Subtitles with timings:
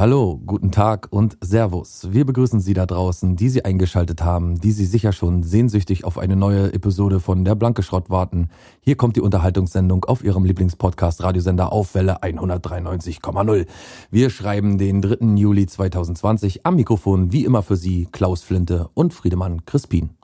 [0.00, 2.08] Hallo, guten Tag und Servus.
[2.10, 6.16] Wir begrüßen Sie da draußen, die Sie eingeschaltet haben, die Sie sicher schon sehnsüchtig auf
[6.16, 8.48] eine neue Episode von Der Blanke Schrott warten.
[8.80, 13.66] Hier kommt die Unterhaltungssendung auf Ihrem Lieblingspodcast Radiosender auf Welle 193,0.
[14.10, 15.36] Wir schreiben den 3.
[15.36, 20.16] Juli 2020 am Mikrofon wie immer für Sie Klaus Flinte und Friedemann Crispin.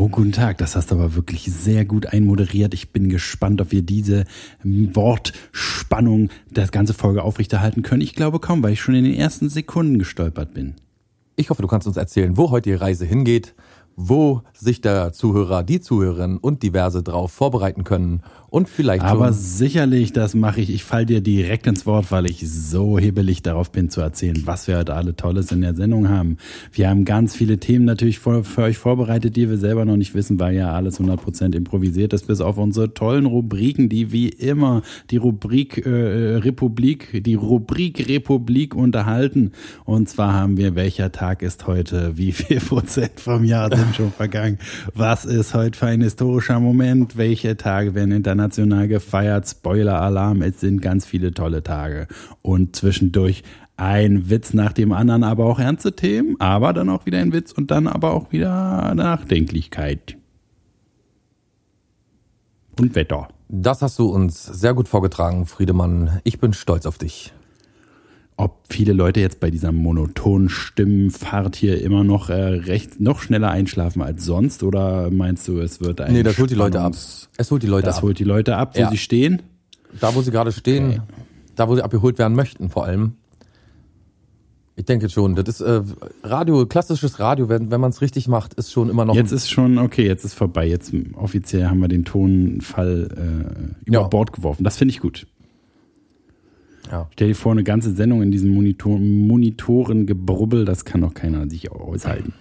[0.00, 0.58] Oh, guten Tag.
[0.58, 2.72] Das hast du aber wirklich sehr gut einmoderiert.
[2.72, 4.26] Ich bin gespannt, ob wir diese
[4.62, 8.02] Wortspannung der ganze Folge aufrechterhalten können.
[8.02, 10.76] Ich glaube kaum, weil ich schon in den ersten Sekunden gestolpert bin.
[11.34, 13.56] Ich hoffe, du kannst uns erzählen, wo heute die Reise hingeht
[14.00, 19.34] wo sich der Zuhörer, die Zuhörerin und diverse drauf vorbereiten können und vielleicht Aber schon
[19.34, 20.70] sicherlich, das mache ich.
[20.70, 24.66] Ich fall dir direkt ins Wort, weil ich so hebelig darauf bin zu erzählen, was
[24.68, 26.38] wir heute alle Tolles in der Sendung haben.
[26.72, 30.14] Wir haben ganz viele Themen natürlich für, für euch vorbereitet, die wir selber noch nicht
[30.14, 34.80] wissen, weil ja alles 100% improvisiert ist, bis auf unsere tollen Rubriken, die wie immer
[35.10, 39.52] die Rubrik äh, Republik, die Rubrik Republik unterhalten.
[39.84, 44.10] Und zwar haben wir, welcher Tag ist heute, wie viel Prozent vom Jahr sind schon
[44.10, 44.58] vergangen.
[44.94, 47.18] Was ist heute für ein historischer Moment?
[47.18, 49.48] Welche Tage werden international gefeiert?
[49.48, 52.06] Spoiler-Alarm, es sind ganz viele tolle Tage.
[52.42, 53.42] Und zwischendurch
[53.76, 57.52] ein Witz nach dem anderen, aber auch ernste Themen, aber dann auch wieder ein Witz
[57.52, 60.16] und dann aber auch wieder Nachdenklichkeit.
[62.78, 63.28] Und Wetter.
[63.48, 66.20] Das hast du uns sehr gut vorgetragen, Friedemann.
[66.22, 67.32] Ich bin stolz auf dich
[68.40, 73.50] ob viele Leute jetzt bei dieser monotonen Stimmenfahrt hier immer noch äh, recht noch schneller
[73.50, 76.92] einschlafen als sonst oder meinst du, es wird ein Nee, das holt die Leute ab.
[77.36, 78.02] Es holt die Leute das ab.
[78.04, 78.90] holt die Leute ab, wo Ja.
[78.90, 79.42] sie stehen.
[80.00, 81.00] Da, wo sie gerade stehen, Okay.
[81.56, 83.14] da, wo sie abgeholt werden möchten, vor allem.
[84.76, 85.82] Ich denke schon, das ist äh,
[86.22, 89.16] Radio, klassisches Radio, wenn, wenn man es richtig macht, ist schon immer noch.
[89.16, 90.68] Jetzt ist schon okay, jetzt ist vorbei.
[90.68, 94.06] Jetzt mm, offiziell haben wir den Tonfall äh, über Ja.
[94.06, 94.62] Bord geworfen.
[94.62, 95.26] Das finde ich gut.
[96.90, 97.08] Ja.
[97.12, 101.70] Stell dir vor, eine ganze Sendung in diesem Monitor Monitorengebrubbel, das kann doch keiner sich
[101.70, 102.32] aushalten.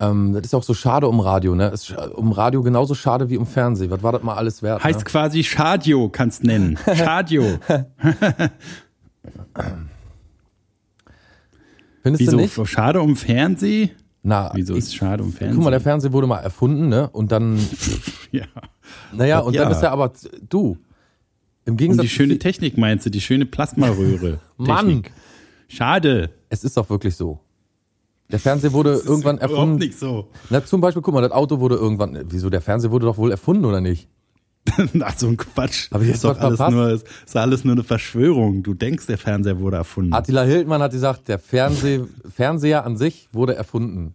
[0.00, 1.68] ähm, das ist auch so schade um Radio, ne?
[1.68, 3.90] Ist um Radio genauso schade wie um Fernsehen.
[3.90, 4.82] Was war das mal alles wert?
[4.84, 5.04] Heißt ne?
[5.04, 6.78] quasi Schadio, kannst nennen.
[6.94, 7.44] Schadio.
[12.02, 12.32] Findest Wieso?
[12.32, 12.68] du nicht?
[12.68, 13.90] Schade um Fernseh?
[14.22, 15.56] Na, Wieso ist schade um Fernsehen?
[15.56, 17.08] Guck mal, der Fernseher wurde mal erfunden, ne?
[17.10, 17.58] Und dann,
[18.32, 18.44] ja.
[19.12, 19.76] naja, und dann Ja.
[19.76, 20.12] ist er aber,
[20.48, 20.78] du,
[21.64, 24.40] im Um Gegensatz die schöne Technik meinst du, die schöne Plasmaröhre.
[24.56, 24.86] Mann.
[24.86, 25.12] Technik.
[25.68, 26.30] Schade.
[26.50, 27.40] es ist doch wirklich so.
[28.30, 29.78] Der Fernseher wurde irgendwann Überhaupt erfunden.
[29.78, 30.28] nicht so.
[30.50, 33.30] Na, zum Beispiel, guck mal, das Auto wurde irgendwann, wieso, der Fernseher wurde doch wohl
[33.30, 34.08] erfunden, oder nicht?
[35.00, 35.90] Ach, so ein Quatsch.
[35.92, 36.74] Ich jetzt ist doch alles verpasst?
[36.74, 38.62] nur, ist, ist alles nur eine Verschwörung.
[38.62, 40.14] Du denkst, der Fernseher wurde erfunden.
[40.14, 42.00] Attila Hildmann hat gesagt, der Fernseh,
[42.34, 44.14] Fernseher an sich wurde erfunden.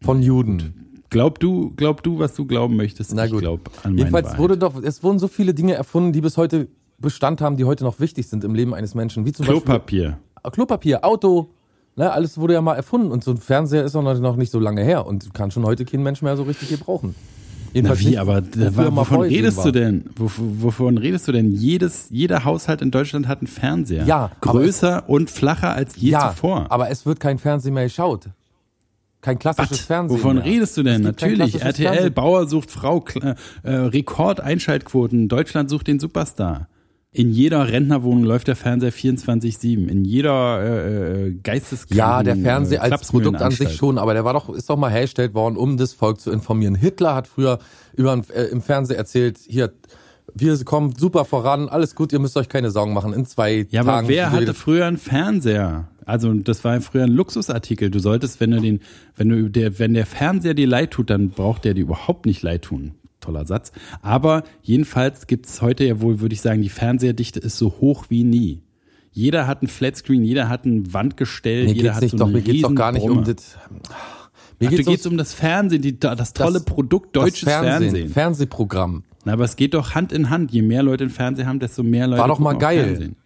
[0.00, 0.89] Von Juden.
[1.10, 3.12] Glaub du, glaub du, was du glauben möchtest.
[3.14, 3.40] Na ich gut.
[3.40, 4.38] glaub an Jedenfalls Wahrheit.
[4.40, 7.82] wurde doch, es wurden so viele Dinge erfunden, die bis heute Bestand haben, die heute
[7.84, 9.24] noch wichtig sind im Leben eines Menschen.
[9.26, 10.18] Wie zum Klopapier.
[10.42, 11.50] Beispiel Klopapier, Auto,
[11.96, 14.58] ne, alles wurde ja mal erfunden und so ein Fernseher ist auch noch nicht so
[14.60, 17.14] lange her und kann schon heute kein Mensch mehr so richtig gebrauchen.
[17.18, 18.42] Na Jedenfalls wie, nicht, aber
[18.76, 19.64] war, wovon redest war.
[19.66, 20.04] du denn?
[20.18, 21.52] Wov- Wovon redest du denn?
[21.52, 24.04] Jedes, jeder Haushalt in Deutschland hat einen Fernseher.
[24.06, 26.66] Ja, Größer und flacher als je ja, zuvor.
[26.70, 28.26] aber es wird kein Fernsehen mehr geschaut.
[29.20, 29.80] Kein klassisches Was?
[29.80, 30.44] Fernsehen Wovon mehr.
[30.44, 31.02] redest du denn?
[31.02, 31.62] Natürlich.
[31.62, 32.14] RTL, Fernsehen.
[32.14, 33.04] Bauer sucht Frau,
[33.62, 35.28] äh, Rekord-Einschaltquoten.
[35.28, 36.68] Deutschland sucht den Superstar.
[37.12, 39.88] In jeder Rentnerwohnung läuft der Fernseher 24-7.
[39.88, 44.14] In jeder äh, äh, Geisteskranken Ja, der Fernseher äh, als Produkt an sich schon, aber
[44.14, 46.76] der war doch, ist doch mal hergestellt worden, um das Volk zu informieren.
[46.76, 47.58] Hitler hat früher
[47.94, 49.72] über, äh, im Fernsehen erzählt, hier,
[50.34, 53.12] wir kommen super voran, alles gut, ihr müsst euch keine Sorgen machen.
[53.12, 53.88] In zwei Ja, Tagen.
[53.98, 55.88] aber wer hatte früher einen Fernseher?
[56.06, 57.90] Also das war früher ein Luxusartikel.
[57.90, 58.80] Du solltest, wenn du den,
[59.16, 62.42] wenn du der, wenn der Fernseher dir leid tut, dann braucht der dir überhaupt nicht
[62.42, 62.92] leid tun.
[63.20, 63.70] Toller Satz.
[64.02, 68.06] Aber jedenfalls gibt es heute ja wohl, würde ich sagen, die Fernsehdichte ist so hoch
[68.08, 68.62] wie nie.
[69.12, 72.40] Jeder hat ein Flatscreen, jeder hat ein Wandgestell, Mir jeder hat nicht, so doch, mir
[72.40, 73.56] geht's doch gar nicht um das.
[74.58, 78.08] Mir Ach, geht's geht's um das Fernsehen, die, das tolle Produkt deutsches das Fernsehen, Fernsehen.
[78.10, 79.04] Fernsehprogramm.
[79.24, 80.50] Na, aber es geht doch Hand in Hand.
[80.52, 82.84] Je mehr Leute einen Fernseher haben, desto mehr Leute War doch mal geil.
[82.86, 83.16] Fernsehen.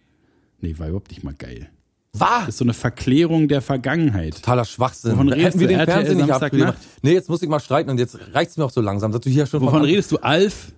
[0.61, 1.69] Nee, war überhaupt nicht mal geil.
[2.13, 2.29] Was?
[2.39, 4.35] Das ist so eine Verklärung der Vergangenheit.
[4.35, 5.13] Totaler Schwachsinn.
[5.13, 5.73] Wovon redest Hätten wir du?
[5.73, 6.77] den RTL Fernsehen nicht abgemacht.
[7.01, 9.29] Nee, jetzt muss ich mal streiten und jetzt reicht's mir auch so langsam, dass du
[9.29, 10.17] hier schon Wovon von redest du?
[10.17, 10.71] Alf?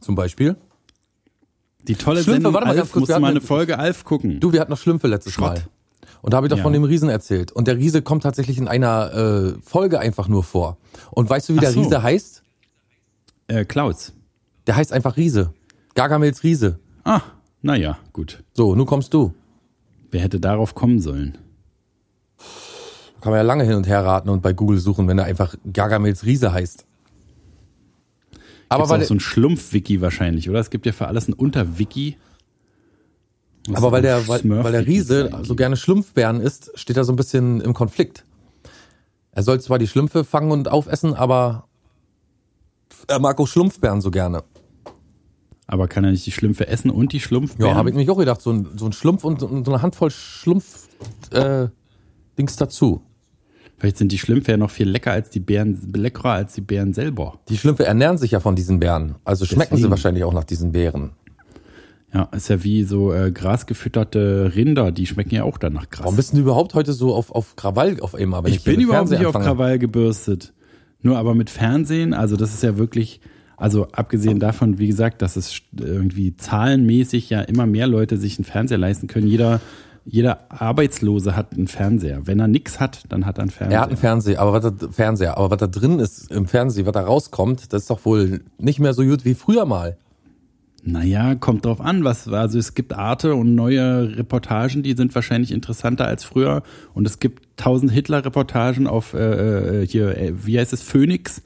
[0.00, 0.56] Zum Beispiel.
[1.86, 2.94] Die tolle Schlümpfe, Sendung warte mal Alf.
[2.94, 4.40] Musst wir du mal eine Folge Alf gucken.
[4.40, 5.54] Du, wir hatten noch Schlümpfe letztes Schrott.
[5.54, 5.62] Mal.
[6.22, 6.62] Und da habe ich doch Ja.
[6.64, 7.52] von dem Riesen erzählt.
[7.52, 10.76] Und der Riese kommt tatsächlich in einer äh, Folge einfach nur vor.
[11.12, 11.80] Und weißt du, wie Ach der so.
[11.82, 12.42] Riese heißt?
[13.46, 14.12] Äh, Klaus.
[14.68, 15.52] Der heißt einfach Riese.
[15.94, 16.78] Gargamels Riese.
[17.02, 17.22] Ah,
[17.62, 18.44] naja, gut.
[18.52, 19.32] So, nun kommst du.
[20.10, 21.38] Wer hätte darauf kommen sollen?
[23.20, 25.54] Kann man ja lange hin und her raten und bei Google suchen, wenn er einfach
[25.72, 26.84] Gargamels Riese heißt.
[28.68, 30.60] Aber Aber weil auch so ein Schlumpf-Wiki wahrscheinlich, oder?
[30.60, 32.18] Es gibt ja für alles ein Unter-Wiki.
[33.72, 37.16] Aber weil der, weil, weil der Riese so gerne Schlumpfbären isst, steht er so ein
[37.16, 38.24] bisschen im Konflikt.
[39.32, 41.68] Er soll zwar die Schlümpfe fangen und aufessen, aber
[43.08, 44.44] er mag auch Schlumpfbären so gerne.
[45.70, 47.72] Aber kann er nicht die Schlümpfe essen und die Schlumpfbären?
[47.72, 50.10] Ja, habe ich mich auch gedacht, so ein, so ein Schlumpf und, so eine Handvoll
[50.10, 50.88] Schlumpf
[51.30, 51.68] äh,
[52.38, 53.02] Dings dazu.
[53.76, 56.94] Vielleicht sind die Schlümpfe ja noch viel lecker als die Bären, leckerer als die Bären
[56.94, 57.38] selber.
[57.50, 59.16] Die Schlümpfe ernähren sich ja von diesen Bären.
[59.24, 59.84] Also schmecken Deswegen.
[59.84, 61.12] sie wahrscheinlich auch nach diesen Beeren.
[62.12, 66.04] Ja, ist ja wie so äh, grasgefütterte Rinder, die schmecken ja auch danach Gras.
[66.04, 68.48] Warum bist du überhaupt heute so auf, auf Krawall auf einmal?
[68.48, 69.56] Ich ich bin überhaupt nicht Fernsehen auf anfange?
[69.56, 70.54] Krawall gebürstet.
[71.02, 73.20] Nur aber mit Fernsehen, also das ist ja wirklich,
[73.58, 78.44] also abgesehen davon, wie gesagt, dass es irgendwie zahlenmäßig ja immer mehr Leute sich einen
[78.44, 79.26] Fernseher leisten können.
[79.26, 79.60] Jeder,
[80.04, 82.26] jeder Arbeitslose hat einen Fernseher.
[82.26, 83.78] Wenn er nichts hat, dann hat er einen Fernseher.
[83.78, 86.86] Er hat einen Fernseher, aber was da, Fernseher, aber was da drin ist im Fernsehen,
[86.86, 89.96] was da rauskommt, das ist doch wohl nicht mehr so gut wie früher mal.
[90.84, 95.50] Naja, kommt drauf an, was, also es gibt Arte und neue Reportagen, die sind wahrscheinlich
[95.50, 96.62] interessanter als früher.
[96.94, 101.42] Und es gibt tausend Hitler-Reportagen auf äh, äh, hier, äh, wie heißt es, Phoenix,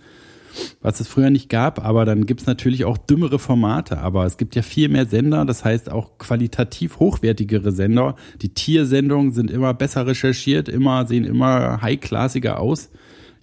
[0.81, 3.99] was es früher nicht gab, aber dann gibt's natürlich auch dümmere Formate.
[3.99, 8.17] Aber es gibt ja viel mehr Sender, das heißt auch qualitativ hochwertigere Sender.
[8.41, 12.91] Die Tiersendungen sind immer besser recherchiert, immer, sehen immer high-classiger aus.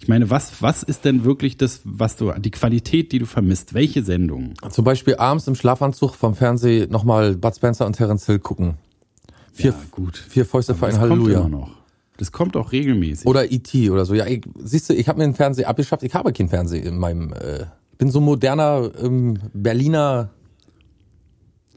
[0.02, 3.74] Ich meine, was, was ist denn wirklich das, was du, die Qualität, die du vermisst?
[3.74, 4.54] Welche Sendungen?
[4.70, 8.74] Zum Beispiel abends im Schlafanzug vom Fernsehen nochmal Bud Spencer und Terence Hill gucken.
[9.52, 10.16] Vier, Ja, gut.
[10.16, 11.40] vier Fäuste für ein kommt Halleluja.
[11.40, 11.70] immer noch.
[12.20, 13.26] Das kommt auch regelmäßig.
[13.26, 13.88] Oder E.T.
[13.88, 14.14] oder so.
[14.14, 16.02] Ja, ich, siehst du, ich habe mir den Fernseher abgeschafft.
[16.02, 17.32] Ich habe keinen Fernseher in meinem.
[17.32, 17.62] Äh,
[17.92, 20.28] ich bin so moderner ähm, Berliner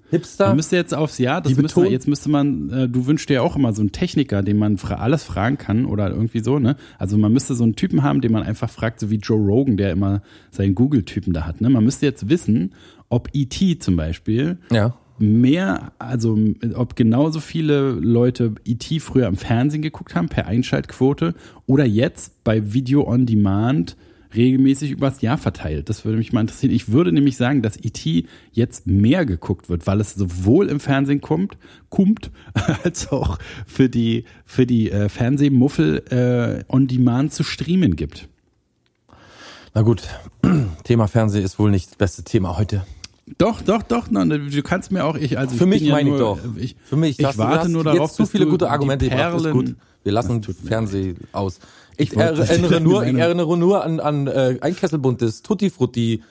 [0.09, 0.47] Hipster.
[0.47, 3.41] Man müsste jetzt aufs Jahr, das müsste jetzt müsste man, äh, du wünschst dir ja
[3.41, 6.75] auch immer so einen Techniker, den man fra alles fragen kann oder irgendwie so, ne?
[6.99, 9.77] Also man müsste so einen Typen haben, den man einfach fragt, so wie Joe Rogan,
[9.77, 11.69] der immer seinen Google-Typen da hat, ne?
[11.69, 12.73] Man müsste jetzt wissen,
[13.07, 13.79] ob E.T.
[13.79, 14.93] zum Beispiel ja.
[15.19, 16.37] Mehr, also
[16.75, 18.99] ob genauso viele Leute E.T.
[18.99, 23.95] früher im Fernsehen geguckt haben, per Einschaltquote, oder jetzt bei Video on Demand
[24.35, 25.89] regelmäßig übers Jahr verteilt.
[25.89, 26.73] Das würde mich mal interessieren.
[26.73, 28.25] Ich würde nämlich sagen, dass E.T.
[28.51, 31.57] jetzt mehr geguckt wird, weil es sowohl im Fernsehen kommt,
[31.89, 32.31] kommt,
[32.83, 38.27] als auch für die, für die äh, Fernsehmuffel äh, on Demand zu streamen gibt.
[39.73, 40.03] Na gut,
[40.83, 42.85] Thema Fernsehen ist wohl nicht das beste Thema heute.
[43.37, 44.07] Doch, doch, doch.
[44.09, 46.39] Na, du kannst mir auch, ich, also Für ich mich bin ja meine ich doch.
[46.57, 49.07] Ich, Für mich, ich du warte hast nur jetzt darauf, zu bis viele gute Argumente
[49.09, 49.35] gebracht.
[49.35, 49.75] Ist Perlen- gut.
[50.03, 51.59] Wir lassen Fernsehen aus.
[51.95, 56.21] Ich, er, erinnere nur, ich erinnere nur an, an äh, ein Kesselbuntes, Tutti Frutti,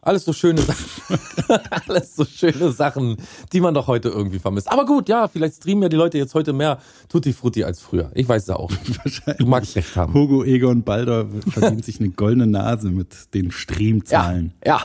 [0.00, 1.20] alles so schöne Sachen,
[1.86, 3.16] alles so schöne Sachen,
[3.52, 4.68] die man doch heute irgendwie vermisst.
[4.72, 6.78] Aber gut, ja, vielleicht streamen ja die Leute jetzt heute mehr
[7.08, 8.10] Tutti Frutti als früher.
[8.14, 8.72] Ich weiß es auch.
[9.38, 10.12] Du magst recht haben.
[10.14, 14.52] Hugo Egon Balder verdient sich eine goldene Nase mit den Streamzahlen.
[14.64, 14.82] ja, ja,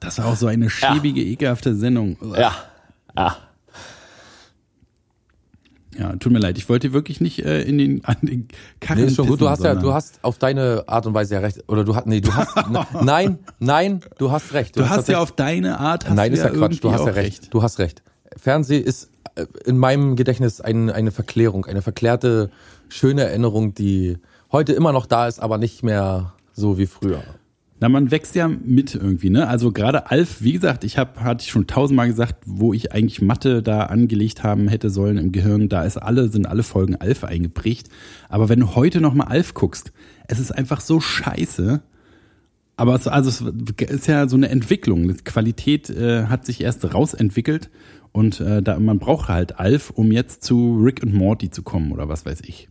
[0.00, 2.16] Das war auch so eine schäbige, ekelhafte Sendung.
[2.38, 2.52] ja,
[3.16, 3.36] ja.
[5.98, 8.48] Ja, tut mir leid, ich wollte wirklich nicht äh, in den, an den
[8.80, 9.40] Karren Nee, ist schon gut.
[9.40, 11.64] Du hast ja, du hast auf deine Art und Weise ja recht.
[11.68, 12.54] Oder du hast, nee, du hast,
[13.02, 14.76] nein, nein, du hast recht.
[14.76, 16.84] Du hast ja tatsächlich- auf deine Art, hast Nein, du ist ja Quatsch.
[16.84, 17.54] Du hast ja auch recht.
[17.54, 18.02] Du hast recht.
[18.36, 22.50] Fernsehen ist äh, in meinem Gedächtnis ein, eine Verklärung, eine verklärte,
[22.90, 24.18] schöne Erinnerung, die
[24.52, 27.22] heute immer noch da ist, aber nicht mehr so wie früher.
[27.78, 29.48] Na, man wächst ja mit irgendwie, ne?
[29.48, 33.20] Also gerade Alf, wie gesagt, ich habe, hatte ich schon tausendmal gesagt, wo ich eigentlich
[33.20, 37.22] Mathe da angelegt haben hätte sollen im Gehirn, da ist alle, sind alle Folgen Alf
[37.22, 37.88] eingeprägt.
[38.30, 39.92] Aber wenn du heute nochmal Alf guckst,
[40.26, 41.82] es ist einfach so scheiße.
[42.76, 45.08] Aber es, also es ist ja so eine Entwicklung.
[45.08, 47.70] Die Qualität äh, hat sich erst rausentwickelt
[48.12, 51.92] und äh, da man braucht halt Alf, um jetzt zu Rick und Morty zu kommen
[51.92, 52.70] oder was weiß ich.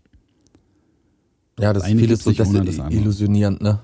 [1.60, 2.50] Ja, das ist Eine vieles so das
[2.90, 3.80] illusionierend, ne?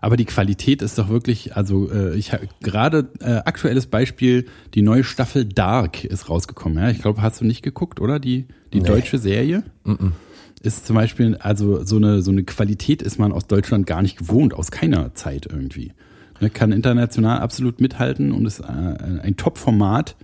[0.00, 4.82] Aber die Qualität ist doch wirklich, also äh, ich ha- gerade äh, aktuelles Beispiel, die
[4.82, 6.78] neue Staffel Dark ist rausgekommen.
[6.78, 8.86] Ja, ich glaube, hast du nicht geguckt, oder die die Nee.
[8.86, 9.62] deutsche Serie?
[10.62, 14.18] Ist zum Beispiel, also so eine so eine Qualität ist man aus Deutschland gar nicht
[14.18, 15.92] gewohnt, aus keiner Zeit irgendwie.
[16.40, 20.16] Ne, kann international absolut mithalten und ist äh, ein Top-Format.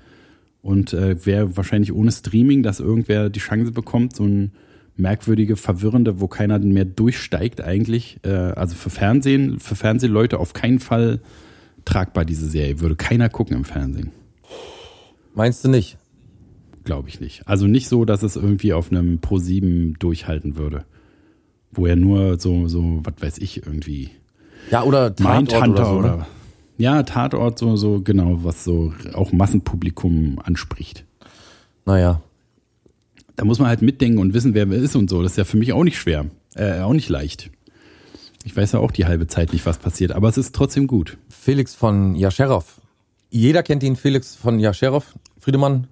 [0.63, 4.53] Und äh, wäre wahrscheinlich ohne Streaming, dass irgendwer die Chance bekommt, so ein
[4.97, 8.19] merkwürdige, verwirrende, wo keiner mehr durchsteigt eigentlich.
[8.23, 11.21] Äh, also für Fernsehen, für Fernsehleute auf keinen Fall
[11.85, 12.81] tragbar, diese Serie.
[12.81, 14.13] Würde keiner gucken im Fernsehen.
[15.35, 15.99] Meinst du nicht?
[16.85, 17.47] Glaube ich nicht.
[17.49, 20.85] Also nicht so, dass es irgendwie auf einem Pro 7 durchhalten würde.
[21.73, 24.11] Wo er nur so, so, was weiß ich, irgendwie
[24.71, 26.17] Ja, oder Tatort oder oder, so.
[26.19, 26.27] Ne?
[26.79, 31.05] ja, Tatort, so, so, genau, was so auch Massenpublikum anspricht.
[31.85, 32.23] Naja.
[33.37, 35.23] Da muss man halt mitdenken und wissen, wer wer ist und so.
[35.23, 37.51] Das ist ja für mich auch nicht schwer, äh, auch nicht leicht.
[38.45, 41.17] Ich weiß ja auch die halbe Zeit nicht, was passiert, aber es ist trotzdem gut.
[41.29, 42.81] Felix von Jascherov.
[43.31, 45.15] Jeder kennt ihn, Felix von Jascherov.
[45.41, 45.89] Friedemann,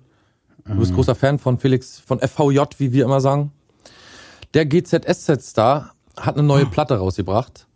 [0.65, 3.53] Du bist großer Fan von Felix, von FVJ, wie wir immer sagen.
[4.55, 7.67] Der GZSZ-Star hat eine neue Platte rausgebracht.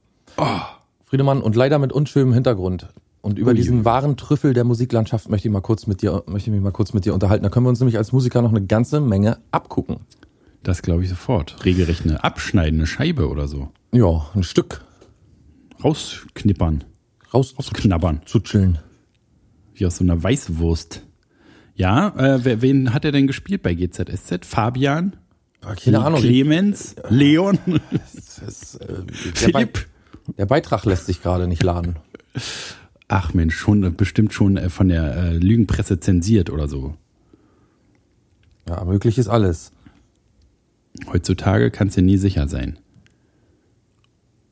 [1.04, 2.88] Friedemann und leider mit unschönem Hintergrund.
[3.26, 3.56] Und über Ui.
[3.56, 6.71] diesen wahren Trüffel der Musiklandschaft möchte ich mal kurz mit dir, möchte ich mich mal
[6.71, 7.42] kurz mit dir unterhalten.
[7.42, 9.97] Da können wir uns nämlich als Musiker noch eine ganze Menge abgucken.
[10.62, 11.64] Das glaube ich sofort.
[11.64, 13.73] Regelrecht eine abschneidende Scheibe oder so.
[13.90, 14.85] Ja, ein Stück
[15.83, 16.85] Rausknippern,
[17.35, 18.21] raus rausknabbern.
[18.26, 18.78] zu chillen.
[19.75, 21.02] Wie aus so einer Weißwurst.
[21.75, 24.47] Ja, äh, wen hat er denn gespielt bei GZSZ?
[24.47, 25.16] Fabian?
[25.83, 26.21] Keine Ahnung.
[26.21, 26.95] Clemens?
[27.09, 27.59] Leon?
[28.47, 29.88] Ist, äh, der, Be Philipp?
[30.38, 31.97] der Beitrag lässt sich gerade nicht laden.
[33.08, 36.94] Ach Mensch, schon bestimmt schon äh, von der äh, Lügenpresse zensiert oder so.
[38.68, 39.72] Ja, möglich ist alles.
[41.12, 42.78] Heutzutage kannst du nie sicher sein.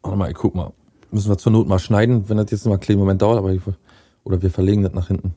[0.02, 0.72] Warte mal, ich guck mal.
[1.10, 3.52] Müssen wir zur Not mal schneiden, wenn das jetzt mal einen kleinen Moment dauert, aber
[3.52, 3.62] ich,
[4.24, 5.34] oder wir verlegen das nach hinten.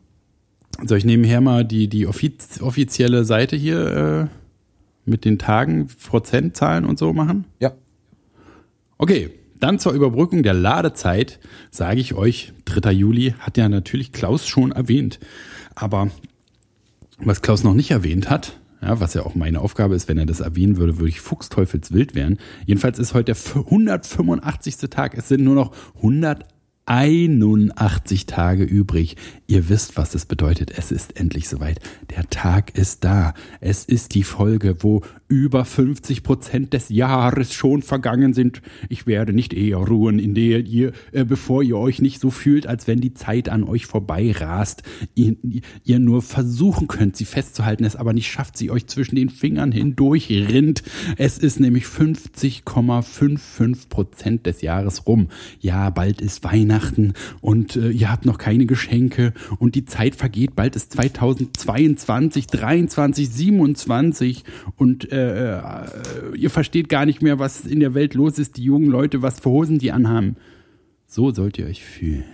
[0.86, 6.86] Soll ich nebenher mal die, die offiz offizielle Seite hier äh, mit den Tagen, Prozentzahlen
[6.86, 7.46] und so machen?
[7.60, 7.74] Ja.
[8.98, 11.40] Okay, dann zur Überbrückung der Ladezeit
[11.72, 12.92] sage ich euch, 3.
[12.92, 15.20] Juli hat ja natürlich Klaus schon erwähnt.
[15.76, 16.10] Aber
[17.20, 20.26] was Klaus noch nicht erwähnt hat, ja, was ja auch meine Aufgabe ist, wenn er
[20.26, 22.38] das erwähnen würde, würde ich fuchsteufelswild werden.
[22.66, 24.78] Jedenfalls ist heute der 185.
[24.90, 25.18] Tag.
[25.18, 25.72] Es sind nur noch
[26.88, 29.18] 181 Tage übrig.
[29.46, 30.72] Ihr wisst, was das bedeutet.
[30.78, 31.82] Es ist endlich soweit.
[32.16, 33.34] Der Tag ist da.
[33.60, 38.62] Es ist die Folge, wo über 50 Prozent des Jahres schon vergangen sind.
[38.88, 42.68] Ich werde nicht eher ruhen, in der ihr, äh, bevor ihr euch nicht so fühlt,
[42.68, 44.84] als wenn die Zeit an euch vorbei rast.
[45.14, 45.36] Ihr,
[45.84, 49.74] ihr nur versuchen könnt, sie festzuhalten, es aber nicht schafft, sie euch zwischen den Fingern
[49.74, 50.84] hindurch rinnt.
[51.18, 55.28] Es ist nämlich 50,55 Prozent des Jahres rum.
[55.60, 56.77] Ja, bald ist Weihnachten
[57.42, 60.56] und äh, ihr habt noch keine Geschenke und die Zeit vergeht.
[60.56, 64.44] Bald ist 2022, 23, 27
[64.76, 65.62] und äh, äh,
[66.36, 68.58] ihr versteht gar nicht mehr, was in der Welt los ist.
[68.58, 70.36] Die jungen Leute, was für Hosen die anhaben.
[71.06, 72.26] So sollt ihr euch fühlen.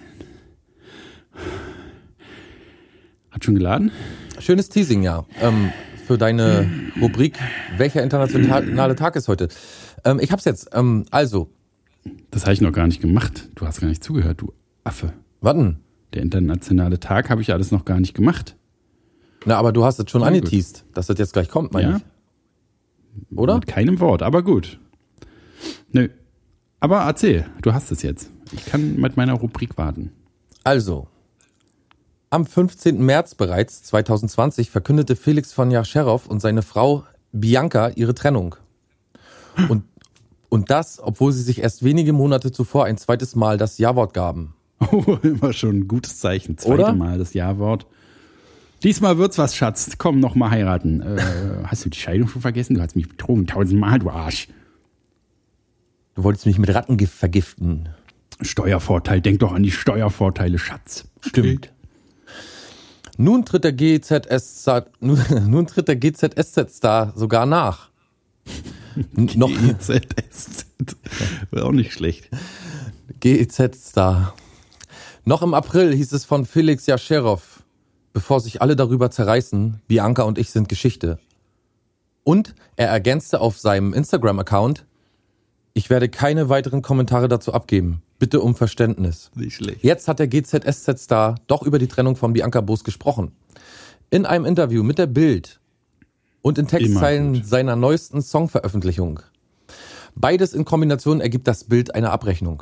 [3.32, 3.92] Hat schon geladen?
[4.40, 5.26] Schönes Teasing, ja.
[5.42, 5.72] Ähm,
[6.06, 6.70] für deine
[7.02, 7.40] Rubrik,
[7.78, 9.48] welcher internationale Tag ist heute?
[10.04, 10.70] Ähm, ich hab's jetzt.
[10.74, 11.50] Ähm, also,
[12.32, 13.50] Das habe ich noch gar nicht gemacht.
[13.56, 15.14] Du hast gar nicht zugehört, du Affe.
[15.42, 15.80] warten.
[16.14, 18.56] Der internationale Tag habe ich alles noch gar nicht gemacht.
[19.46, 20.28] Na, aber du hast es schon gut.
[20.28, 21.98] angeteased, dass das jetzt gleich kommt, meine Ja?
[21.98, 23.38] ich.
[23.38, 23.56] Oder?
[23.56, 24.80] Mit keinem Wort, aber gut.
[25.92, 26.10] Nö.
[26.80, 28.30] Aber erzähl, du hast es jetzt.
[28.52, 30.12] Ich kann mit meiner Rubrik warten.
[30.64, 31.08] Also,
[32.30, 33.04] am 15.
[33.04, 38.56] März bereits 2020 verkündete Felix von Jascherow und seine Frau Bianca ihre Trennung.
[39.70, 39.84] Und,
[40.54, 44.54] und das, obwohl sie sich erst wenige Monate zuvor ein zweites Mal das Ja-Wort gaben.
[44.92, 46.60] Oh, immer schon ein gutes Zeichen.
[46.60, 46.94] Zweite Oder?
[46.94, 47.88] Mal das Ja-Wort.
[48.84, 49.90] Diesmal wird's was, Schatz.
[49.98, 51.02] Komm, noch mal heiraten.
[51.02, 51.18] Äh,
[51.66, 52.76] hast du die Scheidung schon vergessen?
[52.76, 54.48] Du hast mich betrogen tausendmal, du Arsch.
[56.14, 57.90] Du wolltest mich mit Rattengift vergiften.
[58.40, 61.06] Steuervorteil, denk doch an die Steuervorteile, Schatz.
[61.22, 61.74] Stimmt.
[63.18, 64.68] Nun tritt der GZS,
[65.00, 67.90] nun, nun tritt der GZSZ-Star sogar nach.
[69.14, 70.66] Noch GZSZ.
[71.52, 72.30] Wäre auch nicht schlecht.
[73.20, 74.34] GEZ-Star.
[75.26, 77.64] Noch im April hieß es von Felix Jascherow,
[78.12, 81.20] bevor sich alle darüber zerreißen, Bianca und ich sind Geschichte.
[82.24, 84.86] Und er ergänzte auf seinem Instagram-Account,
[85.74, 88.04] ich werde keine weiteren Kommentare dazu abgeben.
[88.20, 89.32] Bitte um Verständnis.
[89.36, 89.84] Nicht schlecht.
[89.84, 93.32] Jetzt hat der GZSZ-Star doch über die Trennung von Bianca Boos gesprochen.
[94.10, 95.60] In einem Interview mit der Bild
[96.44, 99.22] und in Textzeilen seiner neuesten Songveröffentlichung.
[100.14, 102.62] Beides in Kombination ergibt das Bild eine Abrechnung.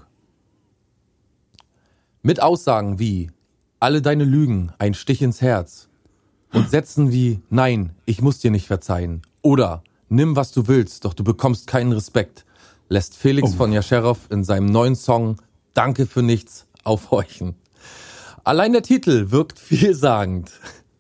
[2.22, 3.32] Mit Aussagen wie
[3.80, 5.90] alle deine Lügen, ein Stich ins Herz
[6.54, 11.14] und Sätzen wie nein, ich muss dir nicht verzeihen oder nimm was du willst, doch
[11.16, 12.46] du bekommst keinen Respekt,
[12.90, 13.56] lässt Felix Oh.
[13.58, 15.38] von Jascherow in seinem neuen Song
[15.74, 17.56] Danke für nichts aufhorchen.
[18.44, 20.52] Allein der Titel wirkt vielsagend.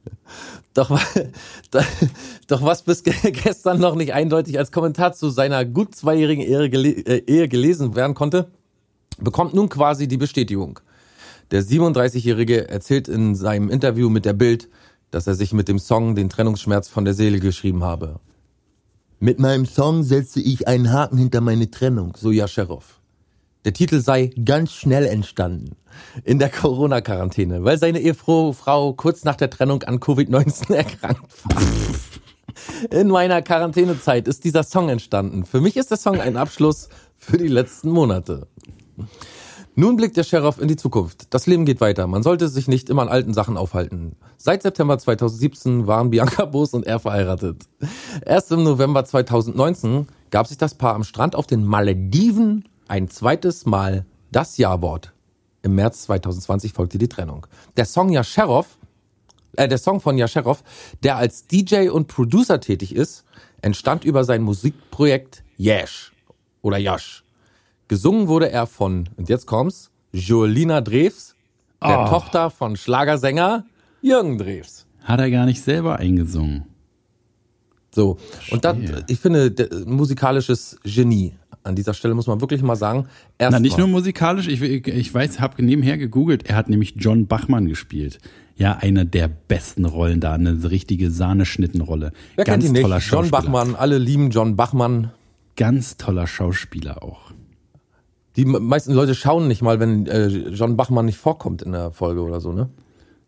[0.73, 0.97] Doch,
[2.47, 6.63] doch was bis ge- gestern noch nicht eindeutig als Kommentar zu seiner gut zweijährigen Ehe,
[6.63, 8.49] äh, Ehe gelesen werden konnte,
[9.17, 10.79] bekommt nun quasi die Bestätigung.
[11.51, 14.69] Der 37-Jährige erzählt in seinem Interview mit der Bild,
[15.11, 18.21] dass er sich mit dem Song den Trennungsschmerz von der Seele geschrieben habe.
[19.19, 22.13] Mit meinem Song setze ich einen Haken hinter meine Trennung.
[22.17, 23.00] So Jascherow.
[23.63, 25.75] Der Titel sei Ganz schnell entstanden.
[26.23, 31.61] in der Corona-Quarantäne, weil seine Ehefrau Frau kurz nach der Trennung an Covid-19 erkrankt war.
[32.89, 35.45] In meiner Quarantänezeit ist dieser Song entstanden.
[35.45, 38.47] Für mich ist der Song ein Abschluss für die letzten Monate.
[39.75, 41.33] Nun blickt der Sheriff in die Zukunft.
[41.33, 42.07] Das Leben geht weiter.
[42.07, 44.15] Man sollte sich nicht immer an alten Sachen aufhalten.
[44.37, 47.63] Seit September 2017 waren Bianca Boos und er verheiratet.
[48.25, 53.65] Erst im November 2019 gab sich das Paar am Strand auf den Malediven ein zweites
[53.65, 55.13] Mal das Ja-Wort.
[55.61, 57.47] Im März 2020 folgte die Trennung.
[57.77, 58.67] Der Song Yasherow,
[59.55, 60.61] äh, der Song von Yasherow,
[61.01, 63.23] der als DJ und Producer tätig ist,
[63.61, 66.11] entstand über sein Musikprojekt Yash
[66.61, 67.23] oder Yash.
[67.87, 71.35] Gesungen wurde er von, und jetzt kommt's, Jolina Drews,
[71.81, 72.09] der Oh.
[72.09, 73.65] Tochter von Schlagersänger
[74.01, 74.85] Jürgen Drews.
[75.05, 76.65] Hat er gar nicht selber eingesungen.
[77.95, 78.17] So,
[78.51, 79.05] und das, Verstehe.
[79.07, 81.33] ich finde, musikalisches Genie.
[81.63, 83.07] An dieser Stelle muss man wirklich mal sagen.
[83.37, 86.95] Erst Na, nicht nur musikalisch, ich, ich, ich weiß, habe nebenher gegoogelt, er hat nämlich
[86.97, 88.19] John Bachmann gespielt.
[88.55, 92.11] Ja, eine der besten Rollen da, eine richtige Sahneschnittenrolle.
[92.35, 93.11] Wer Ganz kennt ihn toller nicht?
[93.11, 93.29] John.
[93.29, 95.11] Bachmann, alle lieben John Bachmann.
[95.55, 97.31] Ganz toller Schauspieler auch.
[98.35, 102.21] Die meisten Leute schauen nicht mal, wenn äh, John Bachmann nicht vorkommt in der Folge
[102.21, 102.69] oder so, ne?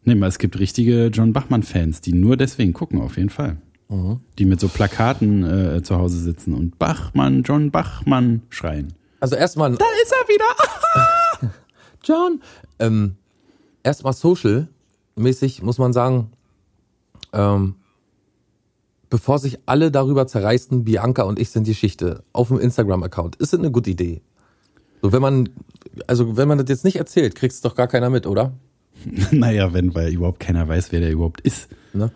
[0.05, 3.57] Nee, es gibt richtige John Bachmann-Fans, die nur deswegen gucken, auf jeden Fall.
[3.89, 4.19] Mhm.
[4.39, 8.93] Die mit so Plakaten äh, zu Hause sitzen und Bachmann, John Bachmann schreien.
[9.19, 11.51] Also erstmal, Da ist er wieder!
[12.03, 12.41] John,
[12.79, 13.15] ähm,
[13.83, 16.31] erstmal social-mäßig muss man sagen,
[17.31, 17.75] ähm,
[19.09, 23.53] bevor sich alle darüber zerreißen, Bianca und ich sind die Schichte auf dem Instagram-Account, ist
[23.53, 24.21] das eine gute Idee.
[25.01, 25.49] So, wenn man,
[26.07, 28.53] also wenn man das jetzt nicht erzählt, kriegt es doch gar keiner mit, oder?
[29.31, 31.69] naja, wenn, weil überhaupt keiner weiß, wer der überhaupt ist.
[31.93, 32.11] Ne?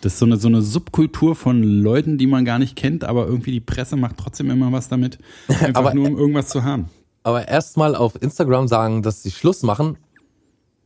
[0.00, 3.26] Das ist so eine, so eine Subkultur von Leuten, die man gar nicht kennt, aber
[3.26, 5.18] irgendwie die Presse macht trotzdem immer was damit.
[5.48, 6.86] Einfach Aber- nur, um irgendwas zu haben.
[7.24, 9.98] Aber erstmal auf Instagram sagen, dass sie Schluss machen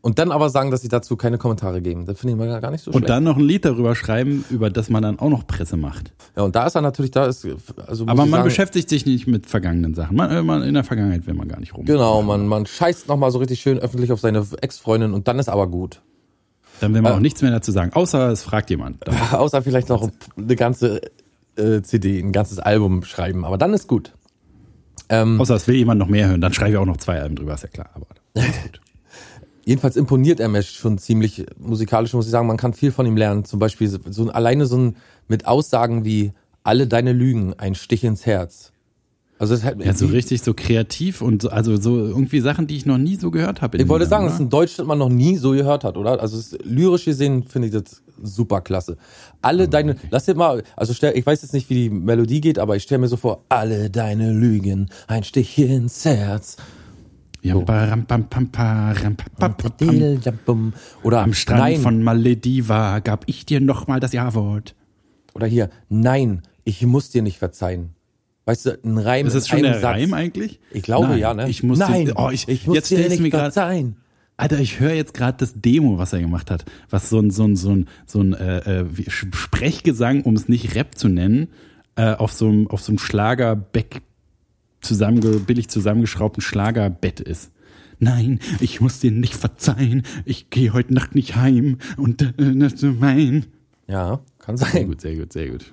[0.01, 2.07] und dann aber sagen, dass sie dazu keine Kommentare geben.
[2.07, 3.11] Das finde ich mal gar nicht so Und schlecht.
[3.11, 6.13] dann noch ein Lied darüber schreiben, über das man dann auch noch Presse macht.
[6.37, 7.47] ja, und da ist er natürlich, da ist,
[7.87, 10.17] also Aber man sagen, beschäftigt sich nicht mit vergangenen Sachen.
[10.17, 11.85] Man, äh, man, in der Vergangenheit will man gar nicht rum.
[11.85, 15.49] Genau, man, man scheißt nochmal so richtig schön öffentlich auf seine Ex-Freundin und dann ist
[15.51, 16.01] aber gut.
[16.83, 17.15] Dann will man Äh.
[17.17, 18.99] auch nichts mehr dazu sagen, außer es fragt jemand.
[19.33, 21.01] Außer vielleicht noch eine ganze
[21.57, 24.13] äh, CD, ein ganzes Album schreiben, aber dann ist gut.
[25.09, 27.37] Ähm, außer es will jemand noch mehr hören, dann schreibe ich auch noch zwei Alben
[27.37, 27.91] drüber, ist ja klar.
[27.95, 28.81] Aber gut.
[29.65, 32.47] jedenfalls imponiert er mir schon ziemlich musikalisch, muss ich sagen.
[32.47, 33.45] Man kann viel von ihm lernen.
[33.45, 34.97] Zum Beispiel so, so alleine so ein,
[35.29, 36.33] mit Aussagen wie
[36.65, 38.72] alle deine Lügen, ein Stich ins Herz.
[39.43, 42.77] Also es hat, Ja, so richtig so kreativ und so, also so irgendwie Sachen, die
[42.77, 43.77] ich noch nie so gehört habe.
[43.77, 44.41] Ich wollte sagen, das oder?
[44.41, 46.21] ist ein Deutsch, das man noch nie so gehört hat, oder?
[46.21, 48.97] Also lyrisch gesehen finde ich das super klasse.
[49.41, 52.61] Alle deine, lass dir mal, also stell, ich weiß jetzt nicht, wie die Melodie geht,
[52.61, 56.57] aber ich stelle mir so vor, alle deine Lügen, ein Stich ins Herz.
[57.41, 57.57] Ja.
[57.57, 57.91] Oder
[61.21, 64.77] Am Strand nein, von Malediva gab ich dir nochmal das Ja-Wort.
[65.35, 67.97] oder hier, nein, ich muss dir nicht verzeihen.
[68.45, 69.97] Weißt du, ein Reim Ist das schon der Satz.
[69.97, 70.59] Reim eigentlich?
[70.73, 71.49] Ich glaube Nein, ja, ne?
[71.49, 73.97] Ich muss nein, dir, oh, ich, ich muss jetzt dir stellst nicht mir gerade verzeihen.
[74.37, 77.45] Alter, ich höre jetzt gerade das Demo, was er gemacht hat, was so ein so
[77.45, 81.49] ein so ein so ein äh, äh, Sprechgesang, um es nicht Rap zu nennen,
[81.95, 84.03] äh, auf so einem auf so einem Schlagerbeck
[84.81, 87.53] zusammenge billig zusammengeschraubten Schlagerbett ist.
[88.01, 90.03] Nein, ich muss dir nicht verzeihen.
[90.25, 93.47] Ich gehe heute Nacht nicht heim und äh, das ist mein.
[93.87, 94.87] Ja, kann Sehr sein.
[94.89, 95.73] gut, sehr gut, sehr gut.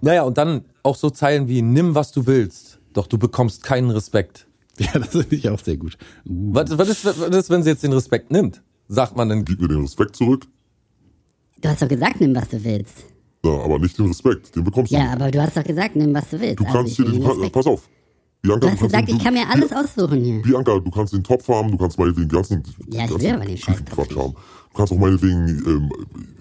[0.00, 3.90] Naja, und dann auch so Zeilen wie, nimm was du willst, doch du bekommst keinen
[3.90, 4.46] Respekt.
[4.76, 5.96] Ja, das finde ich auch sehr gut.
[6.28, 6.52] Uh.
[6.52, 8.60] Was, was, ist, was ist, wenn sie jetzt den Respekt nimmt?
[8.88, 10.48] Sagt man dann, Gib mir den Respekt zurück.
[11.60, 13.04] Du hast doch gesagt, nimm, was du willst.
[13.44, 14.96] Ja, aber nicht den Respekt, den bekommst du.
[14.96, 16.58] Ja, aber du hast doch gesagt, nimm, was du willst.
[16.58, 17.88] du Also kannst dir will den, den pass auf.
[18.42, 20.42] Bianca, Du hast kannst gesagt, den, ich kann mir alles aussuchen hier.
[20.42, 23.30] Bianca, du kannst den Topf haben, du kannst meinetwegen den ganzen, Ja, ich ganzen will
[23.30, 24.34] aber den scheiß Quatsch haben.
[24.34, 25.92] Du kannst auch meinetwegen ähm,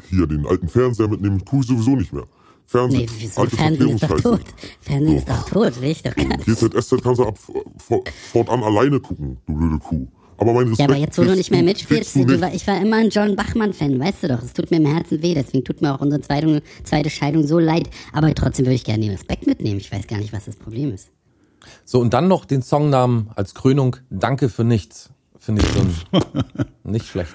[0.10, 2.26] hier den alten Fernseher mitnehmen, tue ich sowieso nicht mehr.
[2.66, 3.42] Fernsehen, Nee, wieso?
[3.42, 4.42] alte Fernsehen ist doch tot.
[4.82, 6.46] Fernsehen ist doch tot, will ich doch gar nicht.
[6.46, 7.38] GZSZ kannst du ab
[7.78, 10.08] vor- fortan alleine gucken, du blöde Kuh.
[10.38, 12.82] Aber mein Respekt Ja, aber jetzt, wo du nicht mehr mitspielst, du, du ich war
[12.82, 14.42] immer ein John Bachmann-Fan, weißt du doch.
[14.42, 17.60] Es tut mir im Herzen weh, deswegen tut mir auch unsere zweite, zweite Scheidung so
[17.60, 17.90] leid.
[18.12, 19.80] Aber trotzdem würde ich gerne den Respekt mitnehmen.
[19.80, 21.10] Ich weiß gar nicht, was das Problem ist.
[21.86, 25.12] so und dann noch den Songnamen als Krönung, Danke für nichts.
[25.38, 25.94] Finde ich schon
[26.84, 27.34] nicht schlecht.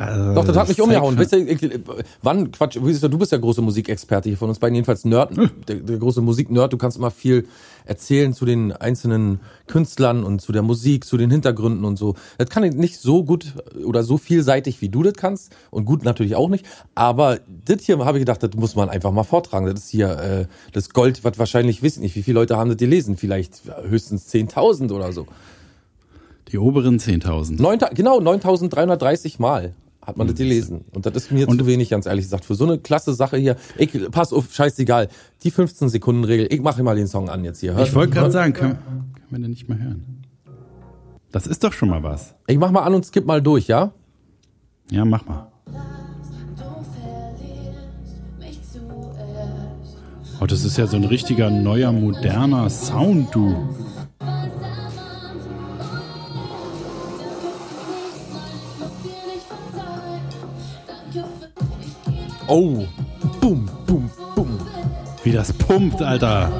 [0.00, 1.18] Also, Doch, das hat mich umgehauen.
[1.18, 1.58] Weißt du, ich,
[2.22, 5.04] wann, Quatsch, du bist ja- du bist ja große Musikexperte hier von uns beiden, jedenfalls
[5.04, 6.72] Nerd, der, der große Musiknerd.
[6.72, 7.48] Du kannst immer viel
[7.84, 12.14] erzählen zu den einzelnen Künstlern und zu der Musik, zu den Hintergründen und so.
[12.38, 16.04] Das kann ich nicht so gut oder so vielseitig, wie du das kannst und gut
[16.04, 16.64] natürlich auch nicht.
[16.94, 19.66] Aber das hier habe ich gedacht, das muss man einfach mal vortragen.
[19.66, 22.76] Das ist hier äh, das Gold, was wahrscheinlich, wissen nicht, wie viele Leute haben das
[22.78, 23.16] gelesen?
[23.16, 25.26] Vielleicht höchstens 10.000 oder so.
[26.52, 27.60] Die oberen 10.000.
[27.60, 29.74] 9, genau, 9.330 Mal
[30.08, 30.86] hat man das gelesen.
[30.94, 32.44] Und das ist mir Und- zu wenig, ganz ehrlich gesagt.
[32.46, 35.08] Für so eine klasse Sache hier, ich, pass auf, scheißegal.
[35.44, 37.74] Die 15-Sekunden-Regel, ich mache mal den Song an jetzt hier.
[37.74, 38.78] Hör- Ich wollte gerade sagen, können,
[39.14, 40.24] können wir den nicht mehr hören?
[41.30, 42.34] Das ist doch schon mal was.
[42.46, 43.92] Ich mach mal an und skip mal durch, ja?
[44.90, 45.52] Ja, mach mal.
[50.40, 53.56] Oh, das ist ja so ein richtiger neuer, moderner Sound, du.
[62.50, 62.86] Oh,
[63.42, 64.58] bum, bum, bum.
[65.22, 66.50] Wie das pumpt, Alter.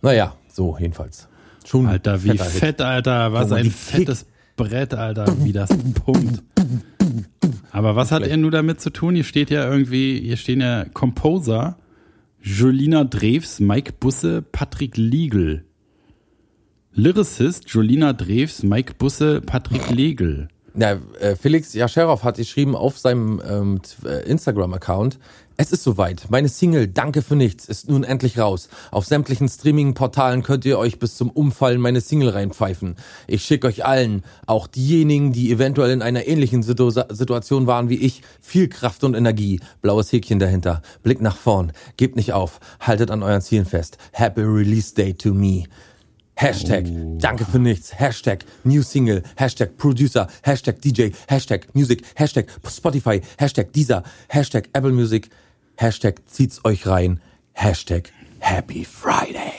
[0.00, 1.28] Naja, so jedenfalls.
[1.66, 3.32] Schon Alter, wie fett, Alter.
[3.34, 4.26] Was Oh, ein fettes
[4.56, 5.26] Brett, Alter.
[5.44, 5.68] Wie das
[6.04, 6.42] pumpt.
[7.70, 9.14] Aber was hat er nur damit zu tun?
[9.14, 11.76] Hier steht ja irgendwie, hier stehen ja Composer,
[12.40, 15.64] Jolina Drews, Mike Busse, Patrick Liegel.
[16.96, 20.46] Lyricist, Jolina Drews, Mike Busse, Patrick Legel.
[20.76, 25.18] Ja, äh, Felix Jascherov hat geschrieben auf seinem ähm, äh, Instagram-Account,
[25.56, 26.30] es ist soweit.
[26.30, 28.68] Meine Single Danke für nichts ist nun endlich raus.
[28.90, 32.96] Auf sämtlichen Streaming-Portalen könnt ihr euch bis zum Umfallen meine Single reinpfeifen.
[33.28, 37.98] Ich schicke euch allen, auch diejenigen, die eventuell in einer ähnlichen Situ Situation waren wie
[37.98, 39.60] ich, viel Kraft und Energie.
[39.80, 40.82] Blaues Häkchen dahinter.
[41.02, 41.72] Blick nach vorn.
[41.96, 42.58] Gebt nicht auf.
[42.80, 43.98] Haltet an euren Zielen fest.
[44.12, 45.64] Happy Release Day to me.
[46.36, 46.86] Hashtag
[47.18, 53.72] Danke für nichts, Hashtag New Single, Hashtag Producer, Hashtag DJ, Hashtag Music, Hashtag Spotify, Hashtag
[53.72, 55.30] Deezer, Hashtag Apple Music,
[55.76, 57.20] Hashtag zieht's euch rein,
[57.52, 59.52] Hashtag Happy Friday.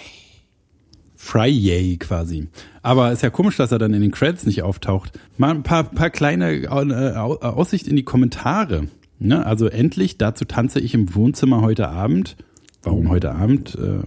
[1.15, 2.47] Friday quasi.
[2.83, 5.17] Aber ist ja komisch, dass er dann in den Credits nicht auftaucht.
[5.37, 8.87] Mal ein paar, paar kleine äh, Au- Aussicht in die Kommentare.
[9.17, 9.45] Ne?
[9.45, 12.35] Also endlich, dazu tanze ich im Wohnzimmer heute Abend.
[12.83, 13.75] Warum heute Abend?
[13.75, 14.03] Äh,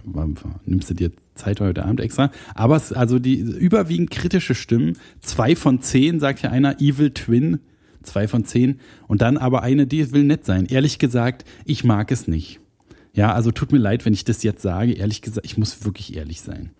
[0.65, 2.31] nimmst du dir Zeit heute Abend extra?
[2.53, 7.59] Aber es, also die überwiegend kritische Stimmen, zwei von zehn, sagt ja einer, Evil Twin,
[8.03, 8.79] zwei von zehn.
[9.07, 10.65] Und dann aber eine, die will nett sein.
[10.65, 12.59] Ehrlich gesagt, ich mag es nicht.
[13.13, 14.93] Ja, also tut mir leid, wenn ich das jetzt sage.
[14.93, 16.71] Ehrlich gesagt, ich muss wirklich ehrlich sein.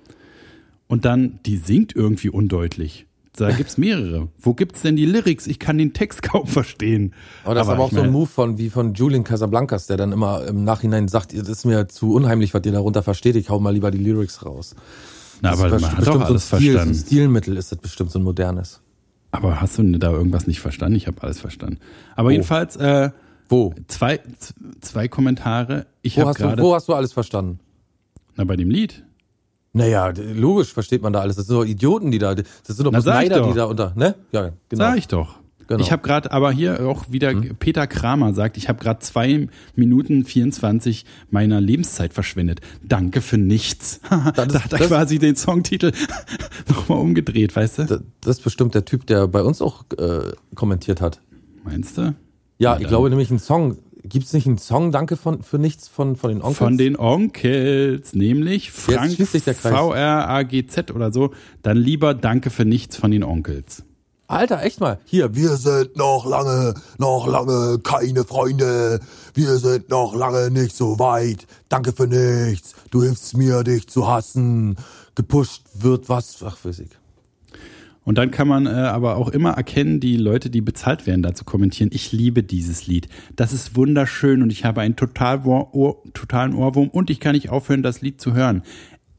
[0.87, 3.05] Und dann, die singt irgendwie undeutlich.
[3.47, 4.27] Da gibt's mehrere.
[4.39, 5.47] Wo gibt's denn die Lyrics?
[5.47, 7.13] Ich kann den Text kaum verstehen.
[7.43, 10.11] Aber das ist aber auch so ein Move von, wie von Julian Casablancas, der dann
[10.11, 13.59] immer im Nachhinein sagt, das ist mir zu unheimlich, was ihr darunter versteht, ich hau
[13.59, 14.75] mal lieber die Lyrics raus.
[15.41, 16.93] Na, Das aber ist man hat doch alles so Stil, verstanden.
[16.95, 18.81] So ein Stilmittel ist das bestimmt so ein modernes.
[19.31, 20.95] Aber hast du da irgendwas nicht verstanden?
[20.95, 21.77] Ich habe alles verstanden.
[22.15, 23.11] Aber jedenfalls äh,
[23.47, 23.73] Wo?
[23.87, 24.19] zwei,
[24.81, 25.85] zwei Kommentare.
[26.01, 27.59] Ich Wo habe gerade wo hast du alles verstanden?
[28.35, 29.03] na bei dem Lied.
[29.73, 31.35] Naja, logisch versteht man da alles.
[31.35, 33.93] Das sind doch Idioten, die da, das sind doch Na, bloß Neider, die da unter,
[33.95, 34.15] ne?
[34.31, 34.83] Ja, genau.
[34.85, 35.35] Sag ich doch.
[35.67, 35.81] Genau.
[35.83, 40.25] Ich habe gerade, aber hier auch wieder Peter Kramer sagt, ich habe gerade zwei Minuten
[40.25, 42.61] 24 meiner Lebenszeit verschwendet.
[42.83, 43.99] Danke für nichts.
[44.09, 45.91] da ist- hat er quasi den Songtitel
[46.67, 47.83] nochmal umgedreht, weißt du?
[47.85, 51.21] Da- Das ist bestimmt der Typ, der bei uns auch äh, kommentiert hat.
[51.63, 52.15] Meinst du?
[52.57, 53.77] Ja, ich glaube nämlich ein Song.
[54.03, 56.57] Gibt es nicht einen Song, danke von, für nichts von, von den Onkels?
[56.57, 59.17] Von den Onkels, nämlich Frank.
[59.17, 61.31] VRAGZ oder so.
[61.63, 63.83] Dann lieber Danke für nichts von den Onkels.
[64.27, 64.99] Alter, echt mal.
[65.05, 68.99] Hier, wir sind noch lange, noch lange keine Freunde.
[69.33, 71.47] Wir sind noch lange nicht so weit.
[71.67, 72.75] Danke für nichts.
[72.91, 74.77] Du hilfst mir, dich zu hassen.
[75.15, 76.43] gepusht wird was.
[76.43, 76.89] Ach, ich.
[78.05, 81.45] Und dann kann man äh, aber auch immer erkennen, die Leute, die bezahlt werden, dazu
[81.45, 81.91] kommentieren.
[81.93, 83.07] Ich liebe dieses Lied.
[83.35, 87.33] Das ist wunderschön und ich habe einen total Ohr, Ohr, totalen Ohrwurm und ich kann
[87.33, 88.63] nicht aufhören, das Lied zu hören.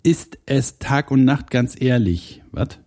[0.03, 2.43] Ist es Tag und Nacht ganz ehrlich?
[2.53, 2.79] Was?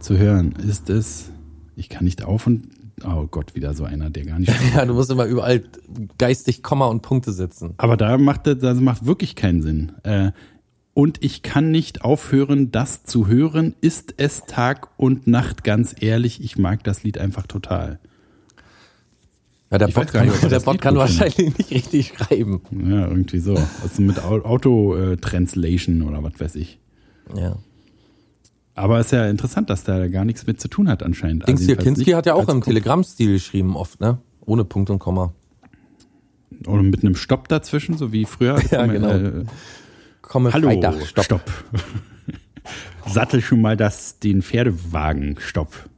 [0.00, 0.52] Zu hören.
[0.66, 1.30] Ist es.
[1.76, 2.68] Ich kann nicht auf und.
[3.04, 4.52] Oh Gott, wieder so einer, der gar nicht.
[4.74, 5.62] Ja, du musst immer überall
[6.16, 7.74] geistig Komma und Punkte setzen.
[7.76, 9.92] Aber da macht das, das macht wirklich keinen Sinn.
[10.02, 10.32] Äh,
[10.98, 13.76] und ich kann nicht aufhören, das zu hören.
[13.80, 16.42] Ist es Tag und Nacht, ganz ehrlich.
[16.42, 18.00] Ich mag das Lied einfach total.
[19.70, 22.60] Ja, der Ich Bot kann, nicht, er der Bot kann wahrscheinlich nicht richtig schreiben.
[22.72, 23.54] Ja, irgendwie so.
[23.80, 26.80] Also mit Au- Auto-Translation oder was weiß ich.
[27.36, 27.54] Ja.
[28.74, 31.46] Aber ist ja interessant, dass da gar nichts mit zu tun hat anscheinend.
[31.46, 34.18] Dings jedenfalls Kinski hat ja auch im Telegram-Stil geschrieben oft, ne?
[34.46, 35.32] Ohne Punkt und Komma.
[36.66, 38.60] Oder mit einem Stopp dazwischen, so wie früher.
[38.72, 39.10] Ja, genau.
[39.10, 39.44] Äh,
[40.28, 41.24] Komme Hallo, Freitag, stopp.
[41.24, 41.40] Stopp.
[43.06, 45.88] Sattel schon mal das, den Pferdewagen, Stopp.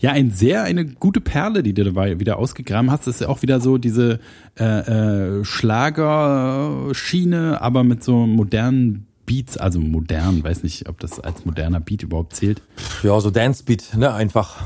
[0.00, 3.06] Ja, ein sehr, eine gute Perle, die du dabei wieder ausgegraben hast.
[3.06, 4.18] Das ist ja auch wieder so diese
[4.58, 11.46] äh, äh, Schlagerschiene, aber mit so modernen Beats, also modern, weiß nicht, ob das als
[11.46, 12.60] moderner Beat überhaupt zählt.
[13.02, 14.12] Ja, so Dance-Beat, ne?
[14.12, 14.64] Einfach.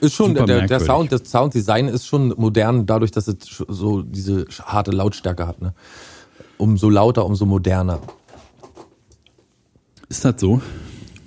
[0.00, 0.80] Ist schon, Super der, der.
[0.80, 3.36] Sound, das Sounddesign ist schon modern, dadurch, dass es
[3.68, 5.74] so diese harte Lautstärke hat, ne?
[6.58, 8.00] Umso lauter, umso moderner.
[10.08, 10.60] Ist das so?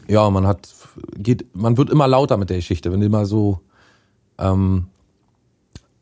[0.08, 0.70] Ja, man hat,
[1.18, 3.60] geht, man wird immer lauter mit der Geschichte, wenn du immer so,
[4.38, 4.88] ähm,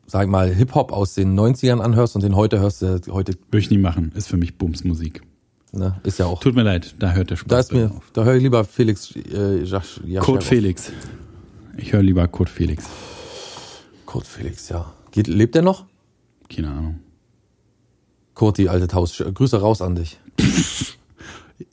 [0.06, 3.72] sag mal, Hip-Hop aus den 90ern anhörst und den heute hörst, du heute, Würde ich
[3.72, 4.12] nie machen.
[4.16, 5.22] Ist für mich Bumsmusik.
[5.72, 6.42] ne, ist ja auch.
[6.42, 8.12] Tut mir leid, da hört der Spaß Da ist mir, auf.
[8.14, 10.92] da höre ich lieber Felix äh, Jasch, Jasch Kurt Felix.
[11.78, 12.86] Ich höre lieber Kurt Felix.
[14.06, 14.94] Kurt Felix, ja.
[15.12, 15.86] Geht, lebt er noch?
[16.54, 17.00] Keine Ahnung.
[18.36, 19.18] Kurt, die alte Taus.
[19.34, 20.20] Grüße raus an dich.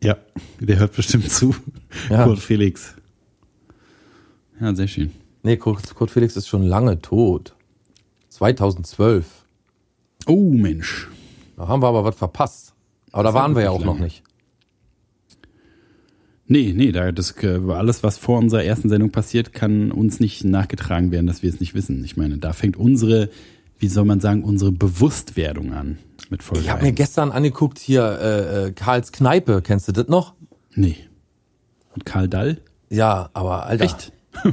[0.01, 0.16] Ja,
[0.61, 1.57] der hört bestimmt zu.
[2.09, 2.22] Ja.
[2.25, 2.94] Kurt Felix.
[4.61, 5.11] Ja, sehr schön.
[5.42, 7.57] Nee, Kurt, Kurt Felix ist schon lange tot.
[8.29, 9.27] 2012.
[10.27, 11.09] Oh, Mensch.
[11.57, 12.75] Da haben wir aber was verpasst.
[13.11, 14.05] Aber da Das ist waren wir ja auch wirklich noch lange.
[14.05, 14.22] nicht.
[16.46, 20.44] Nee, nee, da, das, äh, alles, was vor unserer ersten Sendung passiert, kann uns nicht
[20.44, 22.05] nachgetragen werden, dass wir es nicht wissen.
[22.05, 23.31] Ich meine, da fängt unsere,
[23.81, 25.98] wie soll man sagen, unsere Bewusstwerdung an
[26.33, 26.97] mit Folge Ich habe mir 1.
[26.97, 29.62] gestern angeguckt hier äh, äh, Karls Kneipe.
[29.62, 30.35] Kennst du das noch?
[30.75, 30.97] Nee.
[31.95, 32.61] Und Karl Dall?
[32.90, 33.85] Ja, aber Alter.
[33.85, 34.12] Echt?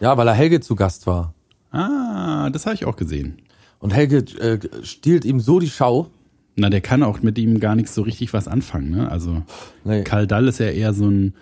[0.00, 1.32] Ja, weil er Helge zu Gast war.
[1.70, 3.40] Ah, das habe ich auch gesehen.
[3.78, 6.08] Und Helge äh, stiehlt ihm so die Schau.
[6.56, 9.08] Na, der kann auch mit ihm gar nichts so richtig was anfangen, ne?
[9.08, 9.42] Also
[9.84, 10.02] Nee.
[10.02, 11.34] Karl Dall ist ja eher so ein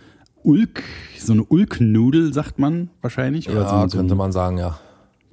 [0.43, 0.83] Ulk,
[1.19, 3.49] so eine Ulknudel, sagt man wahrscheinlich.
[3.49, 4.79] Oder Ja, so, so, könnte ein, man sagen, ja.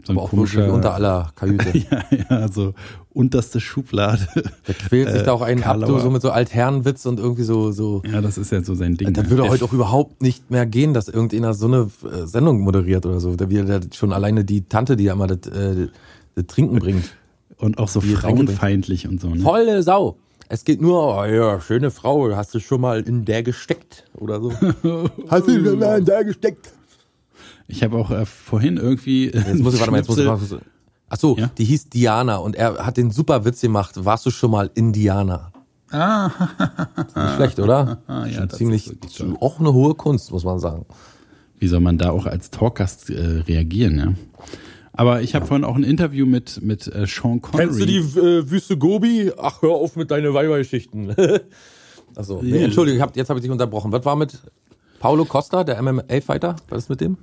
[0.06, 1.78] so ein Aber auch wirklich komischer, unter aller Kajüte.
[1.92, 2.76] ja, ja, so
[3.18, 4.28] unterste Schublade.
[4.68, 5.88] Der quält sich Äh, da auch einen ab, Karlauer.
[5.88, 8.02] so, so mit so Altherrenwitz und irgendwie so, so.
[8.10, 9.12] Ja, das ist ja so sein Ding.
[9.14, 9.30] Das ne?
[9.32, 13.20] würde heute auch überhaupt nicht mehr gehen, dass irgendeiner so eine äh, Sendung moderiert oder
[13.20, 13.36] so.
[13.36, 15.88] Da wir da schon alleine die Tante, die ja immer das, äh,
[16.36, 17.16] das Trinken bringt.
[17.58, 19.42] Und auch so Die frauenfeindlich und so, ne?
[19.42, 20.18] Volle Sau.
[20.48, 24.40] Es geht nur, oh ja, schöne Frau, hast du schon mal in der gesteckt oder
[24.40, 24.52] so.
[25.28, 26.72] Hast du schon mal in der gesteckt?
[27.68, 29.26] Ich habe auch äh, vorhin irgendwie.
[29.26, 30.40] Jetzt muss ich, warte mal, jetzt muss ich mal.
[31.10, 31.50] Ach so, Ja?
[31.58, 34.04] die hieß Diana und er hat den super Witz gemacht.
[34.04, 35.52] Warst du schon mal Indianer?
[35.92, 36.30] Ah.
[37.16, 38.00] Nicht schlecht, oder?
[38.08, 38.92] Ah, ja, Schon das ziemlich,
[39.40, 40.86] auch eine hohe Kunst, muss man sagen.
[41.60, 44.14] Wie soll man da auch als Talkgast äh, reagieren, ja?
[44.94, 47.98] Aber ich habe vorhin auch ein Interview mit, mit äh, Sean Connery.
[48.00, 49.32] äh, Wüste Gobi?
[49.38, 51.16] Ach, hör auf mit deinen Weibergeschichten.
[52.16, 53.92] Achso, nee, Entschuldigung, ich hab, jetzt habe ich dich unterbrochen.
[53.92, 54.40] Was war mit
[55.00, 56.56] Paulo Costa, der MMA-Fighter?
[56.70, 57.18] Was ist mit dem?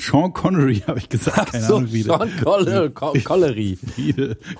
[0.00, 1.52] Sean Connery, habe ich gesagt.
[1.52, 3.78] Keine so, Ahnung, wie Sean Colle, Co Collery.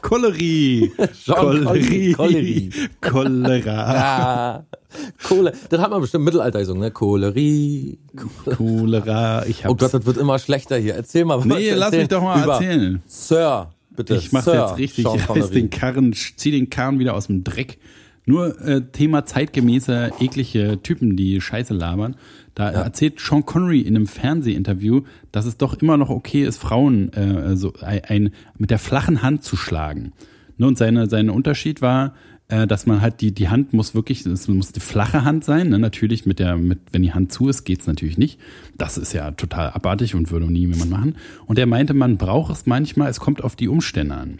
[0.02, 0.92] Chollerie.
[1.12, 2.70] Sean Connery, Chollerie.
[3.00, 4.66] Cholera.
[5.22, 5.52] Kohle.
[5.68, 6.90] Das hat man bestimmt im Mittelalter gesungen, ne?
[6.90, 7.98] Cholerie.
[8.44, 9.46] Cholera.
[9.46, 9.80] Ich Oh hab's.
[9.80, 10.94] Gott, das wird immer schlechter hier.
[10.94, 11.44] Erzähl mal was.
[11.46, 13.02] nee, lass mich doch mal erzählen.
[13.06, 14.16] Sir, bitte.
[14.16, 15.04] Ich mach's Sir jetzt richtig.
[15.04, 15.54] Sean Ich reiß Connery.
[15.54, 17.78] den Karren, zieh den Karren wieder aus dem Dreck.
[18.26, 22.16] Nur äh, Thema zeitgemäßer, eklige Typen, die Scheiße labern.
[22.54, 27.12] Da erzählt Sean Connery in einem Fernsehinterview, dass es doch immer noch okay ist, Frauen
[27.12, 30.12] äh, so ein, ein, mit der flachen Hand zu schlagen.
[30.58, 32.14] Ne, und seine, sein Unterschied war,
[32.48, 35.68] äh, dass man halt die, die Hand muss wirklich, es muss die flache Hand sein.
[35.70, 35.78] Ne?
[35.78, 38.38] Natürlich mit der, mit, wenn die Hand zu ist, geht's natürlich nicht.
[38.76, 41.16] Das ist ja total abartig und würde nie jemand machen.
[41.46, 44.38] Und er meinte, man braucht es manchmal, es kommt auf die Umstände an.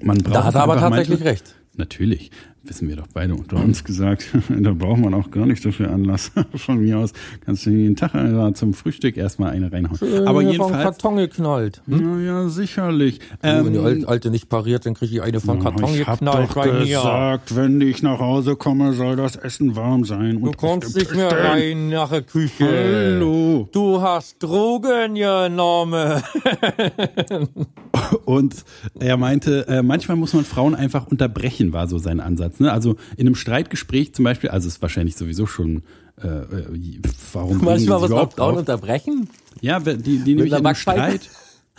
[0.00, 1.54] Man braucht Da hat es er aber tatsächlich manchmal- recht.
[1.74, 2.30] Natürlich.
[2.64, 4.26] Wissen wir doch beide unter uns gesagt.
[4.48, 6.30] da braucht man auch gar nicht dafür Anlass.
[6.54, 7.12] Von mir aus
[7.44, 8.12] kannst du jeden Tag
[8.56, 9.98] zum Frühstück erstmal eine reinhauen.
[10.28, 10.82] Aber Vom jedenfalls.
[10.84, 11.82] Karton geknallt.
[11.88, 12.18] Hm?
[12.20, 13.18] Naja, sicherlich.
[13.40, 16.20] wenn die Ähm, Al- Alte nicht pariert, dann kriege ich eine vom Karton ich hab
[16.20, 16.50] geknallt.
[16.50, 16.96] doch rein hier.
[16.98, 20.40] gesagt, wenn ich nach Hause komme, soll das Essen warm sein.
[20.40, 22.64] Du kommst nicht mehr rein nach der Küche.
[23.18, 23.68] Hallo.
[23.72, 26.22] Du hast Drogen genommen.
[28.24, 28.54] Und
[29.00, 32.51] er meinte, äh, manchmal muss man Frauen einfach unterbrechen, war so sein Ansatz.
[32.60, 32.72] Ne?
[32.72, 35.82] Also in einem Streitgespräch zum Beispiel, also es ist wahrscheinlich sowieso schon,
[36.22, 37.00] äh, äh,
[37.32, 38.56] warum Manchmal Frauen auf?
[38.56, 39.28] unterbrechen.
[39.60, 40.74] Ja, die, die nämlich in einem?
[40.74, 41.30] Streit,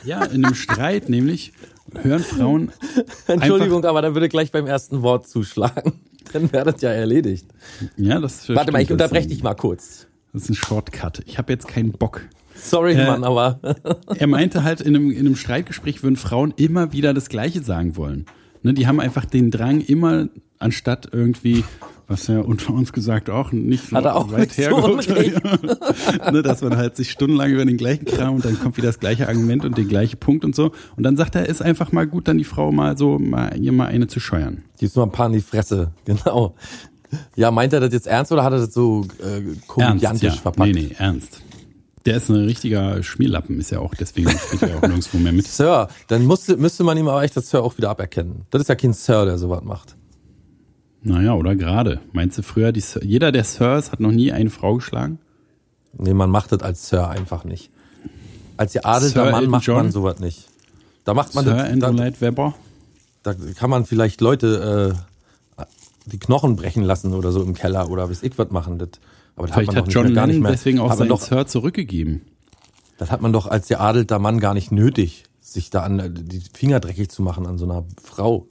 [0.06, 1.54] ja, in einem Streit nämlich
[2.02, 2.72] hören Frauen,
[3.28, 5.94] Entschuldigung, aber dann würde gleich beim ersten Wort zuschlagen.
[6.32, 7.46] Dann wäre das ja erledigt.
[7.98, 10.08] ja, das Warte mal, ich unterbreche dich mal kurz.
[10.32, 11.22] Das ist ein Shortcut.
[11.26, 12.22] Ich habe jetzt keinen Bock.
[12.56, 13.60] Sorry, Äh, Mann, aber
[14.16, 17.98] Er meinte halt, in einem, in einem Streitgespräch würden Frauen immer wieder das Gleiche sagen
[17.98, 18.26] wollen.
[18.64, 20.30] Ne, die haben einfach den Drang, immer
[20.63, 21.63] anstatt irgendwie,
[22.08, 25.08] was ja unter uns gesagt auch nicht so Hat er auch weit nicht so hergeholt,
[25.08, 25.41] unrecht.
[26.32, 28.99] ne, dass man halt sich stundenlang über den gleichen Kram und dann kommt wieder das
[28.99, 30.71] gleiche Argument und der gleiche Punkt und so.
[30.95, 33.71] Und dann sagt er, ist einfach mal gut, dann die Frau mal so, mal, ihr
[33.71, 34.63] mal eine zu scheuern.
[34.80, 35.91] gibst nur ein paar in die Fresse.
[36.06, 36.56] Genau.
[37.36, 40.41] Ja, meint er das jetzt ernst oder hat er das so äh, komödiantisch ja.
[40.41, 40.73] verpackt?
[40.73, 41.41] Nee, nee, ernst.
[42.06, 45.47] Der ist ein richtiger Schmierlappen, ist ja auch, deswegen spielt er auch nirgendwo mehr mit.
[45.47, 48.45] Sir, dann musste, müsste man ihm aber echt das Sir auch wieder aberkennen.
[48.49, 49.95] Das ist ja kein Sir, der sowas macht.
[51.04, 52.00] Naja, oder gerade.
[52.13, 55.20] Meinst du früher, die, jeder der Sirs hat noch nie eine Frau geschlagen?
[55.98, 57.70] Nee, man macht das als Sir einfach nicht.
[58.58, 59.76] Als geadelter Sir Mann Elton macht John?
[59.78, 60.48] man sowas nicht.
[61.04, 62.56] Da macht man Sir das, Andrew da, Lloyd Webber?
[63.24, 64.96] da kann man vielleicht Leute
[65.60, 65.63] äh,
[66.06, 68.78] die Knochen brechen lassen oder so im Keller oder weiß ich was machen.
[68.80, 68.89] Das,
[69.36, 70.52] aber das Vielleicht hat man hat doch John nicht mehr, gar nicht mehr.
[70.52, 72.22] deswegen auch seinen doch, Sir zurückgegeben.
[72.98, 76.42] Das hat man doch als geadelter Mann gar nicht nötig, sich da an äh, die
[76.54, 78.48] Finger dreckig zu machen an so einer Frau.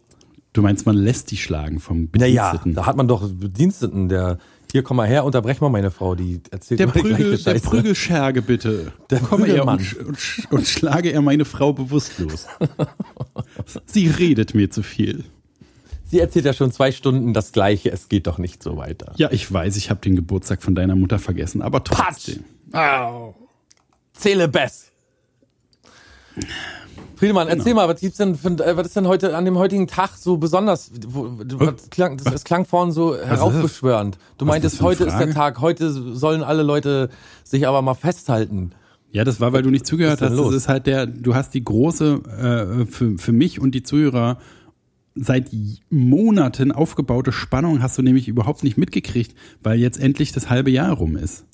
[0.52, 2.74] Du meinst, man lässt die schlagen vom Naja, Bediensteten?
[2.74, 4.38] da hat man doch Bediensteten, der
[4.70, 7.54] hier komm mal her, unterbrech mal meine Frau, die erzählt Der, Prügel, der.
[7.60, 8.92] Prügelscherge bitte.
[9.10, 9.78] Der Komme er Prügelmann.
[9.78, 12.46] und, und, und schlage er meine Frau bewusstlos.
[13.86, 15.24] Sie redet mir zu viel.
[16.04, 19.12] Sie erzählt ja schon zwei Stunden das Gleiche, es geht doch nicht so weiter.
[19.16, 22.44] Ja, ich weiß, ich habe den Geburtstag von deiner Mutter vergessen, aber trotzdem.
[24.14, 24.90] Zähle Bess.
[27.16, 27.58] Friedemann, Genau.
[27.58, 30.10] erzähl mal, was gibt's denn, für, äh, was ist denn heute an dem heutigen Tag
[30.18, 30.90] so besonders?
[31.06, 34.18] Wo, was klang, das, es klang vorhin so heraufbeschwörend.
[34.38, 35.30] Du meintest, ist heute ist der?
[35.32, 37.10] Tag, heute sollen alle Leute
[37.44, 38.72] sich aber mal festhalten.
[39.12, 40.30] Ja, das war, weil du nicht zugehört hast.
[40.30, 40.54] denn Das los?
[40.54, 44.38] ist halt der, du hast die große, äh, für, für mich und die Zuhörer
[45.14, 45.50] seit
[45.90, 50.92] Monaten aufgebaute Spannung hast du nämlich überhaupt nicht mitgekriegt, weil jetzt endlich das halbe Jahr
[50.94, 51.44] rum ist.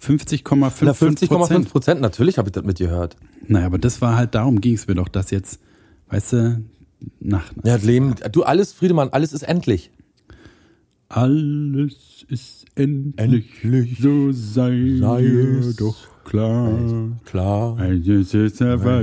[0.00, 3.16] 50,5 Na, 50,5 Prozent, natürlich habe ich das mitgehört.
[3.46, 5.60] Naja, aber das war halt, darum ging es mir doch, dass jetzt,
[6.08, 6.62] weißt du,
[7.20, 9.90] nach, Ja, Leben, du alles, Friedemann, alles ist endlich.
[11.08, 15.76] alles ist endlich, so sei, sei es.
[15.76, 16.70] doch klar.
[17.24, 17.78] Klar.
[17.80, 19.02] Es ist aber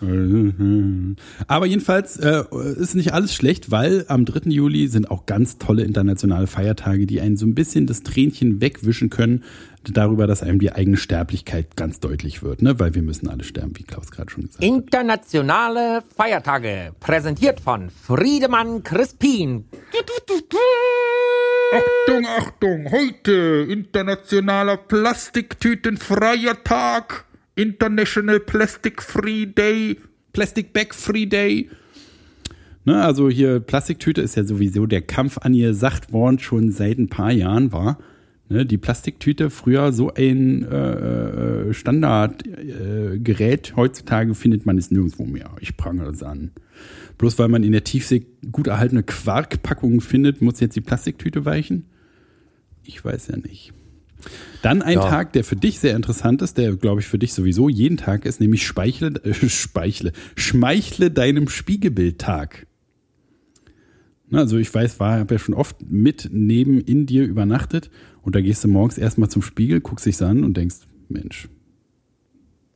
[0.00, 2.44] Aber jedenfalls äh,
[2.76, 4.50] ist nicht alles schlecht, weil am 3.
[4.50, 9.10] Juli sind auch ganz tolle internationale Feiertage, die einen so ein bisschen das Tränchen wegwischen
[9.10, 9.42] können,
[9.84, 12.78] darüber, dass einem die eigene Sterblichkeit ganz deutlich wird, ne?
[12.78, 14.68] weil wir müssen alle sterben, wie Klaus gerade schon gesagt hat.
[14.68, 19.64] Internationale Feiertage, präsentiert von Friedemann Crispin.
[21.70, 27.27] Achtung, Achtung, heute internationaler Plastiktütenfreier Tag.
[27.58, 29.98] International Plastic Free Day.
[30.32, 31.68] Plastic Bag Free Day.
[32.84, 37.08] Ne, also hier Plastiktüte ist ja sowieso der Kampf an ihr Sachtwort schon seit ein
[37.08, 37.98] paar Jahren war.
[38.48, 43.14] Ne, die Plastiktüte früher so ein äh, Standardgerät.
[43.14, 43.74] Äh, Gerät.
[43.74, 45.50] Heutzutage findet man es nirgendwo mehr.
[45.60, 46.52] Ich prangere es an.
[47.18, 51.86] Bloß weil man in der Tiefsee gut erhaltene Quarkpackungen findet, muss jetzt die Plastiktüte weichen?
[52.84, 53.72] Ich weiß ja nicht.
[54.62, 55.08] Dann ein Ja.
[55.08, 58.24] Tag, der für dich sehr interessant ist, der glaube ich für dich sowieso jeden Tag
[58.24, 62.66] ist, nämlich Speichle, äh, Speichle, Schmeichle deinem Spiegelbildtag.
[64.32, 67.90] Also ich weiß, war, habe ja schon oft mit neben in dir übernachtet
[68.22, 70.76] und da gehst du morgens erstmal zum Spiegel, guckst dich an und denkst,
[71.08, 71.48] Mensch,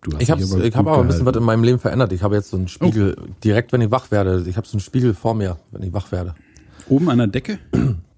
[0.03, 2.13] du hast Ich habe dich ich hab aber ein bisschen was in meinem Leben verändert.
[2.13, 4.45] Ich habe jetzt so einen Spiegel, direkt wenn ich wach werde.
[4.49, 6.35] Ich habe so einen Spiegel vor mir, wenn ich wach werde.
[6.89, 7.59] Oben an der Decke?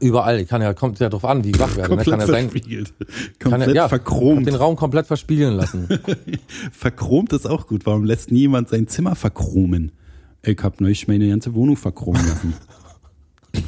[0.00, 0.40] Überall.
[0.40, 1.96] Ich kann ja, kommt ja drauf an, wie wach werde.
[1.96, 2.04] Ne?
[2.04, 2.94] Kann ja sein, verspiegelt.
[3.38, 4.46] kann Komplett ja, ja, verchromt.
[4.46, 5.86] den Raum komplett verspiegeln lassen.
[6.72, 7.84] Verchromt ist auch gut.
[7.84, 9.92] Warum lässt niemand sein Zimmer verchromen?
[10.42, 12.54] Ich hab neulich meine ganze Wohnung verchromen lassen.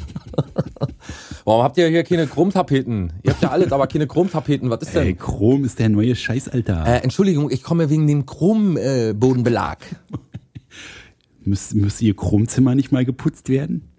[1.45, 3.13] Warum habt ihr hier keine Chromtapeten?
[3.21, 4.71] Ihr habt ja alles, aber keine Chromtapeten.
[4.71, 5.03] Was ist denn?
[5.03, 6.85] Ey, Chrom ist der neue Scheiß, Alter.
[6.87, 9.77] Äh, Entschuldigung, ich komme wegen dem Chrombodenbelag.
[9.91, 10.17] Äh.
[11.47, 13.94] Müsste müsst ihr Chromzimmer nicht mal geputzt werden?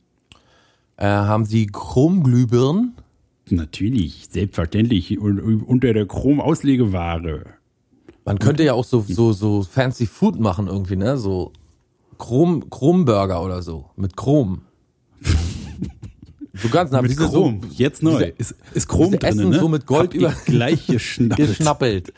[0.97, 2.95] Äh, haben Sie Chromglühbirnen?
[3.49, 5.19] Natürlich, selbstverständlich.
[5.19, 7.45] Und, unter der Chrom-Auslegeware.
[8.25, 11.17] Man könnte ja auch so, so, so fancy Food machen irgendwie, ne?
[11.17, 11.53] So
[12.19, 13.91] Chrom, Chromburger oder so.
[13.97, 14.63] Mit Chrom.
[16.55, 17.61] So ganz, na, Mit Chrom.
[17.63, 18.13] So, Jetzt neu.
[18.13, 19.59] diese- ist, ist Chrom drin, Essen ne?
[19.61, 21.49] so mit Gold über- gleich geschnappelt.
[21.59, 22.13] geschnappelt.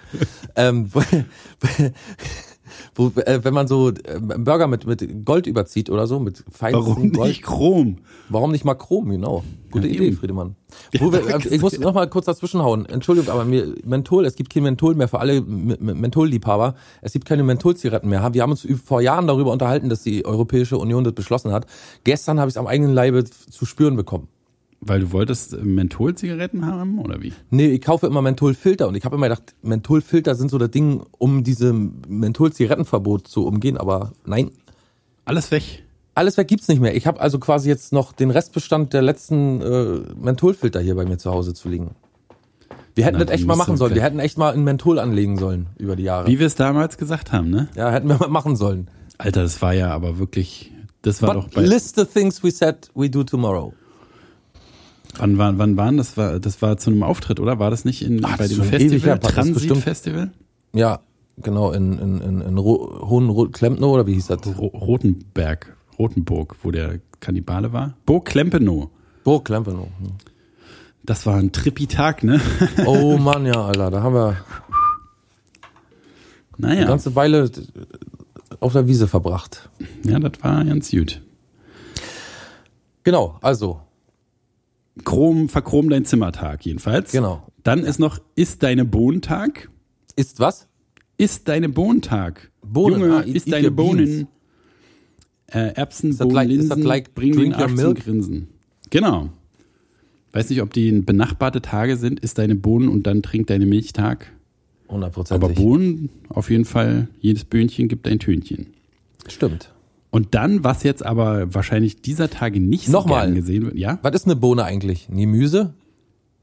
[0.55, 0.89] ähm,
[2.95, 6.45] wo, äh, wenn man so äh, einen Burger mit, mit Gold überzieht oder so, mit
[6.51, 7.29] feinstem Warum Gold.
[7.29, 7.99] nicht Chrom?
[8.29, 9.45] Warum nicht mal Chrom, genau.
[9.71, 10.17] Gute Ja, Idee, eben.
[10.17, 10.57] Friedemann.
[10.99, 12.87] Wo wir, äh, ich muss noch mal kurz dazwischenhauen.
[12.87, 16.75] Entschuldigung, aber mir, Menthol, es gibt kein Menthol mehr für alle Mentholliebhaber.
[17.03, 18.33] Es gibt keine Mentholzigaretten mehr.
[18.35, 21.67] Wir haben uns vor Jahren darüber unterhalten, dass die Europäische Union das beschlossen hat.
[22.05, 24.29] Gestern habe ich es am eigenen Leibe zu spüren bekommen.
[24.81, 27.33] Weil du wolltest äh, Mentholzigaretten haben, oder wie?
[27.51, 31.03] Nee, ich kaufe immer Mentholfilter und ich habe immer gedacht, Mentholfilter sind so das Ding,
[31.19, 34.51] um diese Mentholzigarettenverbot zu umgehen, aber nein,
[35.25, 35.85] Alles weg.
[36.15, 36.95] alles weg gibt's nicht mehr.
[36.95, 41.19] Ich habe also quasi jetzt noch den Restbestand der letzten äh, Mentholfilter hier bei mir
[41.19, 41.97] zu Hause zu liegen.
[42.95, 43.95] Wir hätten Na, das echt mal machen sollen.
[43.95, 46.27] Wir hätten echt mal ein Menthol anlegen sollen über die Jahre.
[46.27, 47.69] Wie wir es damals gesagt haben, ne?
[47.77, 48.89] Ja, hätten wir mal machen sollen.
[49.19, 52.51] Alter, das war ja aber wirklich, das war doch But bei, list the things we
[52.51, 53.73] said we do tomorrow.
[55.17, 56.17] Wann, wann, wann waren das?
[56.17, 57.59] War, das war zu einem Auftritt, oder?
[57.59, 60.31] War das nicht in, Ach, bei dem Festival, her, das ist Transit bestimmt- Festival?
[60.75, 61.01] Ja,
[61.39, 64.47] genau, in, in, in, in Ro Hohen Ro Klempnow oder wie hieß das?
[64.47, 67.95] Ro Rotenberg, Rotenburg, wo der Kannibale war.
[68.07, 68.89] Burg Klempenow.
[69.25, 69.89] Burg Klempnow.
[70.01, 70.13] Hm.
[71.05, 72.39] Das war ein Trippi-Tag, ne?
[72.85, 74.37] Oh Mann, ja, Alter, da haben wir
[76.59, 77.51] eine Naja, ganze Weile
[78.61, 79.71] auf der Wiese verbracht.
[80.05, 81.23] ja, das war ganz gut.
[83.05, 83.81] Genau, also,
[85.05, 87.13] Chrom, verchrom dein Zimmertag jedenfalls.
[87.13, 87.47] Genau.
[87.65, 89.69] Dann ist noch, ist deine Bohntag?
[90.17, 90.67] ist was?
[91.17, 92.51] Ist deine Bohntag?
[92.63, 93.01] Bohnen.
[93.01, 93.71] Junge, Ah, eat deine.
[93.71, 94.27] Bohnen.
[95.47, 97.95] Äh, Erbsen, Bohnen, like- Linsen, like bring den Arsch zum?
[97.95, 98.49] Grinsen.
[98.91, 99.31] Genau.
[100.33, 104.31] Weiß nicht, ob die benachbarte Tage sind, isst deine Bohnen und dann trink deine Milchtag.
[104.87, 105.55] Aber Hundertprozentig.
[105.57, 108.69] Bohnen, auf jeden Fall, jedes Böhnchen gibt ein Tönchen.
[109.27, 109.73] Stimmt.
[110.19, 114.17] Und dann, was jetzt aber wahrscheinlich dieser Tage nicht so gern gesehen wird, ja, Was
[114.17, 115.09] ist eine Bohne eigentlich?
[115.09, 115.75] Ein Gemüse?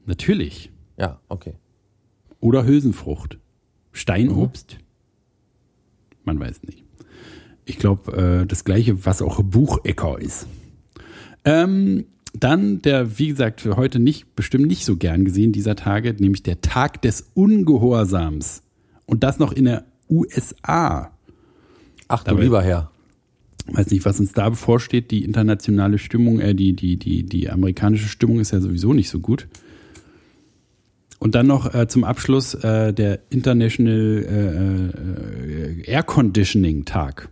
[0.06, 0.70] natürlich.
[0.96, 1.52] Ja, okay.
[2.40, 3.36] Oder Hülsenfrucht.
[3.92, 4.78] Steinobst?
[6.24, 6.84] Man weiß nicht.
[7.66, 10.46] Ich glaube, äh, das gleiche, was auch Buchecker ist.
[11.44, 16.14] Ähm, dann der, wie gesagt, für heute nicht, bestimmt nicht so gern gesehen dieser Tage,
[16.18, 18.62] nämlich der Tag des Ungehorsams.
[19.04, 21.10] Und das noch in der USA.
[22.08, 22.90] Ach du Dabei- lieber Herr.
[23.72, 25.10] Weiß nicht, was uns da bevorsteht.
[25.10, 29.18] Die internationale Stimmung, äh, die, die, die, die amerikanische Stimmung ist ja sowieso nicht so
[29.20, 29.48] gut.
[31.18, 37.28] Und dann noch äh, zum Abschluss äh, der International äh, äh, Air Conditioning Tag.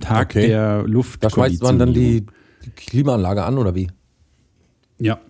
[0.00, 0.48] Tag Okay.
[0.48, 1.22] der Luft.
[1.22, 2.26] Da schmeißt man dann die,
[2.64, 3.88] die Klimaanlage an oder wie?
[4.98, 5.20] Ja,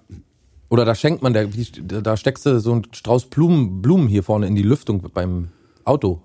[0.68, 4.46] Oder da schenkt man, der, da steckst du so einen Strauß Blumen, Blumen hier vorne
[4.46, 5.48] in die Lüftung beim
[5.84, 6.22] Auto.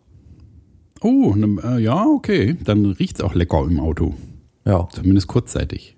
[1.02, 2.58] Oh, ne, äh, ja, okay.
[2.64, 4.16] Dann riecht's auch lecker im Auto.
[4.66, 4.88] Ja.
[4.92, 5.96] Zumindest kurzzeitig.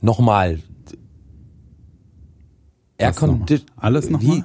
[0.00, 0.60] Nochmal.
[2.98, 3.46] Air Was nochmal?
[3.46, 4.42] Condi- Alles noch wie?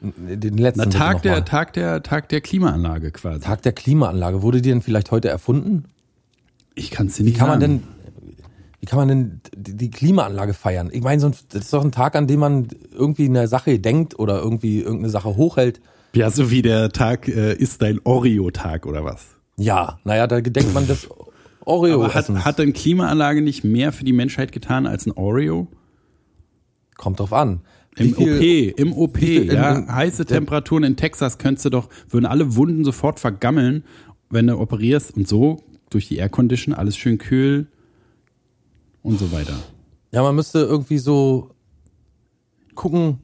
[0.00, 1.44] Den letzten Na, Tag noch der.
[1.44, 3.40] Tag der, Tag der Klimaanlage quasi.
[3.40, 4.42] Tag der Klimaanlage.
[4.42, 5.84] Wurde die denn vielleicht heute erfunden?
[6.74, 7.82] Ich kann's dir Wie nicht kann man sagen.
[7.82, 8.36] denn,
[8.80, 10.90] wie kann man denn die die Klimaanlage feiern?
[10.92, 13.78] Ich meine, so ein, das ist doch ein Tag, an dem man irgendwie eine Sache
[13.78, 15.80] denkt oder irgendwie irgendeine Sache hochhält.
[16.14, 19.26] Ja, so wie der Tag äh, ist dein Oreo-Tag oder was?
[19.56, 21.08] Ja, naja, da gedenkt man des
[21.64, 25.68] oreo Aber hat, hat denn Klimaanlage nicht mehr für die Menschheit getan als ein Oreo?
[26.96, 27.60] Kommt drauf an.
[27.96, 29.76] Im viel- OP, im OP, viel ja.
[29.76, 33.84] in- heiße Temperaturen in Texas könntest du doch, würden alle Wunden sofort vergammeln,
[34.30, 37.66] wenn du operierst und so durch die Aircondition, alles schön kühl
[39.02, 39.54] und so weiter.
[40.10, 41.50] Ja, man müsste irgendwie so
[42.74, 43.18] gucken,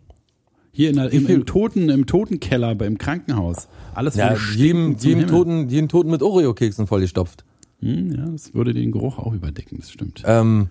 [0.78, 3.66] Hier in der, im, im Toten, im Totenkeller beim Krankenhaus.
[3.96, 5.26] Alles ja, jedem, jedem.
[5.26, 7.44] Toten, jeden Toten mit Oreo-Keksen vollgestopft.
[7.80, 10.22] Hm, ja, das würde den Geruch auch überdecken, das stimmt.
[10.24, 10.68] Ähm,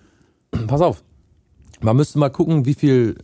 [0.66, 1.04] pass auf.
[1.82, 3.16] Man müsste mal gucken, wie viel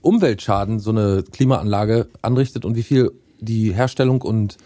[0.00, 4.56] Umweltschaden so eine Klimaanlage anrichtet und wie viel die Herstellung und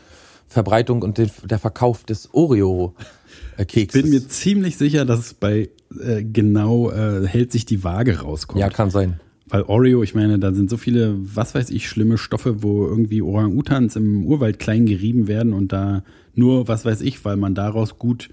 [0.47, 4.01] Verbreitung und der Verkauf des Oreo-Kekses.
[4.01, 5.68] bin mir ziemlich sicher, dass es bei
[6.01, 8.61] äh, genau äh, hält sich die Waage rauskommt.
[8.61, 9.20] ja, kann sein.
[9.49, 13.23] Weil Oreo, ich meine, da sind so viele, was weiß ich, schlimme Stoffe, wo irgendwie
[13.23, 16.03] Orang-Utans im Urwald klein gerieben werden und da
[16.35, 18.29] nur, was weiß ich, weil man daraus gut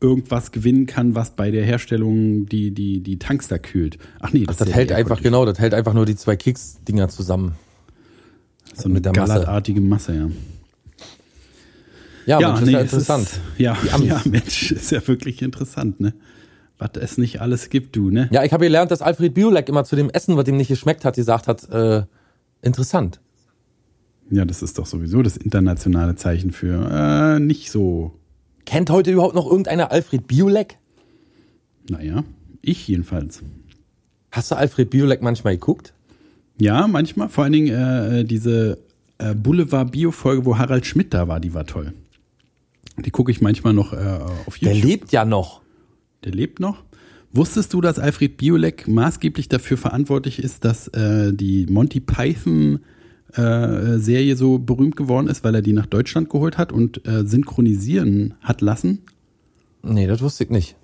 [0.00, 3.98] irgendwas gewinnen kann, was bei der Herstellung die, die, die Tanks da kühlt.
[4.20, 7.08] Ach nee, Das, ist ja hält einfach, genau, das hält einfach nur die zwei Keksdinger
[7.08, 7.54] zusammen.
[8.74, 9.32] so eine mit der Masse.
[9.32, 10.28] gallertartige Masse, ja.
[12.26, 13.22] Ja, Mensch, ist ja es interessant.
[13.22, 16.12] Ist, ja, ja, Mensch, ist ja wirklich interessant, ne?
[16.78, 18.28] Was es nicht alles gibt, du, ne?
[18.30, 21.04] Ja, ich habe gelernt, dass Alfred Biolek immer zu dem Essen, was ihm nicht geschmeckt
[21.04, 22.04] hat, gesagt hat, äh,
[22.62, 23.20] interessant.
[24.30, 28.12] Ja, das ist doch sowieso das internationale Zeichen für äh, nicht so.
[28.66, 30.76] Kennt heute überhaupt noch irgendeiner Alfred Biolek?
[31.88, 32.22] Naja,
[32.60, 33.42] ich jedenfalls.
[34.30, 35.94] Hast du Alfred Biolek manchmal geguckt?
[36.60, 37.28] Ja, manchmal.
[37.30, 38.78] Vor allen Dingen äh, diese
[39.16, 41.94] äh, Boulevard-Bio-Folge, wo Harald Schmidt da war, die war toll.
[42.98, 43.96] Die gucke ich manchmal noch äh,
[44.46, 44.90] auf Der YouTube.
[44.90, 45.62] lebt ja noch.
[46.24, 46.84] Der lebt noch.
[47.32, 52.80] Wusstest du, dass Alfred Biolek maßgeblich dafür verantwortlich ist, dass äh, die Monty Python
[53.34, 57.26] äh, Serie so berühmt geworden ist, weil er die nach Deutschland geholt hat und äh,
[57.26, 59.02] synchronisieren hat lassen?
[59.82, 60.76] Nee, das wusste ich nicht.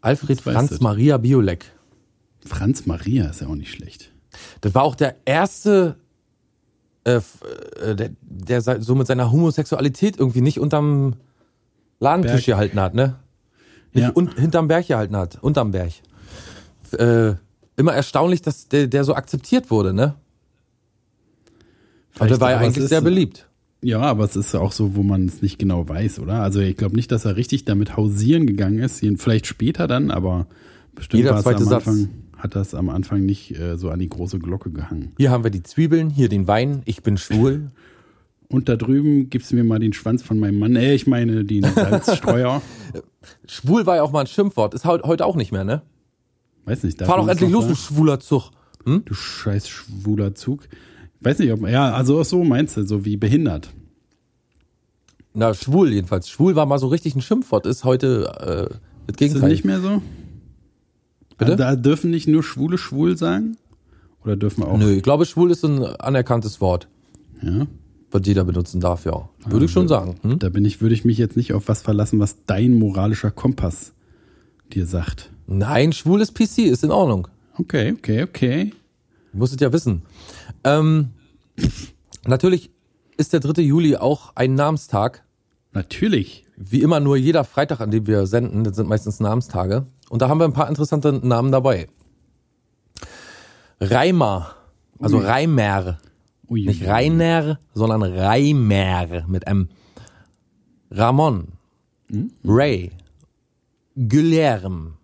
[0.00, 0.80] Alfred Jetzt weißt Franz.
[0.80, 1.66] Maria Biolek.
[2.44, 4.12] Franz Maria ist ja auch nicht schlecht.
[4.60, 5.96] Das war auch der erste,
[7.04, 7.20] äh,
[7.80, 11.14] äh, der, der so mit seiner Homosexualität irgendwie nicht unterm
[12.00, 12.46] Ladentisch Berg.
[12.46, 13.16] gehalten hat, ne?
[13.92, 14.12] Nicht Ja.
[14.14, 15.92] un, hinterm Berg gehalten hat, unterm Berg.
[16.92, 17.34] Äh,
[17.76, 20.14] immer erstaunlich, dass der, der so akzeptiert wurde, ne?
[22.16, 23.44] Aber der Vielleicht, war ja eigentlich ist- sehr beliebt.
[23.80, 26.40] Ja, aber es ist auch so, wo man es nicht genau weiß, oder?
[26.42, 29.04] Also ich glaube nicht, dass er richtig damit hausieren gegangen ist.
[29.18, 30.46] Vielleicht später dann, aber
[30.96, 31.86] bestimmt Jeder war es zweite am Satz.
[31.86, 35.12] Anfang, hat das am Anfang nicht äh, so an die große Glocke gehangen.
[35.16, 37.70] Hier haben wir die Zwiebeln, hier den Wein, ich bin schwul.
[38.50, 40.74] Und da drüben gibst du mir mal den Schwanz von meinem Mann.
[40.76, 42.62] Äh, ich meine den Salzstreuer.
[43.46, 45.82] Schwul war ja auch mal ein Schimpfwort, ist heut- heute auch nicht mehr, ne?
[46.64, 47.00] Weiß nicht.
[47.02, 48.50] Fahr doch endlich los, du schwuler Zug.
[48.84, 50.66] Du scheiß schwuler Zug.
[51.20, 53.68] Weiß nicht, ob, ja, also so meinst du, so wie behindert.
[55.34, 56.28] Na, schwul jedenfalls.
[56.30, 58.78] Schwul war mal so richtig ein Schimpfwort, ist heute äh, das Ist
[59.08, 59.50] das Gegenteil.
[59.50, 60.02] nicht mehr so?
[61.36, 61.56] Bitte?
[61.56, 63.56] Da dürfen nicht nur Schwule schwul sagen?
[64.24, 64.78] Oder dürfen auch?
[64.78, 66.88] Nö, ich glaube, schwul ist ein anerkanntes Wort.
[67.42, 67.66] Ja.
[68.10, 69.28] Was jeder benutzen darf, ja.
[69.46, 70.16] Würde ich schon sagen.
[70.22, 70.38] Hm?
[70.38, 73.92] Da bin ich, würde ich mich jetzt nicht auf was verlassen, was dein moralischer Kompass
[74.72, 75.30] dir sagt.
[75.46, 77.28] Nein, schwules PC ist in Ordnung.
[77.56, 78.72] Okay, okay, okay.
[79.32, 80.02] Du musst es ja wissen.
[80.64, 81.10] Ähm,
[82.26, 82.70] natürlich
[83.16, 83.62] ist der 3.
[83.62, 85.24] Juli auch ein Namenstag.
[85.72, 86.46] Natürlich.
[86.56, 89.86] Wie immer nur jeder Freitag, an dem wir senden, das sind meistens Namenstage.
[90.08, 91.88] Und da haben wir ein paar interessante Namen dabei.
[93.80, 94.54] Reimer,
[94.98, 95.98] also Reimer,
[96.50, 99.68] Ui, nicht Rainer, sondern Reimer mit M.
[100.90, 101.52] Ramon,
[102.42, 102.90] Ray,
[103.94, 104.94] Guilherme,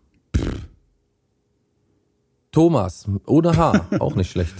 [2.50, 4.54] Thomas, ohne H, auch nicht schlecht.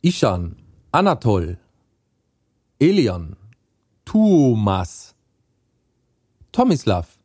[0.00, 0.56] Ishan,
[0.90, 1.58] Anatol,
[2.80, 3.36] Elion,
[4.04, 5.14] Thomas,
[6.50, 7.18] Tomislav,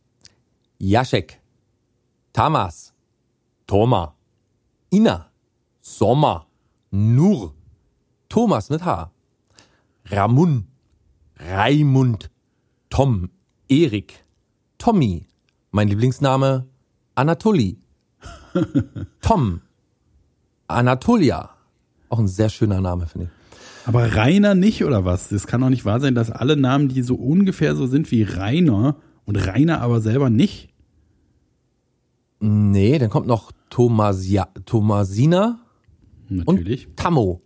[0.79, 1.39] Jacek,
[2.33, 2.93] Tamas,
[3.65, 4.13] Toma,
[4.91, 5.31] Ina,
[5.81, 6.45] Sommer,
[6.91, 7.53] Nur,
[8.33, 9.11] Thomas mit H,
[10.05, 10.65] Ramun,
[11.37, 12.31] Raimund,
[12.89, 13.29] Tom,
[13.69, 14.25] Erik,
[14.79, 15.27] Tommy,
[15.69, 16.67] mein Lieblingsname,
[17.13, 17.77] Anatoli,
[19.21, 19.61] Tom,
[20.65, 21.51] Anatolia,
[22.09, 23.87] auch ein sehr schöner Name, finde ich.
[23.87, 25.31] Aber Rainer nicht, oder was?
[25.31, 28.23] Es kann doch nicht wahr sein, dass alle Namen, die so ungefähr so sind wie
[28.23, 30.73] Rainer und Rainer aber selber nicht.
[32.39, 35.59] Nee, dann kommt noch Thomasia, Thomasina
[36.29, 36.87] Natürlich.
[36.87, 37.42] und Tammo.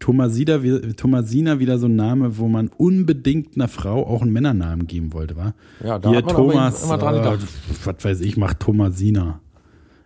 [0.00, 4.86] Thomasida, wie- Thomasina wieder so ein Name, wo man unbedingt einer Frau auch einen Männernamen
[4.86, 5.54] geben wollte, wa?
[5.84, 7.40] Ja, da Hier hat man Thomas, immer dran äh, gedacht.
[7.84, 9.40] was weiß ich, macht Thomasina.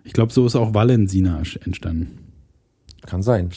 [0.02, 2.18] Ich glaube, so ist auch Valensina entstanden.
[3.06, 3.50] Kann sein.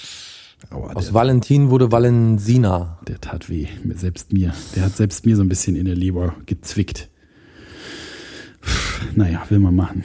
[0.69, 2.97] Aua, Aus Valentin wurde Valensina.
[3.07, 4.53] der tat weh, selbst mir.
[4.75, 7.09] Der hat selbst mir so ein bisschen in der Leber gezwickt.
[9.15, 10.03] Naja, will man machen.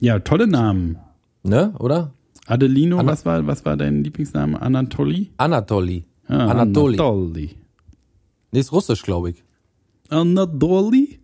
[0.00, 0.98] Ja, tolle Namen.
[1.42, 2.12] Ne, oder?
[2.47, 4.61] Adelino, Anna- was war, was war dein Lieblingsname?
[4.61, 5.31] Anatoli?
[5.37, 6.05] Anatoli.
[6.27, 6.97] Ah, Anatoli.
[6.99, 7.55] Anatoli.
[8.51, 9.43] Nee, ist russisch, glaube ich.
[10.09, 11.19] Anatoli?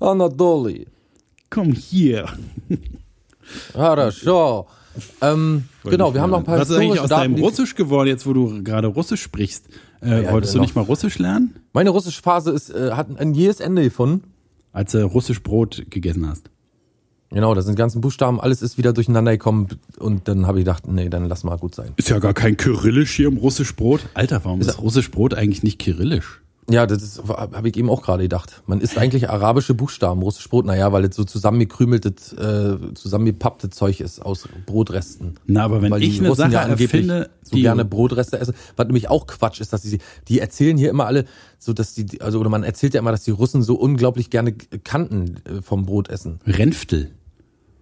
[0.00, 0.86] Anatoli.
[1.50, 2.26] Komm hier.
[3.72, 4.66] Хорошо.
[5.20, 7.22] Ähm, genau, wir haben noch ein paar Was ist eigentlich historische aus Daten.
[7.22, 9.68] deinem die- Russisch geworden, jetzt wo du gerade Russisch sprichst?
[10.00, 11.54] Äh, Ja, wolltest du noch- nicht mal Russisch lernen?
[11.72, 14.24] Meine russische Phase ist, äh, hat ein jähes Ende gefunden.
[14.72, 16.49] Als du Russisch Brot gegessen hast.
[17.31, 19.67] Genau, da sind die ganzen Buchstaben, alles ist wieder durcheinander gekommen
[19.99, 21.93] und dann habe ich gedacht, nee, dann lass mal gut sein.
[21.95, 24.01] Ist ja gar kein Kyrillisch hier im Russisch Brot.
[24.13, 26.41] Alter, warum ist Russisch Brot eigentlich nicht Kyrillisch?
[26.69, 28.61] Ja, das ist- habe ich eben auch gerade gedacht.
[28.65, 33.99] Man isst eigentlich arabische Buchstaben, russisch Brot, naja, weil es so zusammengekrümeltes, äh, zusammengepappte Zeug
[33.99, 35.35] ist aus Brotresten.
[35.47, 38.39] Na, aber wenn weil ich die eine Russen Sache ja erfinde, so die- gerne Brotreste
[38.39, 41.25] essen, was nämlich auch Quatsch ist, dass die, die erzählen hier immer alle,
[41.59, 44.53] so dass die, also oder man erzählt ja immer, dass die Russen so unglaublich gerne
[44.53, 46.39] Kanten äh, vom Brot essen.
[46.45, 47.11] Renftel.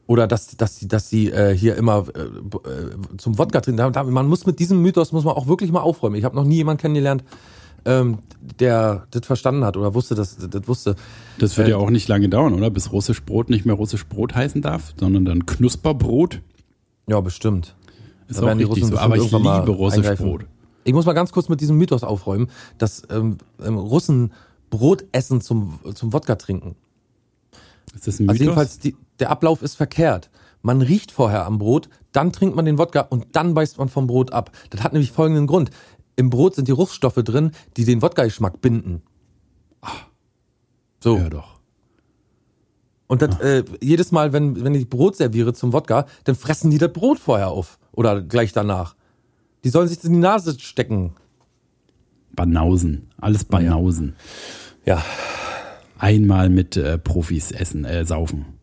[0.09, 4.11] Oder dass, dass, dass sie äh, hier immer äh, äh, zum Wodka trinken.
[4.11, 6.15] Man muss mit diesem Mythos muss man auch wirklich mal aufräumen.
[6.15, 7.23] Ich habe noch nie jemanden kennengelernt,
[7.85, 8.17] ähm,
[8.59, 10.95] der das verstanden hat oder wusste, dass das wusste.
[11.37, 12.71] Das wird Äh, ja auch nicht lange dauern, oder?
[12.71, 16.41] Bis Russisch Brot nicht mehr Russisch Brot heißen darf, sondern dann Knusperbrot.
[17.07, 17.75] Ja, bestimmt.
[18.27, 18.97] Ist Da auch richtig so.
[18.97, 20.25] Aber ich liebe Russisch eingreifen.
[20.25, 20.45] Brot.
[20.85, 22.47] Ich muss mal ganz kurz mit diesem Mythos aufräumen,
[22.79, 24.33] dass ähm, ähm, Russen
[24.71, 26.75] Brot essen zum, zum Wodka trinken.
[27.93, 28.39] Ist das ein Also Mythos?
[28.39, 30.29] jedenfalls, die, der Ablauf ist verkehrt.
[30.61, 34.07] Man riecht vorher am Brot, dann trinkt man den Wodka und dann beißt man vom
[34.07, 34.51] Brot ab.
[34.69, 35.71] Das hat nämlich folgenden Grund.
[36.15, 39.01] Im Brot sind die Ruchstoffe drin, die den Wodka-Geschmack binden.
[41.01, 41.17] So.
[41.17, 41.59] ja, doch.
[43.07, 46.77] Und das, äh, jedes Mal, wenn, wenn ich Brot serviere zum Wodka, dann fressen die
[46.77, 47.79] das Brot vorher auf.
[47.91, 48.95] Oder gleich danach.
[49.63, 51.15] Die sollen sich das in die Nase stecken.
[52.33, 53.09] Banausen.
[53.17, 54.15] Alles Banausen.
[54.85, 55.03] Ja.
[55.97, 58.58] Einmal mit äh, Profis essen, äh, saufen.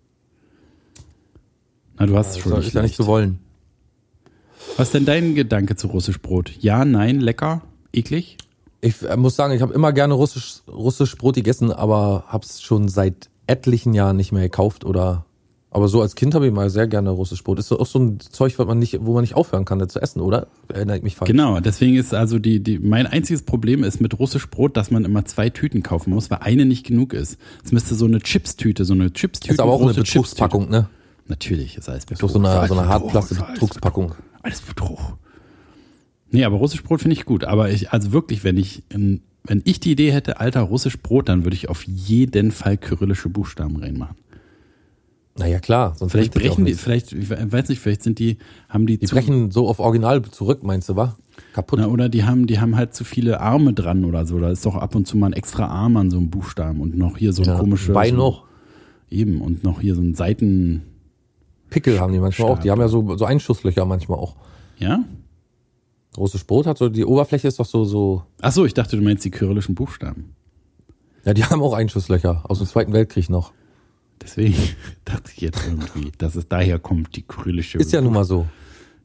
[1.98, 3.38] Na, du hast schon Soll nicht ich ja nicht so wollen.
[4.76, 6.52] Was ist denn dein Gedanke zu Russisch Brot?
[6.60, 8.36] Ja, nein, lecker, eklig?
[8.80, 12.88] Ich äh, muss sagen, ich habe immer gerne russisch, russisch Brot gegessen, aber hab's schon
[12.88, 15.24] seit etlichen Jahren nicht mehr gekauft oder.
[15.70, 17.58] Aber so als Kind habe ich mal sehr gerne russisch Brot.
[17.58, 20.00] Ist auch so ein Zeug, was man nicht, wo man nicht aufhören kann, das zu
[20.00, 20.46] essen, oder?
[20.68, 21.30] Erinnere ich mich falsch.
[21.30, 25.04] Genau, deswegen ist also die, die, mein einziges Problem ist mit Russisch Brot, dass man
[25.04, 27.38] immer zwei Tüten kaufen muss, weil eine nicht genug ist.
[27.62, 29.52] Es müsste so eine Chips-Tüte, so eine Chips-Tüte.
[29.52, 29.92] Ist aber auch eine.
[29.92, 30.88] Betrugspackung, ne?
[31.28, 32.30] Natürlich, ist alles Betrug.
[32.30, 33.80] so eine, so eine Betrug, hartplaste alles
[34.42, 35.18] Alles Betrug.
[36.30, 37.44] Nee, aber Russisch Brot finde ich gut.
[37.44, 41.28] Aber ich, also wirklich, wenn ich, in, wenn ich die Idee hätte, alter Russisch Brot,
[41.28, 44.16] dann würde ich auf jeden Fall kyrillische Buchstaben reinmachen.
[45.38, 45.94] Naja, klar.
[45.96, 49.14] Sonst Vielleicht brechen die, vielleicht, ich weiß nicht, vielleicht sind die, haben die, Die zu,
[49.14, 51.16] brechen so auf Original zurück, meinst du, wa?
[51.52, 51.78] Kaputt.
[51.78, 54.38] na, oder die haben, die haben halt zu viele Arme dran oder so.
[54.40, 56.96] Da ist doch ab und zu mal ein extra Arm an so einem Buchstaben und
[56.96, 57.92] noch hier so ein ja, komisches.
[57.92, 58.44] Bein noch.
[59.10, 60.82] Eben, und noch hier so ein Seiten,
[61.70, 62.58] Pickel haben die manchmal auch.
[62.58, 64.36] Die haben ja so, so Einschusslöcher manchmal auch.
[64.78, 65.04] ja?
[66.14, 69.02] Großes Brot hat so, die Oberfläche ist doch so, so, Ach so, ich dachte, du
[69.02, 70.34] meinst die kyrillischen Buchstaben.
[71.26, 73.52] ja, die haben auch Einschusslöcher aus dem Zweiten Weltkrieg noch.
[74.22, 74.54] Deswegen
[75.04, 77.76] dachte ich jetzt irgendwie, dass es daher kommt, die kyrillische.
[77.76, 78.46] Ist ja nun mal so.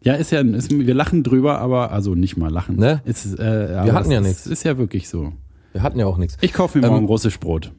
[0.04, 2.78] Ja, ist ja, ist, wir lachen drüber, aber, also nicht mal lachen.
[2.78, 3.02] Ne?
[3.04, 4.48] Ist, äh, aber hatten ja nichts.
[4.48, 5.34] Ist ja wirklich so.
[5.74, 6.38] Wir hatten ja auch nichts.
[6.40, 7.74] Ich kaufe mir Ähm, morgen russisch Brot.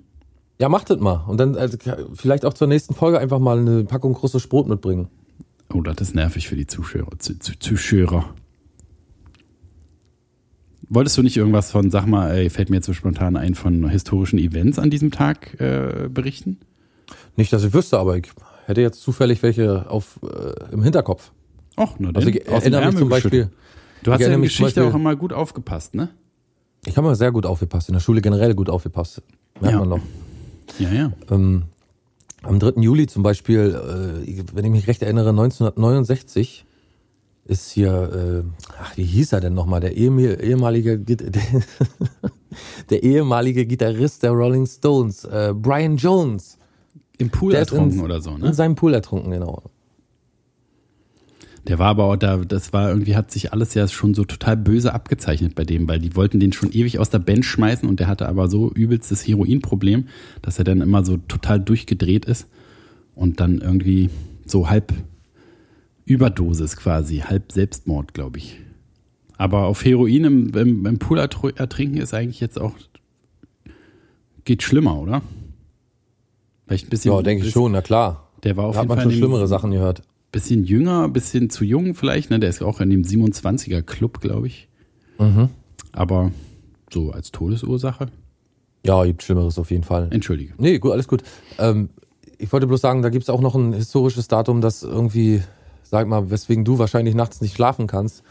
[0.63, 1.25] Ja, macht das mal.
[1.27, 1.77] Und dann also,
[2.15, 5.09] vielleicht auch zur nächsten Folge einfach mal eine Packung großes Brot mitbringen.
[5.75, 7.09] Oh, das ist nervig für die Zuschauer.
[7.19, 8.33] Zu, zu, Zuschauer.
[10.89, 13.89] Wolltest du nicht irgendwas von, sag mal, ey, fällt mir jetzt so spontan ein, von
[13.89, 16.61] historischen Events an diesem Tag äh, berichten?
[17.35, 18.29] Nicht, dass ich wüsste, aber ich
[18.67, 21.33] hätte jetzt zufällig welche auf, äh, im Hinterkopf.
[21.77, 22.23] Och, na dann.
[22.23, 23.51] Also ich erinnere mich zum Beispiel.
[24.05, 26.11] Du hast ja in zum Geschichte Beispiel- auch immer gut aufgepasst, ne?
[26.87, 29.23] ich habe mal sehr gut aufgepasst, in der Schule generell gut aufgepasst.
[29.61, 29.81] Merkt Ja.
[29.81, 30.01] man doch.
[30.79, 31.13] Ja, ja.
[31.31, 31.65] Ähm,
[32.43, 32.81] am 3.
[32.81, 36.65] Juli zum Beispiel, äh, wenn ich mich recht erinnere, 1969
[37.45, 41.19] ist hier, äh, ach, wie hieß er denn nochmal, der ehem- ehemalige, der,
[42.91, 46.59] der ehemalige Gitarrist der Rolling Stones, äh, Brian Jones.
[47.19, 48.55] Im Pool Der ertrunken in, oder so, In ne?
[48.55, 49.63] seinem Pool ertrunken, genau.
[51.69, 54.57] Der war aber auch da, das war irgendwie, hat sich alles ja schon so total
[54.57, 58.01] böse abgezeichnet bei dem, weil die wollten den schon ewig aus der Band schmeißen und
[58.01, 60.09] der hatte aber so übelstes Heroinproblem,
[60.43, 62.49] dass er dann immer so total durchgedreht ist
[63.15, 64.11] und dann irgendwie
[64.45, 64.93] so halb
[66.05, 68.59] Überdosis quasi, halb Selbstmord, glaube ich.
[69.39, 72.73] Aber auf Heroin im, im, im Pool ertr- ertrinken ist eigentlich jetzt auch,
[74.45, 75.23] geht schlimmer, oder?
[76.67, 77.13] Vielleicht ein bisschen.
[77.13, 78.31] Ja, denke ich schon, na klar.
[78.43, 80.03] Der war auf Da hat jeden man Fall schon schlimmere Sachen gehört.
[80.33, 82.30] Bisschen jünger, bisschen zu jung vielleicht.
[82.30, 82.41] Ne?
[82.41, 84.68] Der ist auch in dem 27er Club, glaube ich.
[85.18, 85.51] Mhm.
[85.93, 86.33] Aber
[86.91, 88.09] so als Todesursache.
[88.85, 90.09] Ja, gibt Schlimmeres auf jeden Fall.
[90.11, 90.55] Entschuldige.
[90.59, 91.22] Nee, gut, alles gut.
[91.59, 91.91] Ähm,
[92.39, 95.43] ich wollte bloß sagen, da gibt's auch noch ein historisches Datum, das irgendwie,
[95.85, 98.24] sag mal, weswegen du wahrscheinlich nachts nicht schlafen kannst.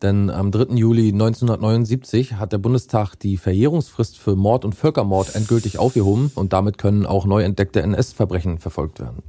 [0.00, 0.76] Denn am 3.
[0.76, 6.78] Juli 1979 hat der Bundestag die Verjährungsfrist für Mord und Völkermord endgültig aufgehoben und damit
[6.78, 9.22] können auch neu entdeckte NS-Verbrechen verfolgt werden.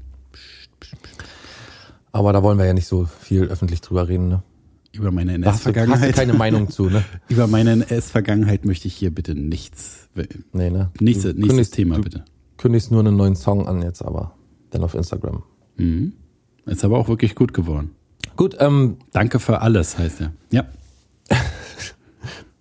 [2.12, 4.28] Aber da wollen wir ja nicht so viel öffentlich drüber reden.
[4.30, 4.43] Ne?
[4.91, 6.16] Über meine Da hast du, NS-Vergangenheit.
[6.16, 7.03] keine Meinung zu, ne?
[7.30, 10.10] Über meine NS-Vergangenheit möchte ich hier bitte nichts.
[10.51, 10.89] Nee, ne?
[10.99, 12.26] Nächste, Du nächstes kündigst- Thema bitte.
[12.57, 14.34] kündigst nur einen neuen Song an jetzt, aber
[14.72, 15.43] dann auf Instagram.
[15.78, 16.14] Mhm.
[16.66, 17.91] Ist aber auch wirklich gut geworden.
[18.36, 20.34] Gut, ähm, Danke für alles, heißt er.
[20.51, 20.66] Ja.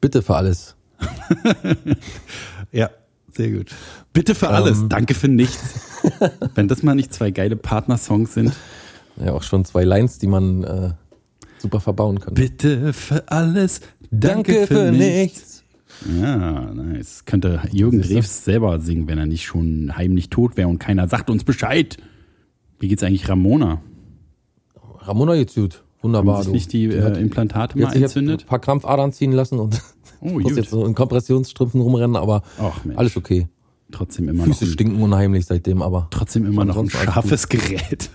[0.01, 0.77] bitte für alles.
[2.73, 2.91] Ja,
[3.33, 3.75] sehr gut.
[4.13, 4.85] Bitte für alles.
[4.89, 5.81] Danke für nichts.
[6.55, 8.53] Wenn das mal nicht zwei geile Partnersongs sind.
[9.25, 10.91] Ja, auch schon zwei Lines, die man äh,
[11.59, 12.35] super verbauen kann.
[12.35, 13.81] Bitte für alles.
[14.11, 15.65] Danke, für, nichts.
[16.21, 17.25] Ja, nice.
[17.25, 18.01] Könnte Jürgen?
[18.03, 21.97] Drews selber singen, wenn er nicht schon heimlich tot wäre und keiner sagt uns Bescheid.
[22.79, 23.83] Wie geht's eigentlich Ramona?
[25.01, 25.83] Ramona geht's gut.
[26.01, 26.37] Wunderbar.
[26.37, 28.47] Haben sich nicht die, äh, Implantate die mal jetzt ein entzündet?
[28.47, 29.83] paar Krampfadern ziehen lassen und
[30.21, 33.49] Oh, muss jetzt so in Kompressionsstrümpfen rumrennen, aber Ach, alles okay.
[33.91, 38.11] Trotzdem immer noch Füße stinken unheimlich seitdem, aber trotzdem immer noch ein scharfes Gerät.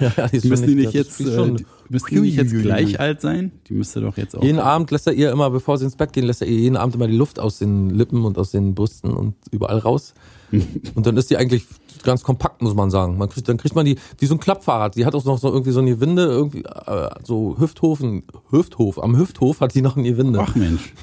[0.16, 3.20] ja, die ist Müssen die nicht jetzt, äh, die, müssen die nicht jetzt gleich alt
[3.20, 3.52] sein?
[3.68, 4.42] Die müsste doch jetzt auch.
[4.42, 6.76] jeden Abend lässt er ihr immer, bevor sie ins Bett gehen, lässt er ihr jeden
[6.76, 10.14] Abend immer die Luft aus den Lippen und aus den Brüsten und überall raus.
[10.94, 11.64] und dann ist die eigentlich
[12.02, 13.18] ganz kompakt, muss man sagen.
[13.18, 14.96] Man kriegt, dann kriegt man die, wie so ein Klappfahrrad.
[14.96, 19.16] Die hat auch noch so irgendwie so eine Gewinde, irgendwie, äh, so Hüfthofen, Hüfthof, am
[19.16, 20.40] Hüfthof hat die noch eine Gewinde.
[20.40, 20.94] Ach Mensch.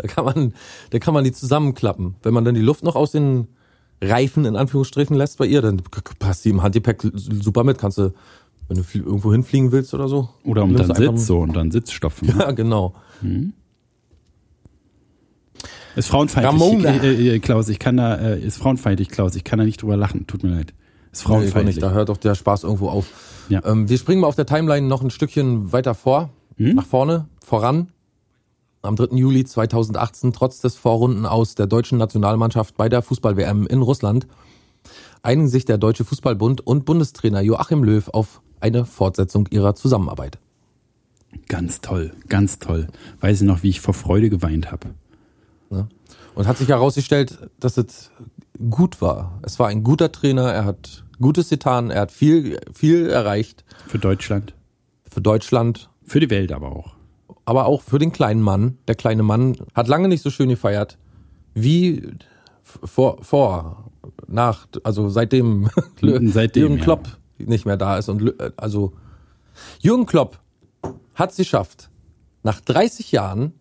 [0.00, 0.54] Da kann man,
[0.90, 2.14] da kann man die zusammenklappen.
[2.22, 3.48] Wenn man dann die Luft noch aus den
[4.00, 5.82] Reifen in Anführungsstrichen lässt bei ihr, dann
[6.18, 7.78] passt die im Handgepäck super mit.
[7.78, 8.12] Kannst du,
[8.68, 10.28] wenn du irgendwo hinfliegen willst oder so.
[10.44, 11.68] Oder um dann Sitz so und dann.
[11.68, 11.82] Ne?
[12.38, 12.94] Ja, genau.
[15.96, 16.90] Ist frauenfeindlich, Ramona.
[17.02, 17.68] äh, äh, Klaus.
[17.68, 19.34] Ich kann da, äh, ist frauenfeindlich, Klaus.
[19.34, 20.26] Ich kann da nicht drüber lachen.
[20.28, 20.72] Tut mir leid.
[21.10, 21.76] Ist Nee, frauenfeindlich.
[21.76, 21.82] nicht.
[21.82, 23.06] Da hört doch der Spaß irgendwo auf.
[23.48, 23.64] Ja.
[23.64, 26.74] Ähm, wir springen mal auf der Timeline noch ein Stückchen weiter vor, Hm?
[26.76, 27.88] nach vorne, voran.
[28.88, 29.16] Am 3.
[29.16, 34.26] Juli 2018, trotz des Vorrunden aus der deutschen Nationalmannschaft bei der Fußball-WM in Russland,
[35.20, 40.38] einigen sich der Deutsche Fußballbund und Bundestrainer Joachim Löw auf eine Fortsetzung ihrer Zusammenarbeit.
[41.48, 42.86] Ganz toll, ganz toll.
[43.20, 44.94] Weiß ich noch, wie ich vor Freude geweint habe.
[45.68, 45.86] Ne?
[46.34, 48.10] Und hat sich herausgestellt, dass es
[48.70, 49.38] gut war.
[49.42, 53.98] Es war ein guter Trainer, er hat Gutes getan, er hat viel, viel erreicht Für
[53.98, 54.54] Deutschland.
[55.10, 56.97] für Deutschland, Für die Welt aber auch.
[57.48, 58.76] Aber auch für den kleinen Mann.
[58.88, 60.98] Der kleine Mann hat lange nicht so schön gefeiert
[61.54, 62.02] wie
[62.62, 63.90] vor, vor,
[64.26, 65.70] nach, also seitdem,
[66.26, 66.84] Seitdem, Jürgen ja.
[66.84, 68.92] Klopp nicht mehr da ist und äh, also
[69.80, 70.38] Jürgen Klopp
[71.14, 71.88] hat es geschafft,
[72.42, 73.54] nach 30 Jahren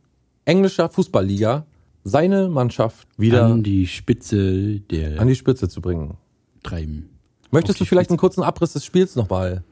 [0.43, 1.65] englischer Fußballliga
[2.03, 6.17] seine Mannschaft wieder An die Spitze der an die Spitze zu bringen.
[6.61, 7.09] treiben.
[7.51, 9.63] Möchtest du vielleicht einen kurzen Abriss des Spiels nochmal?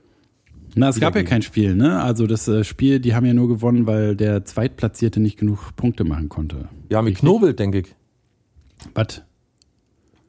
[0.75, 2.01] Na, es gab ja kein Spiel, ne?
[2.01, 6.03] Also das äh, Spiel, die haben ja nur gewonnen, weil der Zweitplatzierte nicht genug Punkte
[6.03, 6.67] machen konnte.
[6.91, 7.95] Die haben geknobelt, denke ich.
[8.93, 9.23] Was?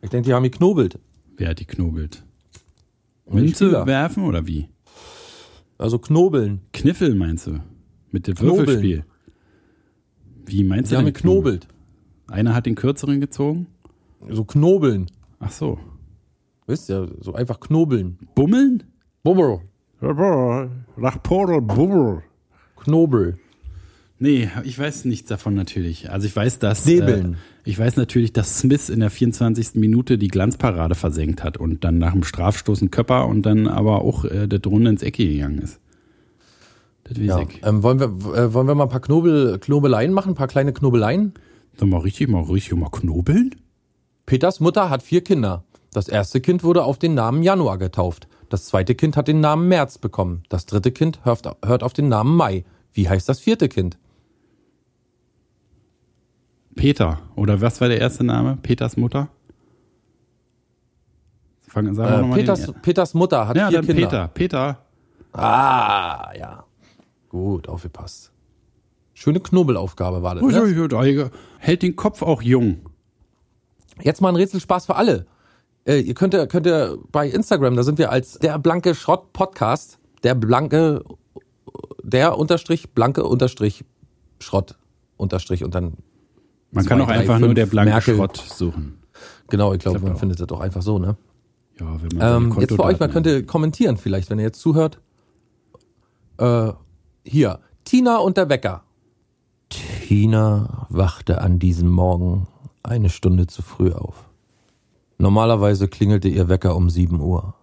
[0.02, 1.00] Ich denke, die haben geknobelt.
[1.36, 2.22] Wer hat die knobelt?
[3.28, 4.68] die Münze werfen oder wie?
[5.78, 6.60] Also knobeln.
[6.72, 7.60] Kniffel meinst du?
[8.12, 8.58] Mit dem Knobeln.
[8.66, 9.04] Würfelspiel.
[10.46, 11.66] Wie meinst Die du haben denn geknobelt.
[12.28, 13.66] Einer hat den kürzeren gezogen?
[14.28, 15.06] So knobeln.
[15.40, 15.78] Ach so.
[16.66, 18.18] Wisst ihr, so einfach knobeln.
[18.34, 18.84] Bummeln?
[19.22, 19.60] Bubber.
[20.02, 22.22] Rachporel Bubbel.
[22.76, 23.38] Knobel.
[24.18, 26.10] Nee, ich weiß nichts davon natürlich.
[26.10, 26.86] Also ich weiß, dass.
[26.86, 27.32] Äh,
[27.64, 29.74] ich weiß natürlich, dass Smith in der 24.
[29.74, 34.02] Minute die Glanzparade versenkt hat und dann nach dem Strafstoß ein Köpper und dann aber
[34.02, 35.80] auch äh, der Runde ins Ecke gegangen ist.
[37.04, 37.40] Das weiß Ja.
[37.42, 37.60] ich.
[37.64, 40.30] Ähm, wollen, wir, äh, wollen wir mal ein paar Knobel, Knobeleien machen?
[40.32, 41.34] Ein paar kleine Knobeleien?
[41.76, 43.54] Dann mal richtig, mal richtig mal knobeln?
[44.24, 45.64] Peters Mutter hat vier Kinder.
[45.92, 48.28] Das erste Kind wurde auf den Namen Januar getauft.
[48.48, 50.44] Das zweite Kind hat den Namen März bekommen.
[50.48, 52.64] Das dritte Kind hört, auf den Namen Mai.
[52.92, 53.98] Wie heißt das vierte Kind?
[56.74, 57.20] Peter.
[57.34, 58.58] Oder was war der erste Name?
[58.62, 59.28] Peters Mutter?
[61.66, 64.28] Fangen, sagen wir Äh, Peters, den, Peters Mutter hat ja, vier dann Kinder.
[64.28, 64.76] Peter.
[65.32, 65.42] Peter.
[65.42, 66.64] Ah, ja.
[67.28, 68.32] Gut, aufgepasst.
[69.14, 70.44] Schöne Knobelaufgabe war das.
[70.44, 70.62] Ne?
[70.62, 72.80] Uiuiui, Hält den Kopf auch jung.
[74.00, 75.26] Jetzt mal ein Rätselspaß für alle.
[75.86, 79.32] Äh, ihr könnt, ihr- könnt ihr bei Instagram, da sind wir als der blanke Schrott
[79.32, 81.04] Podcast, der blanke,
[82.02, 83.84] der unterstrich blanke unterstrich
[84.40, 84.76] Schrott
[85.16, 85.94] unterstrich und dann
[86.72, 88.16] Man Zwei, kann auch drei, einfach nur der blanke Merkel.
[88.16, 88.98] Schrott suchen.
[89.48, 90.20] genau, ich glaube, glaub man auch.
[90.20, 91.16] findet das doch einfach so, ne?
[91.78, 94.60] Ja, wenn man Ähm, jetzt für euch Kontodaten könnt ihr kommentieren vielleicht, wenn ihr jetzt
[94.60, 95.00] zuhört.
[96.38, 96.72] Äh,
[97.24, 98.82] hier, Tina und der Wecker.
[99.68, 102.46] Tina wachte an diesem Morgen
[102.82, 104.25] eine Stunde zu früh auf.
[105.18, 107.54] Normalerweise klingelte ihr Wecker um 7 Uhr.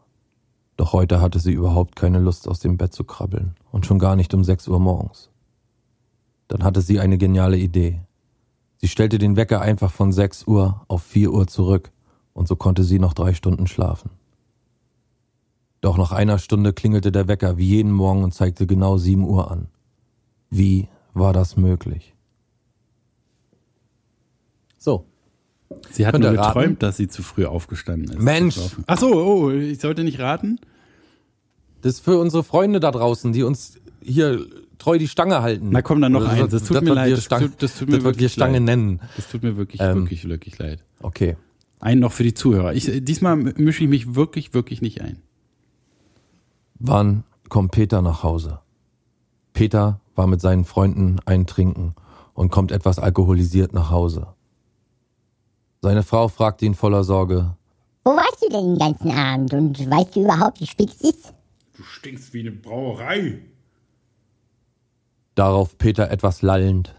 [0.76, 4.16] Doch heute hatte sie überhaupt keine Lust, aus dem Bett zu krabbeln und schon gar
[4.16, 5.30] nicht um 6 Uhr morgens.
[6.47, 8.01] Dann hatte sie eine geniale Idee.
[8.78, 11.91] Sie stellte den Wecker einfach von 6 Uhr auf 4 Uhr zurück
[12.34, 14.10] und so konnte sie noch drei Stunden schlafen.
[15.80, 19.51] Doch nach einer Stunde klingelte der Wecker wie jeden Morgen und zeigte genau 7 Uhr
[19.51, 19.68] an.
[20.49, 22.16] Wie war das möglich?
[24.78, 25.06] So.
[25.92, 26.48] Sie hat nur ihr raten?
[26.60, 28.20] geträumt, dass sie zu früh aufgestanden ist.
[28.20, 28.58] Mensch.
[28.88, 30.60] Ach so, oh, ich sollte nicht raten?
[31.82, 34.46] Das ist für unsere Freunde da draußen, die uns hier
[34.80, 35.70] treu die Stange halten.
[35.72, 36.52] Na komm, dann noch eins.
[36.52, 37.08] Das tut mir wird leid.
[37.10, 38.64] Wir Das Stange, tut- das tut mir das wird wir wirklich Stange leid.
[38.64, 39.00] nennen.
[39.16, 39.96] Das tut mir wirklich, Ähm.
[39.96, 40.84] wirklich, wirklich leid.
[41.02, 41.38] Okay.
[41.80, 42.74] Einen noch für die Zuhörer.
[42.74, 45.18] Ich, diesmal mische ich mich wirklich, wirklich nicht ein.
[46.80, 48.60] Wann kommt Peter nach Hause?
[49.54, 51.96] Peter war mit seinen Freunden eintrinken
[52.34, 54.28] und kommt etwas alkoholisiert nach Hause.
[55.84, 57.58] Seine Frau fragt ihn voller Sorge,
[58.06, 61.34] Wo warst du denn den ganzen Abend und weißt du überhaupt, wie spät es ist?
[61.76, 63.40] Du stinkst wie eine Brauerei.
[65.36, 66.96] darauf Peter etwas lallend.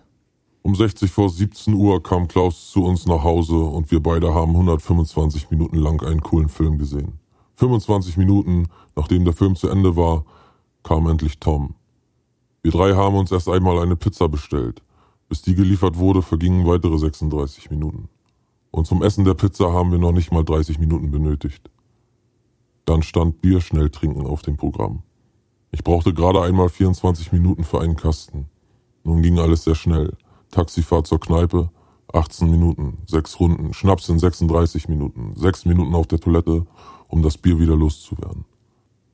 [0.61, 4.51] Um 60 vor 17 Uhr kam Klaus zu uns nach Hause und wir beide haben
[4.51, 7.19] 125 Minuten lang einen coolen Film gesehen.
[7.57, 10.27] 25 Minuten, nachdem der Film zu Ende war,
[10.83, 11.75] kam endlich Tom.
[12.63, 14.83] Wir drei haben uns erst einmal eine Pizza bestellt.
[15.31, 18.11] Bis die geliefert wurde, vergingen weitere 36 Minuten.
[18.75, 21.71] Und zum Essen der Pizza haben wir noch nicht mal 30 Minuten benötigt.
[22.87, 25.05] Dann stand Bier schnell trinken auf dem Programm.
[25.71, 28.47] Ich brauchte gerade einmal 24 Minuten für einen Kasten.
[29.05, 30.17] Nun ging alles sehr schnell.
[30.51, 31.71] Taxifahrt zur Kneipe,
[32.13, 36.67] 18 Minuten, sechs Runden, Schnaps in 36 Minuten, sechs Minuten auf der Toilette,
[37.07, 38.45] um das Bier wieder loszuwerden.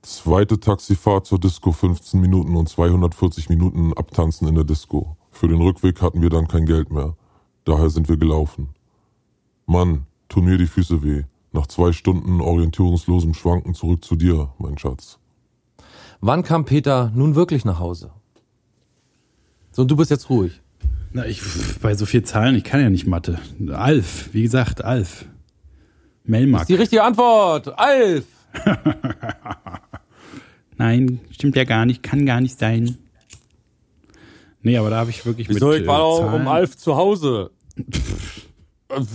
[0.01, 5.19] Zweite Taxifahrt zur Disco 15 Minuten und 240 Minuten abtanzen in der Disco.
[5.31, 7.15] Für den Rückweg hatten wir dann kein Geld mehr.
[7.65, 8.71] Daher sind wir gelaufen.
[9.71, 11.23] Mann, tun mir die Füße weh.
[11.53, 15.19] Nach zwei Stunden orientierungslosem Schwanken zurück zu dir, mein Schatz.
[16.21, 18.11] Wann kam Peter nun wirklich nach Hause?
[19.71, 20.61] So, und du bist jetzt ruhig.
[21.13, 21.41] Na, ich,
[21.81, 23.39] bei so viel Zahlen, ich kann ja nicht Mathe.
[23.73, 25.25] Alf, wie gesagt, Alf.
[26.25, 26.67] Melmark.
[26.67, 28.25] Die richtige Antwort, Alf!
[30.79, 32.99] Nein, stimmt ja gar nicht, kann gar nicht sein.
[34.63, 36.97] Nee, aber da habe ich wirklich Wieso, mit ich war äh, Zahlen- um Alf zu
[36.97, 37.53] Hause.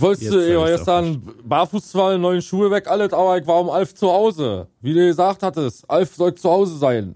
[0.00, 3.94] Wolltest du ja gestern barfuß zwar neuen Schuhe weg, alles, aber ich war um Alf
[3.94, 4.68] zu Hause.
[4.80, 7.14] Wie du gesagt hattest, Alf soll zu Hause sein.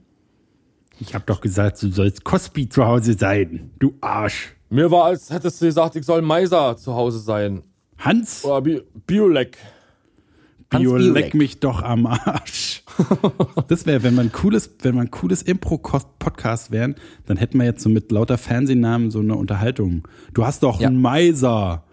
[0.98, 4.54] Ich habe doch gesagt, du sollst Cosby zu Hause sein, du Arsch.
[4.68, 7.62] Mir war, als hättest du gesagt, ich soll Meiser zu Hause sein.
[7.98, 9.56] Hans, Oder Bi Biolek.
[10.68, 11.14] Bio Biolek.
[11.14, 12.84] leck mich doch am Arsch.
[13.68, 16.94] das wäre, wenn man cooles, wenn man cooles Impro-Podcast wären,
[17.26, 20.06] dann hätten wir jetzt so mit lauter Fernsehnamen so eine Unterhaltung.
[20.34, 20.88] Du hast doch Ja.
[20.88, 21.84] einen Meiser.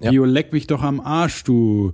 [0.00, 0.10] Ja.
[0.10, 1.92] Bio leck mich doch am Arsch, du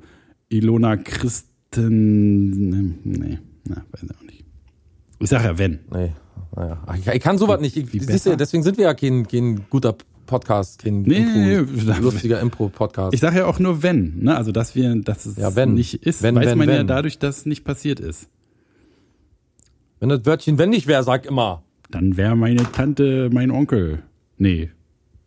[0.49, 2.99] Ilona Christen.
[3.05, 3.39] Nee,
[3.69, 4.45] na, weiß ich auch nicht.
[5.21, 5.79] Ich sag ja, wenn.
[5.93, 6.13] Nee,
[6.57, 6.83] naja.
[6.99, 7.77] Ich, ich kann sowas nicht.
[7.77, 11.61] Ich, siehst du, deswegen sind wir ja kein, kein guter Podcast, kein Nee, Impro, nee,
[11.93, 11.99] nee.
[12.01, 13.15] lustiger Impro-Podcast.
[13.15, 14.37] Ich sage ja auch nur wenn, ne?
[14.37, 15.75] Also dass wir, dass es Ja, wenn.
[15.75, 16.87] nicht ist, Wenn, weiß wenn, man ja wenn.
[16.87, 18.29] dadurch, dass es nicht passiert ist.
[20.01, 21.63] Wenn das Wörtchen wenn nicht wäre, sag immer.
[21.91, 24.03] Dann wäre meine Tante mein Onkel.
[24.39, 24.71] Nee.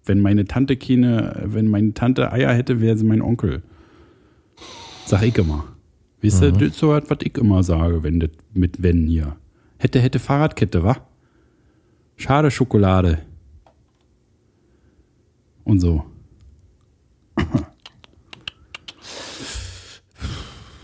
[0.05, 3.63] Wenn meine Tante keine, wenn meine Tante Eier hätte, wäre sie mein Onkel.
[5.05, 5.65] Sag ich immer.
[6.21, 6.59] Wisst ihr, Mhm.
[6.59, 9.35] das ist so was, was ich immer sage, wenn das mit wenn hier.
[9.77, 10.97] Hätte, hätte Fahrradkette, wa?
[12.17, 13.19] Schade Schokolade.
[15.63, 16.03] Und so.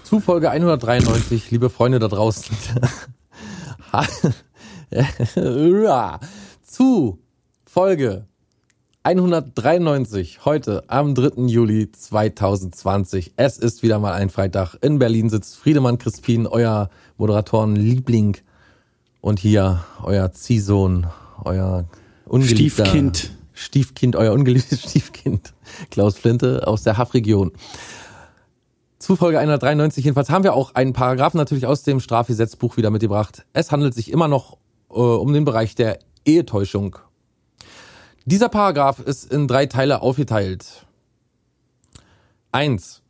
[0.04, 2.56] Zu Folge 193, liebe Freunde da draußen.
[6.64, 7.20] Zu
[7.66, 8.28] Folge
[9.04, 11.48] 193, heute am 3.
[11.48, 13.34] Juli 2020.
[13.36, 14.76] Es ist wieder mal ein Freitag.
[14.82, 18.38] In Berlin sitzt Friedemann Crispin, euer Moderatoren-Liebling.
[19.20, 21.08] Und hier euer Ziehsohn,
[21.44, 21.86] euer
[22.26, 23.32] ungeliebter Stiefkind.
[23.54, 25.52] Stiefkind, euer ungeliebtes Stiefkind,
[25.90, 27.54] Klaus Flinte aus der Haff-Region.
[29.00, 33.48] Zu Folge 193 jedenfalls haben wir auch einen Paragraphen natürlich aus dem Strafgesetzbuch wieder mitgebracht.
[33.54, 34.58] Es handelt sich immer noch
[34.92, 36.98] äh, um den Bereich der Ehetäuschung.
[38.26, 40.86] Dieser Paragraph ist in drei Teile aufgeteilt.
[42.52, 43.02] Eins: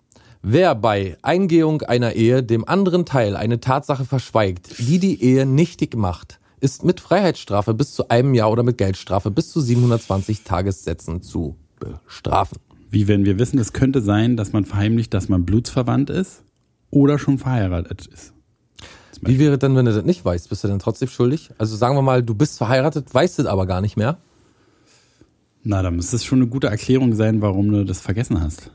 [0.41, 5.95] Wer bei Eingehung einer Ehe dem anderen Teil eine Tatsache verschweigt, die die Ehe nichtig
[5.95, 11.22] macht, ist mit Freiheitsstrafe bis zu einem Jahr oder mit Geldstrafe bis zu 720 Tagessätzen
[11.22, 12.59] zu bestrafen.
[12.89, 16.43] Wie wenn wir wissen, es könnte sein, dass man verheimlicht, dass man blutsverwandt ist
[16.89, 18.34] oder schon verheiratet ist.
[19.22, 20.49] Wie wäre denn, wenn du das nicht weißt?
[20.49, 21.51] Bist du denn trotzdem schuldig?
[21.57, 24.18] Also sagen wir mal, du bist verheiratet, weißt es aber gar nicht mehr.
[25.64, 28.72] Na, dann müsste es schon eine gute Erklärung sein, warum du das vergessen hast.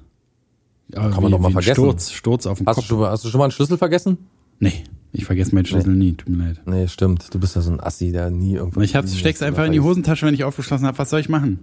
[0.95, 1.74] Aber Kann man doch mal vergessen.
[1.74, 2.89] Sturz, Sturz auf den Hast du, Kopf.
[2.89, 4.18] schon mal, hast du schon mal einen Schlüssel vergessen?
[4.61, 6.62] Nee, ich vergesse meinen Schlüssel nie, tut mir leid.
[6.64, 7.32] Nee, stimmt.
[7.34, 8.78] Du bist ja so ein Assi, der nie irgendwo.
[8.78, 10.97] Und ich hab's, steck's einfach in die Hosentasche, wenn ich aufgeschlossen habe.
[10.99, 11.59] Was soll ich machen?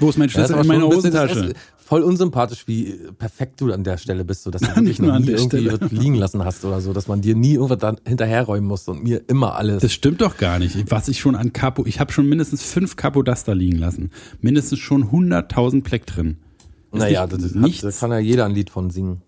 [0.00, 1.52] Wo ist mein Ja, Schlüssel aber in meiner Hosentasche?
[1.76, 5.16] voll unsympathisch, wie perfekt du an der Stelle bist, so dass du wirklich nur noch
[5.16, 5.88] an nie irgendwie Stelle.
[5.90, 9.54] liegen lassen hast oder so, dass man dir nie irgendwas hinterherräumen muss und mir immer
[9.56, 9.80] alles.
[9.82, 10.90] Das stimmt doch gar nicht.
[10.90, 14.10] Was ich schon an Capo, ich habe schon mindestens fünf Capodaster liegen lassen.
[14.42, 16.36] Mindestens schon 100.000 Pleck drin.
[16.92, 17.82] Ist naja, das, ist, nichts.
[17.84, 19.22] hat, da kann ja jeder ein Lied von singen.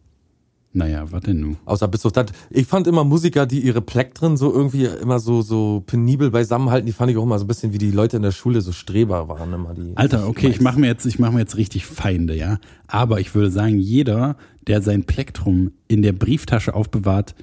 [0.72, 1.56] Naja, was denn nun?
[1.64, 2.26] Außer bis auf das.
[2.48, 6.92] Ich fand immer Musiker, die ihre Plektren so irgendwie immer so, so penibel beisammenhalten, die
[6.92, 9.28] fand ich auch immer so ein bisschen wie die Leute in der Schule so Streber
[9.28, 9.96] waren immer die.
[9.96, 12.58] Alter, okay, ich mache mir jetzt, ich mache mir jetzt richtig Feinde, ja.
[12.86, 14.36] Aber ich würde sagen, jeder,
[14.68, 17.34] der sein Plektrum in der Brieftasche aufbewahrt,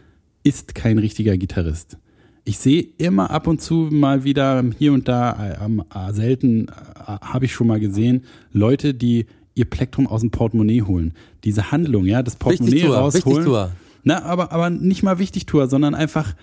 [0.43, 1.97] ist kein richtiger Gitarrist.
[2.45, 6.69] Ich sehe immer ab und zu mal wieder hier und da, äh, ähm, äh, selten
[6.69, 6.71] äh,
[7.19, 8.23] habe ich schon mal gesehen,
[8.53, 9.25] Leute, die
[9.58, 11.14] ihr Plektrum aus dem Portemonnaie holen.
[11.43, 13.38] Diese Handlung, ja, das Portemonnaie Wichtigtuer, rausholen.
[13.38, 13.72] Wichtigtuer.
[14.03, 16.36] Na, aber, aber nicht mal Wichtigtour, sondern einfach,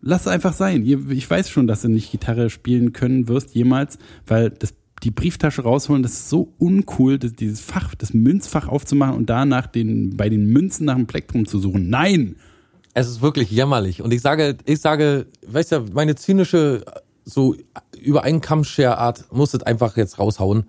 [0.00, 0.84] lass einfach sein.
[0.84, 5.62] Ich weiß schon, dass du nicht Gitarre spielen können wirst, jemals, weil das, die Brieftasche
[5.62, 10.28] rausholen, das ist so uncool, das, dieses Fach, das Münzfach aufzumachen und danach den, bei
[10.28, 11.88] den Münzen nach dem Plektrum zu suchen.
[11.90, 12.36] Nein!
[12.96, 14.02] Es ist wirklich jämmerlich.
[14.02, 16.84] Und ich sage, ich sage, weißt du, meine zynische,
[17.24, 17.56] so
[18.00, 20.66] über einen Kammscher-Art muss es einfach jetzt raushauen.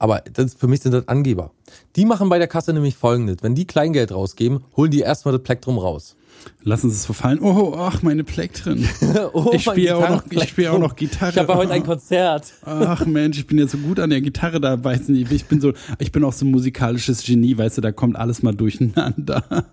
[0.00, 1.52] Aber das, für mich sind das Angeber.
[1.94, 3.36] Die machen bei der Kasse nämlich folgendes.
[3.42, 6.16] Wenn die Kleingeld rausgeben, holen die erstmal das Plektrum raus.
[6.62, 7.38] Lassen Sie es verfallen.
[7.42, 8.88] Oh, ach, meine Plektren.
[9.34, 11.32] Oh, ich spiele auch, noch- ich spiel auch noch Gitarre.
[11.32, 12.54] Ich habe heute ein Konzert.
[12.64, 15.60] Ach Mensch, ich bin ja so gut an der Gitarre, da weiß nicht, ich bin
[15.60, 19.44] so, ich bin auch so ein musikalisches Genie, weißt du, da kommt alles mal durcheinander.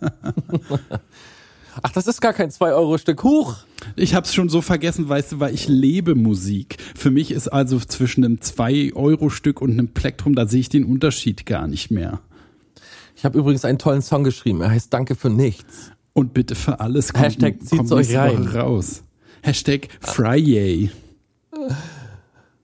[1.82, 3.24] Ach, das ist gar kein 2-Euro-Stück.
[3.24, 3.56] Huch!
[3.96, 6.78] Ich hab's schon so vergessen, weißt du, weil ich lebe Musik.
[6.96, 11.46] Für mich ist also zwischen einem 2-Euro-Stück und einem Plektrum, da sehe ich den Unterschied
[11.46, 12.20] gar nicht mehr.
[13.16, 14.62] Ich habe übrigens einen tollen Song geschrieben.
[14.62, 15.92] Er heißt Danke für nichts.
[16.14, 18.48] Und bitte für alles kommt, Hashtag zieht's kommt euch rein.
[18.48, 19.04] Raus.
[19.42, 20.92] Hashtag Friday.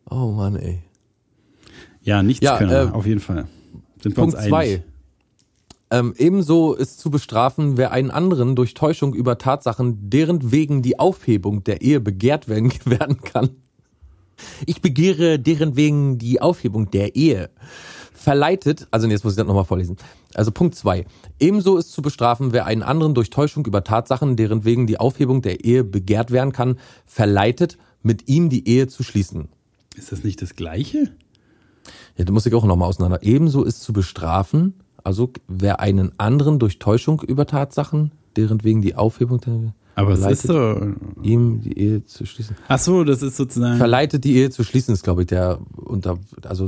[0.10, 0.80] Oh Mann, ey.
[2.02, 3.48] Ja, nichts Ja, können äh, auf jeden Fall.
[4.02, 4.84] Sind wir Punkt uns zwei.
[5.94, 10.98] Ähm, ebenso ist zu bestrafen, wer einen anderen durch Täuschung über Tatsachen, deren wegen die
[10.98, 13.52] Aufhebung der Ehe begehrt werden, werden kann.
[14.66, 17.52] Ich begehre deren wegen die Aufhebung der Ehe.
[18.12, 19.98] Verleitet, also nee, jetzt muss ich das nochmal vorlesen.
[20.34, 21.06] Also Punkt zwei.
[21.40, 25.44] Ebenso ist zu bestrafen, wer einen anderen durch Täuschung über Tatsachen, deren wegen die Aufhebung
[25.44, 29.48] der Ehe begehrt werden kann, verleitet, mit ihm die Ehe zu schließen.
[29.96, 31.12] Ist das nicht das Gleiche?
[32.18, 33.22] Ja, da muss ich auch nochmal auseinander.
[33.22, 38.96] Ebenso ist zu bestrafen, also wer einen anderen durch Täuschung über Tatsachen, deren wegen die
[38.96, 40.94] Aufhebung der Aber es ist so.
[41.22, 42.56] ihm die Ehe zu schließen.
[42.68, 43.78] Ach so, das ist sozusagen.
[43.78, 46.68] Verleitet die Ehe zu schließen, ist, glaube ich, der unter, also,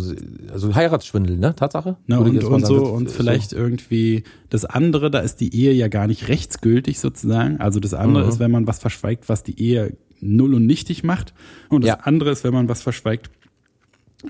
[0.52, 1.56] also Heiratsschwindel, ne?
[1.56, 1.98] Tatsache?
[2.06, 6.06] Na, und, und so und vielleicht irgendwie das andere, da ist die Ehe ja gar
[6.06, 7.58] nicht rechtsgültig sozusagen.
[7.60, 8.30] Also das andere Mhm.
[8.30, 11.34] ist, wenn man was verschweigt, was die Ehe null und nichtig macht.
[11.70, 11.96] Und das Ja.
[12.04, 13.32] andere ist, wenn man was verschweigt,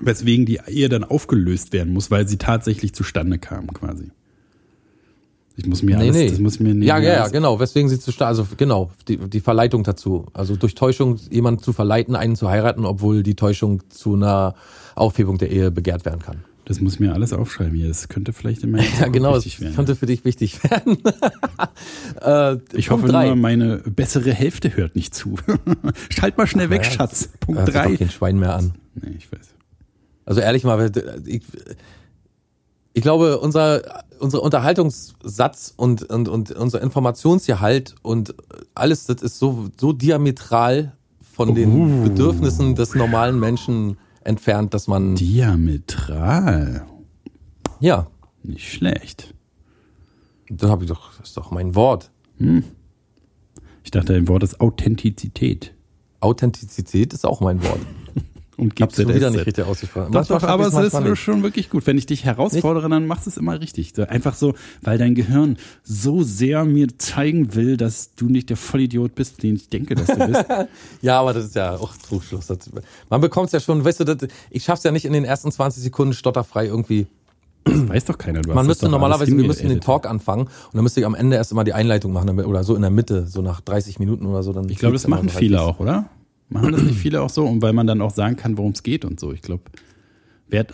[0.02, 4.10] weswegen die Ehe dann aufgelöst werden muss, weil sie tatsächlich zustande kam quasi.
[5.58, 6.28] Ich muss mir Nee, alles, nee.
[6.30, 7.58] das muss mir ja, ja, ja, alles- genau.
[7.58, 10.26] Weswegen sie zu stark, also genau, die, die Verleitung dazu.
[10.34, 14.54] Also durch Täuschung jemanden zu verleiten, einen zu heiraten, obwohl die Täuschung zu einer
[14.94, 16.44] Aufhebung der Ehe begehrt werden kann.
[16.66, 17.88] Das muss mir alles aufschreiben hier.
[17.88, 19.76] Das könnte vielleicht in meiner Ja, genau, das wichtig werden.
[19.76, 20.98] könnte für dich wichtig werden.
[22.20, 23.26] äh, Ich Punkt hoffe drei.
[23.28, 25.36] nur, meine bessere Hälfte hört nicht zu.
[26.10, 27.30] Schalt mal schnell weg, Ja, Schatz.
[27.40, 27.96] Punkt sich doch drei.
[27.96, 28.74] kein Schwein mehr an.
[28.94, 29.54] Nee, ich weiß.
[30.26, 30.90] Also ehrlich mal,
[31.24, 31.42] ich,
[32.92, 38.34] ich glaube, unser, unser Unterhaltungssatz und, und, und unser Informationsgehalt und
[38.74, 45.14] alles, das ist so, so diametral von den Bedürfnissen des normalen Menschen entfernt, dass man,
[45.14, 46.84] Diametral.
[47.78, 48.08] ja,
[48.42, 49.32] Nicht schlecht.
[50.50, 52.10] das habe ich doch, das ist doch mein Wort.
[53.84, 55.72] Ich dachte, dein Wort ist Authentizität.
[56.18, 57.80] Authentizität ist auch mein Wort.
[58.58, 59.02] Und hab's GZSZ.
[59.02, 60.12] schon wieder nicht richtig ausgesprochen.
[60.12, 61.18] Doch, doch, aber es ist nicht.
[61.18, 61.86] schon wirklich gut.
[61.86, 63.92] Wenn ich dich herausfordere, dann machst du es immer richtig.
[63.94, 68.56] So, einfach so, weil dein Gehirn so sehr mir zeigen will, dass du nicht der
[68.56, 70.44] Vollidiot bist, den ich denke, dass du bist.
[71.02, 72.46] Ja, aber das ist ja auch Trugschluss.
[72.46, 72.58] Das,
[73.10, 75.50] man bekommt es ja schon, weißt du, das, ich schaff's ja nicht in den ersten
[75.52, 77.06] 20 Sekunden stotterfrei irgendwie.
[77.64, 78.40] Das weiß doch keiner.
[78.42, 79.80] Du Man das müsste normalerweise, wir müssten den.
[79.80, 82.74] Talk anfangen und dann müsste ich am Ende erst immer die Einleitung machen oder so
[82.74, 84.52] in der Mitte, so nach 30 Minuten oder so.
[84.52, 86.06] Dann Ich glaube, das machen viele auch, oder?
[86.48, 87.44] Machen das nicht viele auch so?
[87.44, 89.32] Und weil man dann auch sagen kann, worum es geht und so.
[89.32, 89.64] Ich glaube.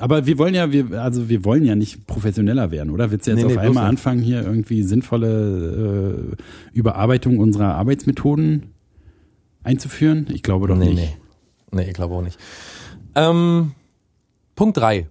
[0.00, 3.10] Aber wir wollen ja, wir, also wir wollen ja nicht professioneller werden, oder?
[3.10, 8.74] Willst du jetzt Nee, auf nee, einmal anfangen, hier irgendwie sinnvolle äh, Überarbeitung unserer Arbeitsmethoden
[9.62, 10.26] einzuführen?
[10.30, 10.96] Ich glaube doch Nee, nicht.
[10.96, 11.16] nee.
[11.74, 12.38] Nee, ich glaube auch nicht.
[13.14, 13.72] Ähm,
[14.54, 15.08] Punkt drei.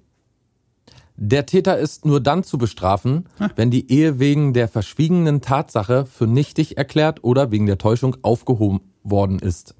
[1.17, 6.27] Der Täter ist nur dann zu bestrafen, wenn die Ehe wegen der verschwiegenen Tatsache für
[6.27, 9.75] nichtig erklärt oder wegen der Täuschung aufgehoben worden ist.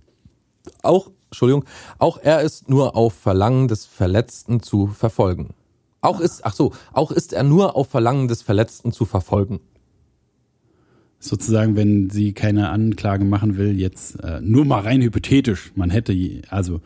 [0.83, 1.65] Auch, Entschuldigung,
[1.97, 5.53] auch er ist nur auf Verlangen des Verletzten zu verfolgen.
[6.01, 9.59] Auch ist, ach so, auch ist er nur auf Verlangen des Verletzten zu verfolgen.
[11.19, 16.15] Sozusagen, wenn sie keine Anklage machen will, jetzt äh, nur mal rein hypothetisch, man hätte,
[16.49, 16.81] also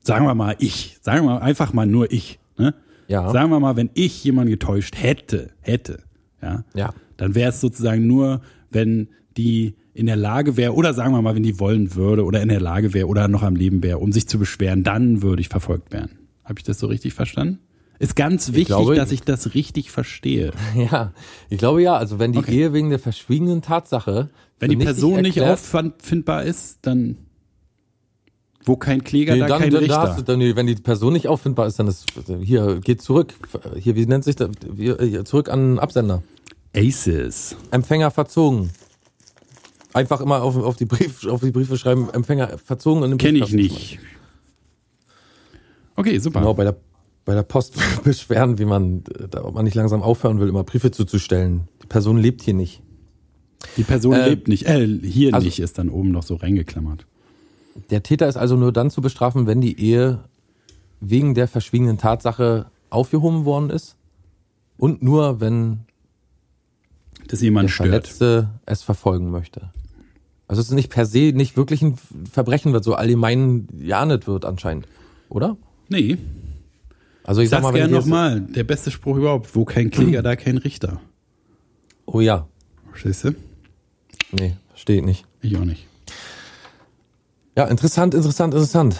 [0.00, 2.74] sagen wir mal ich, sagen wir mal einfach mal nur ich, ne?
[3.08, 3.30] Ja.
[3.30, 6.02] Sagen wir mal, wenn ich jemanden getäuscht hätte, hätte,
[6.42, 6.92] ja, Ja.
[7.16, 11.34] dann wäre es sozusagen nur, wenn die in der Lage wäre, oder sagen wir mal,
[11.34, 14.12] wenn die wollen würde oder in der Lage wäre oder noch am Leben wäre, um
[14.12, 16.18] sich zu beschweren, dann würde ich verfolgt werden.
[16.44, 17.58] Habe ich das so richtig verstanden?
[17.98, 20.52] Ist ganz wichtig, glaube- dass ich das richtig verstehe.
[20.76, 21.12] Ja,
[21.48, 21.96] ich glaube ja.
[21.96, 22.52] Also wenn die Okay.
[22.54, 24.28] Ehe wegen der verschwiegenen Tatsache,
[24.60, 27.16] Wenn die Person nicht auffindbar ist, dann
[28.66, 30.02] wo kein Kläger, Nee, da dann, kein dann, Richter.
[30.08, 32.04] da du, dann, nee, wenn die Person nicht auffindbar ist, dann ist
[32.42, 33.32] hier geht zurück.
[33.78, 34.50] Hier wie nennt sich das?
[34.70, 36.22] Wir- hier, Zurück an Absender.
[36.76, 37.56] Aces.
[37.70, 38.70] Empfänger verzogen.
[39.96, 42.10] Einfach immer auf, auf die Brief auf die Briefe schreiben.
[42.10, 43.98] Empfänger verzogen und im Kenne ich nicht.
[45.96, 46.40] Okay, super.
[46.40, 46.76] Genau bei der
[47.24, 47.74] bei der Post
[48.04, 51.66] beschweren, wie man da, ob man nicht langsam aufhören will, immer Briefe zuzustellen.
[51.82, 52.82] Die Person lebt hier nicht.
[53.76, 54.66] Die Person Äh, lebt nicht.
[54.66, 57.04] Äh, hier also- nicht ist dann oben noch so reingeklammert.
[57.90, 60.20] Der Täter ist also nur dann zu bestrafen, wenn die Ehe
[61.00, 63.96] wegen der verschwiegenen Tatsache aufgehoben worden ist
[64.78, 65.80] und nur wenn
[67.28, 67.88] Dass jemand der stört.
[67.88, 69.70] Verletzte es verfolgen möchte.
[70.48, 71.96] Also es ist nicht per se nicht wirklich ein
[72.30, 74.86] Verbrechen wird so allgemein geahndet wird anscheinend,
[75.28, 75.56] oder?
[75.88, 76.18] Nee,
[77.24, 78.40] Also ich ich sag sag's mal, gerne ich nochmal.
[78.40, 79.54] Der beste Spruch überhaupt.
[79.54, 81.00] Wo kein Kläger, da kein Richter.
[82.06, 82.46] Oh ja,
[82.90, 83.34] Verstehst du?
[84.32, 85.26] nee, steht nicht.
[85.42, 85.86] Ich auch nicht.
[87.56, 88.96] Ja, interessant, interessant, interessant.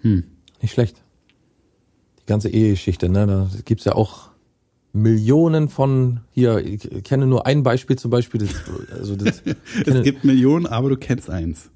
[0.00, 0.24] Hm.
[0.60, 0.96] Nicht schlecht.
[2.20, 3.26] Die ganze Ehegeschichte, ne?
[3.26, 4.30] Da gibt's ja auch
[4.92, 6.58] Millionen von hier.
[6.58, 8.40] Ich kenne nur ein Beispiel zum Beispiel.
[8.40, 8.50] Das,
[8.98, 11.70] also das, kenne, Es gibt Millionen, aber du kennst eins.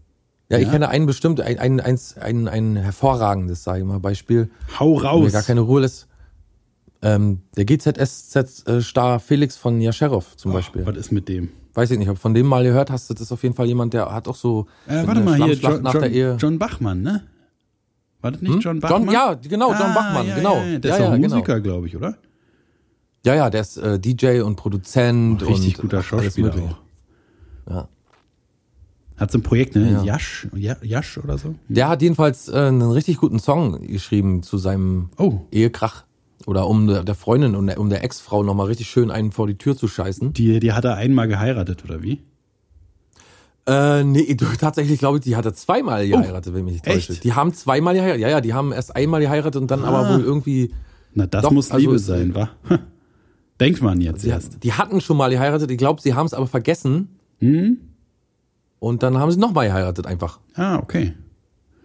[0.50, 0.72] ja, ich ja.
[0.72, 4.50] kenne einen bestimmt, ein, ein, eins, ein, ein hervorragendes, sage ich mal, Beispiel.
[4.78, 5.32] Hau raus.
[5.32, 6.08] gar keine Ruhe lässt.
[7.02, 10.84] Ähm, der GZSZ-Star Felix von Jascherov zum Beispiel.
[10.86, 11.50] Was ist mit dem?
[11.74, 13.10] Weiß ich nicht, ob du von dem mal gehört hast.
[13.10, 15.54] Das ist auf jeden Fall jemand, der hat auch so Äh, warte der mal, hier,
[15.54, 16.36] John, nach John, der Ehe.
[16.38, 17.22] John Bachmann, ne?
[18.22, 18.60] War das nicht Hm?
[18.60, 19.10] John Bachmann?
[19.14, 20.56] ja, genau, John Ah, Bachmann, ja, genau.
[20.56, 20.78] Ja.
[20.78, 21.28] Der ja, ist auch ja, genau.
[21.34, 22.16] Musiker, glaube ich, oder?
[23.26, 26.76] Ja, ja, der ist äh, DJ und Produzent Richtig und guter Schauspieler auch.
[27.68, 27.88] Ja.
[29.16, 29.90] Hat so ein Projekt, ne?
[29.94, 30.02] Ja.
[30.04, 31.56] Jasch, Ja- Jasch oder so?
[31.68, 36.04] Der hat jedenfalls äh, einen richtig guten Song geschrieben zu seinem Oh, Ehekrach
[36.46, 39.58] oder um der, Freundin und der, um der Ex-Frau nochmal richtig schön einen vor die
[39.58, 40.32] Tür zu scheißen.
[40.32, 42.22] die, die hat er einmal geheiratet, oder wie?
[43.66, 47.10] Äh, nee, du, tatsächlich glaube ich, die hatte zweimal geheiratet, wenn mich nicht täusche.
[47.10, 47.24] Oh, echt?
[47.24, 48.20] Die haben zweimal geheiratet.
[48.20, 50.72] Ja, ja, die haben erst einmal geheiratet und dann aber wohl irgendwie.
[51.14, 52.50] Na, das Doch, muss also Liebe es- sein, wa?
[53.60, 54.62] Denkt man jetzt Sie, erst.
[54.62, 55.70] die hatten schon mal geheiratet.
[55.70, 57.08] Ich glaube, sie haben es aber vergessen.
[57.38, 57.78] Hm?
[58.78, 60.40] Und dann haben sie nochmal geheiratet einfach.
[60.54, 61.14] Ah, okay.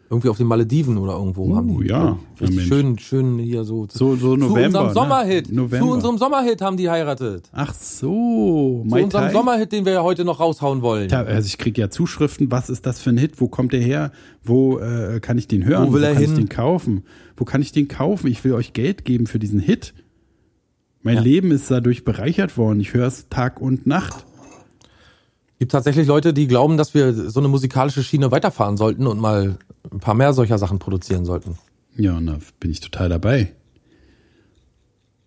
[0.09, 1.87] Irgendwie auf den Malediven oder irgendwo Oh, haben die.
[1.87, 2.17] ja.
[2.41, 3.87] Ja, schön, schön hier so.
[3.89, 4.65] So, so zu November.
[4.65, 4.93] unserem ne?
[4.93, 5.49] Sommerhit.
[5.53, 5.85] November.
[5.87, 7.49] Zu unserem Sommerhit haben die heiratet.
[7.53, 9.31] Ach so, Zu Mai unserem Tai?
[9.31, 11.07] Sommerhit, den wir ja heute noch raushauen wollen.
[11.09, 13.39] Ja, also ich kriege ja Zuschriften, was ist das für ein Hit?
[13.39, 14.11] Wo kommt der her?
[14.43, 15.87] Wo äh, kann ich den hören?
[15.87, 16.31] Wo will er kann hin?
[16.33, 17.05] ich den kaufen?
[17.37, 18.27] Wo kann ich den kaufen?
[18.27, 19.93] Ich will euch Geld geben für diesen Hit.
[21.03, 21.21] Mein Ja.
[21.21, 22.79] Leben ist dadurch bereichert worden.
[22.79, 24.25] Ich höre es Tag und Nacht.
[25.59, 29.57] gibt tatsächlich Leute, die glauben, dass wir so eine musikalische Schiene weiterfahren sollten und mal
[29.91, 31.57] ein paar mehr solcher Sachen produzieren sollten.
[31.97, 33.53] Ja, und da bin ich total dabei.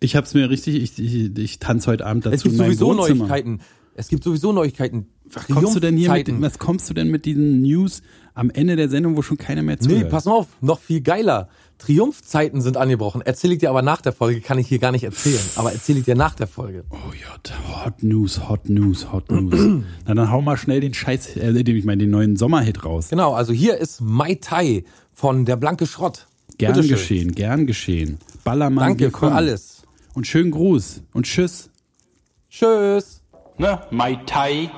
[0.01, 2.93] Ich hab's mir richtig, ich, ich, ich tanze heute Abend dazu Es gibt sowieso.
[2.93, 3.61] Neuigkeiten.
[3.95, 5.07] Es gibt sowieso Neuigkeiten.
[5.31, 8.01] Was kommst du denn hier mit, was kommst du denn mit diesen News
[8.33, 10.03] am Ende der Sendung, wo schon keiner mehr zuhört?
[10.03, 11.47] Nee, pass mal auf, noch viel geiler.
[11.77, 13.21] Triumphzeiten sind angebrochen.
[13.21, 15.41] Erzähle ich dir aber nach der Folge, kann ich hier gar nicht erzählen.
[15.55, 16.83] Aber erzähle ich dir nach der Folge.
[16.89, 19.83] Oh ja, Hot News, Hot News, Hot News.
[20.05, 23.09] Na dann hau mal schnell den Scheiß, äh, ich meine den neuen Sommerhit raus.
[23.09, 26.27] Genau, also hier ist Mai Tai von Der Blanke Schrott.
[26.57, 28.19] Gern geschehen, gern geschehen.
[28.43, 29.83] Ballermann, Danke für alles.
[30.13, 31.69] Und schönen Gruß und tschüss.
[32.49, 33.21] Tschüss.
[33.57, 33.81] Ne?
[33.91, 34.69] Mai Tai.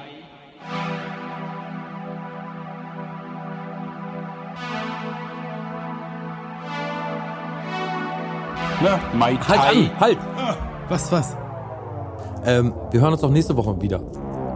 [8.82, 9.00] Ne?
[9.16, 9.70] Mai Halt Tai.
[9.70, 10.18] an, halt.
[10.90, 11.36] Was, was?
[12.46, 14.04] Ähm, wir hören uns doch nächste Woche wieder.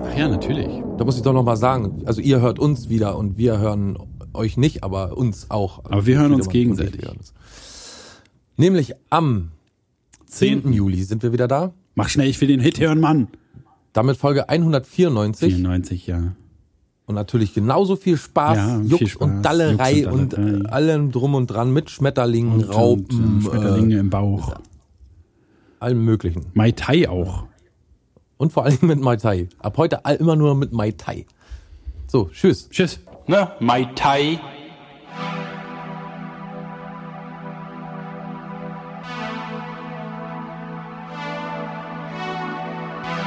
[0.05, 0.69] Ach ja, natürlich.
[0.97, 2.03] Da muss ich doch noch mal sagen.
[2.05, 3.97] Also ihr hört uns wieder und wir hören
[4.34, 5.84] euch nicht, aber uns auch.
[5.86, 7.03] Aber wir hören uns gegenseitig.
[7.03, 7.34] hören uns.
[8.57, 9.51] Nämlich am
[10.28, 10.63] 10.
[10.63, 10.74] 10.
[10.74, 11.74] Juli sind wir wieder da.
[11.95, 13.28] Mach schnell, ich will den Hit hören, Mann.
[13.91, 15.53] Damit Folge 194.
[15.53, 16.34] 94, ja.
[17.12, 20.59] Und natürlich genauso viel Spaß, Ja, viel Jux Spaß, und Dallerei Jux und und, Dallerei.
[20.59, 24.55] äh, allem drum und dran mit Schmetterlingen, Und, Raupen, und, äh, Schmetterlinge äh, im Bauch.
[25.82, 26.45] allem möglichen.
[26.53, 27.43] Mai Tai auch.
[28.38, 29.49] Und vor allem mit Mai Tai.
[29.59, 31.26] Ab heute all, immer nur mit Mai Tai.
[32.07, 32.70] So, tschüss.
[32.70, 33.01] Tschüss.
[33.28, 33.51] Ne?
[33.59, 34.39] Mai Tai.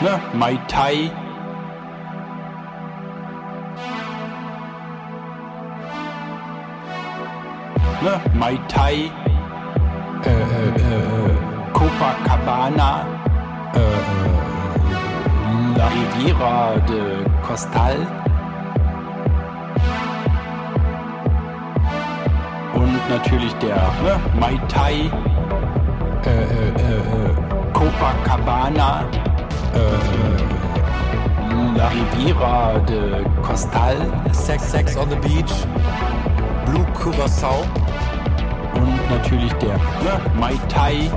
[0.02, 0.20] Ne?
[0.34, 1.10] Mai Tai.
[8.04, 8.20] Ne?
[8.34, 8.92] Mai Tai.
[8.92, 11.34] Äh, äh, äh,
[11.72, 13.06] Copacabana.
[13.74, 14.54] Äh, äh,
[15.78, 17.96] La Riviera de Costal.
[22.74, 25.10] Und natürlich der ne, Mai Tai,
[26.24, 26.72] äh,
[27.72, 29.04] Copacabana,
[31.76, 33.96] La Riviera de Costal,
[34.32, 35.52] Sex, Sex on the Beach,
[36.66, 37.64] Blue Curacao.
[38.76, 41.08] und natürlich der ne, Mai Tai, äh, äh,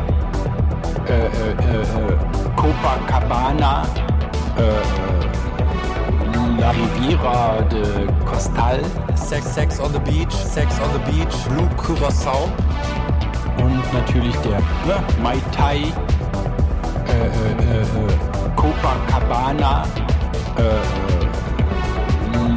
[1.10, 1.86] äh, äh,
[2.56, 3.84] Copacabana,
[4.58, 4.62] äh,
[6.60, 8.80] La Riviera de Costal
[9.16, 12.50] Sex, Sex on the Beach, Sex on the Beach, Blue Curacao.
[13.64, 15.84] und natürlich der ne, Mai Tai, äh, äh,
[17.82, 17.86] äh,
[18.56, 19.84] Copacabana,
[20.58, 20.82] äh,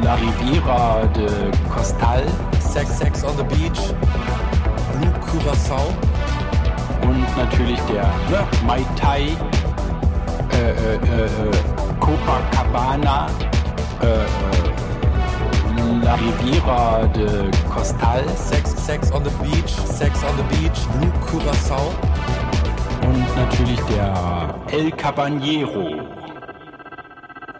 [0.03, 1.29] La Riviera de
[1.73, 2.23] Costal
[2.71, 3.79] Sex, Sex on the Beach,
[4.93, 5.93] Blue Curacao.
[7.03, 10.99] und natürlich der ne, Mai Tai, äh, äh, äh,
[11.99, 13.27] Copacabana,
[14.01, 14.25] äh,
[16.05, 21.91] La Riviera de Costal Sex, Sex on the Beach, Sex on the Beach, Blue Curacao.
[23.05, 26.20] und natürlich der El Caballero.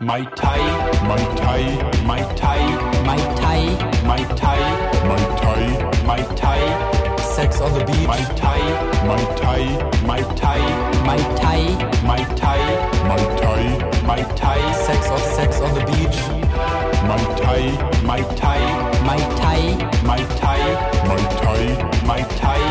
[0.01, 0.59] Mai Tai,
[1.07, 1.63] Mai Tai,
[2.07, 2.61] Mai Tai,
[3.05, 3.61] Mai Tai,
[4.07, 4.61] Mai Tai,
[5.07, 5.63] Mai Tai,
[6.07, 8.61] Mai Tai, Sex on the Beach, Mai Tai,
[9.05, 9.63] Mai Tai,
[10.07, 10.61] Mai Tai,
[11.05, 11.61] Mai Tai,
[12.03, 12.61] Mai Tai,
[13.07, 13.63] Mai Tai,
[14.07, 16.17] Mai Tai, Sex on, Sex on the Beach,
[17.07, 17.63] Mai Tai,
[18.05, 18.61] Mai Tai,
[19.05, 19.61] Mai Tai,
[20.05, 20.61] Mai Tai,
[21.07, 21.63] Mai Tai,
[22.05, 22.61] Mai Tai,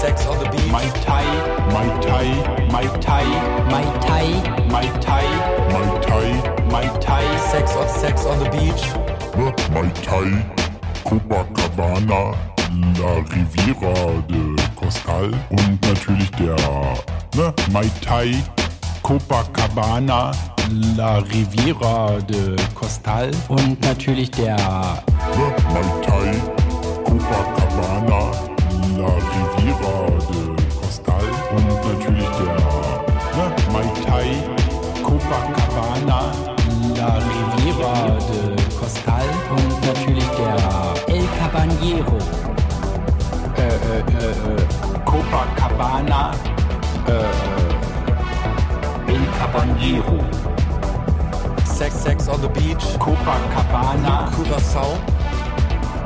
[0.00, 1.26] Sex on the Beach, Mai Tai,
[1.72, 2.28] Mai Tai,
[2.70, 3.26] Mai Tai,
[3.70, 4.28] Mai Tai,
[4.70, 5.26] Mai Tai,
[5.72, 6.28] Mai Tai,
[6.70, 8.84] Mai Tai, Sex on, Sex on the Beach,
[9.36, 9.52] ne?
[9.74, 10.30] Mai Tai,
[11.04, 12.34] Copacabana,
[12.98, 13.94] La Riviera
[14.28, 16.56] de Costal und natürlich der
[17.34, 17.52] ne?
[17.72, 18.32] Mai Tai,
[19.02, 20.32] Copacabana,
[20.96, 25.46] La Riviera de Costal und natürlich der ne?
[25.72, 26.32] Mai Tai,
[27.04, 28.32] Copacabana,
[28.96, 29.94] La Riviera
[30.28, 32.56] de Costal und natürlich der
[33.36, 33.44] ne?
[33.72, 34.30] Mai Tai,
[35.02, 36.32] Copacabana,
[36.96, 37.94] La La Riviera
[38.28, 42.18] de Costal und natürlich der El Caballero.
[43.56, 46.32] Äh, äh, äh, äh, Copacabana.
[47.06, 47.85] Äh, äh,
[49.08, 50.18] El Caballero.
[51.64, 54.30] Sex, Sex on the Beach, Copacabana.
[54.32, 54.98] Curacao.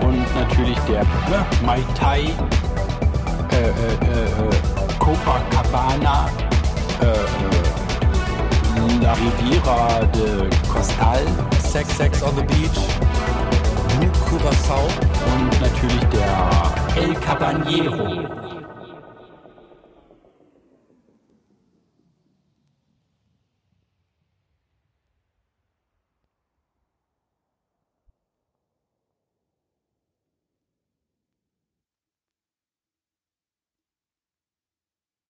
[0.03, 4.59] und natürlich der ne, Mai Tai, äh, äh, äh, äh,
[4.99, 6.29] Copacabana,
[7.01, 7.15] äh, äh,
[9.03, 11.25] La Riviera de Costal
[11.71, 12.81] Sex, Sex on the Beach,
[14.29, 14.89] Curacao.
[15.33, 18.50] und natürlich der El Caballero.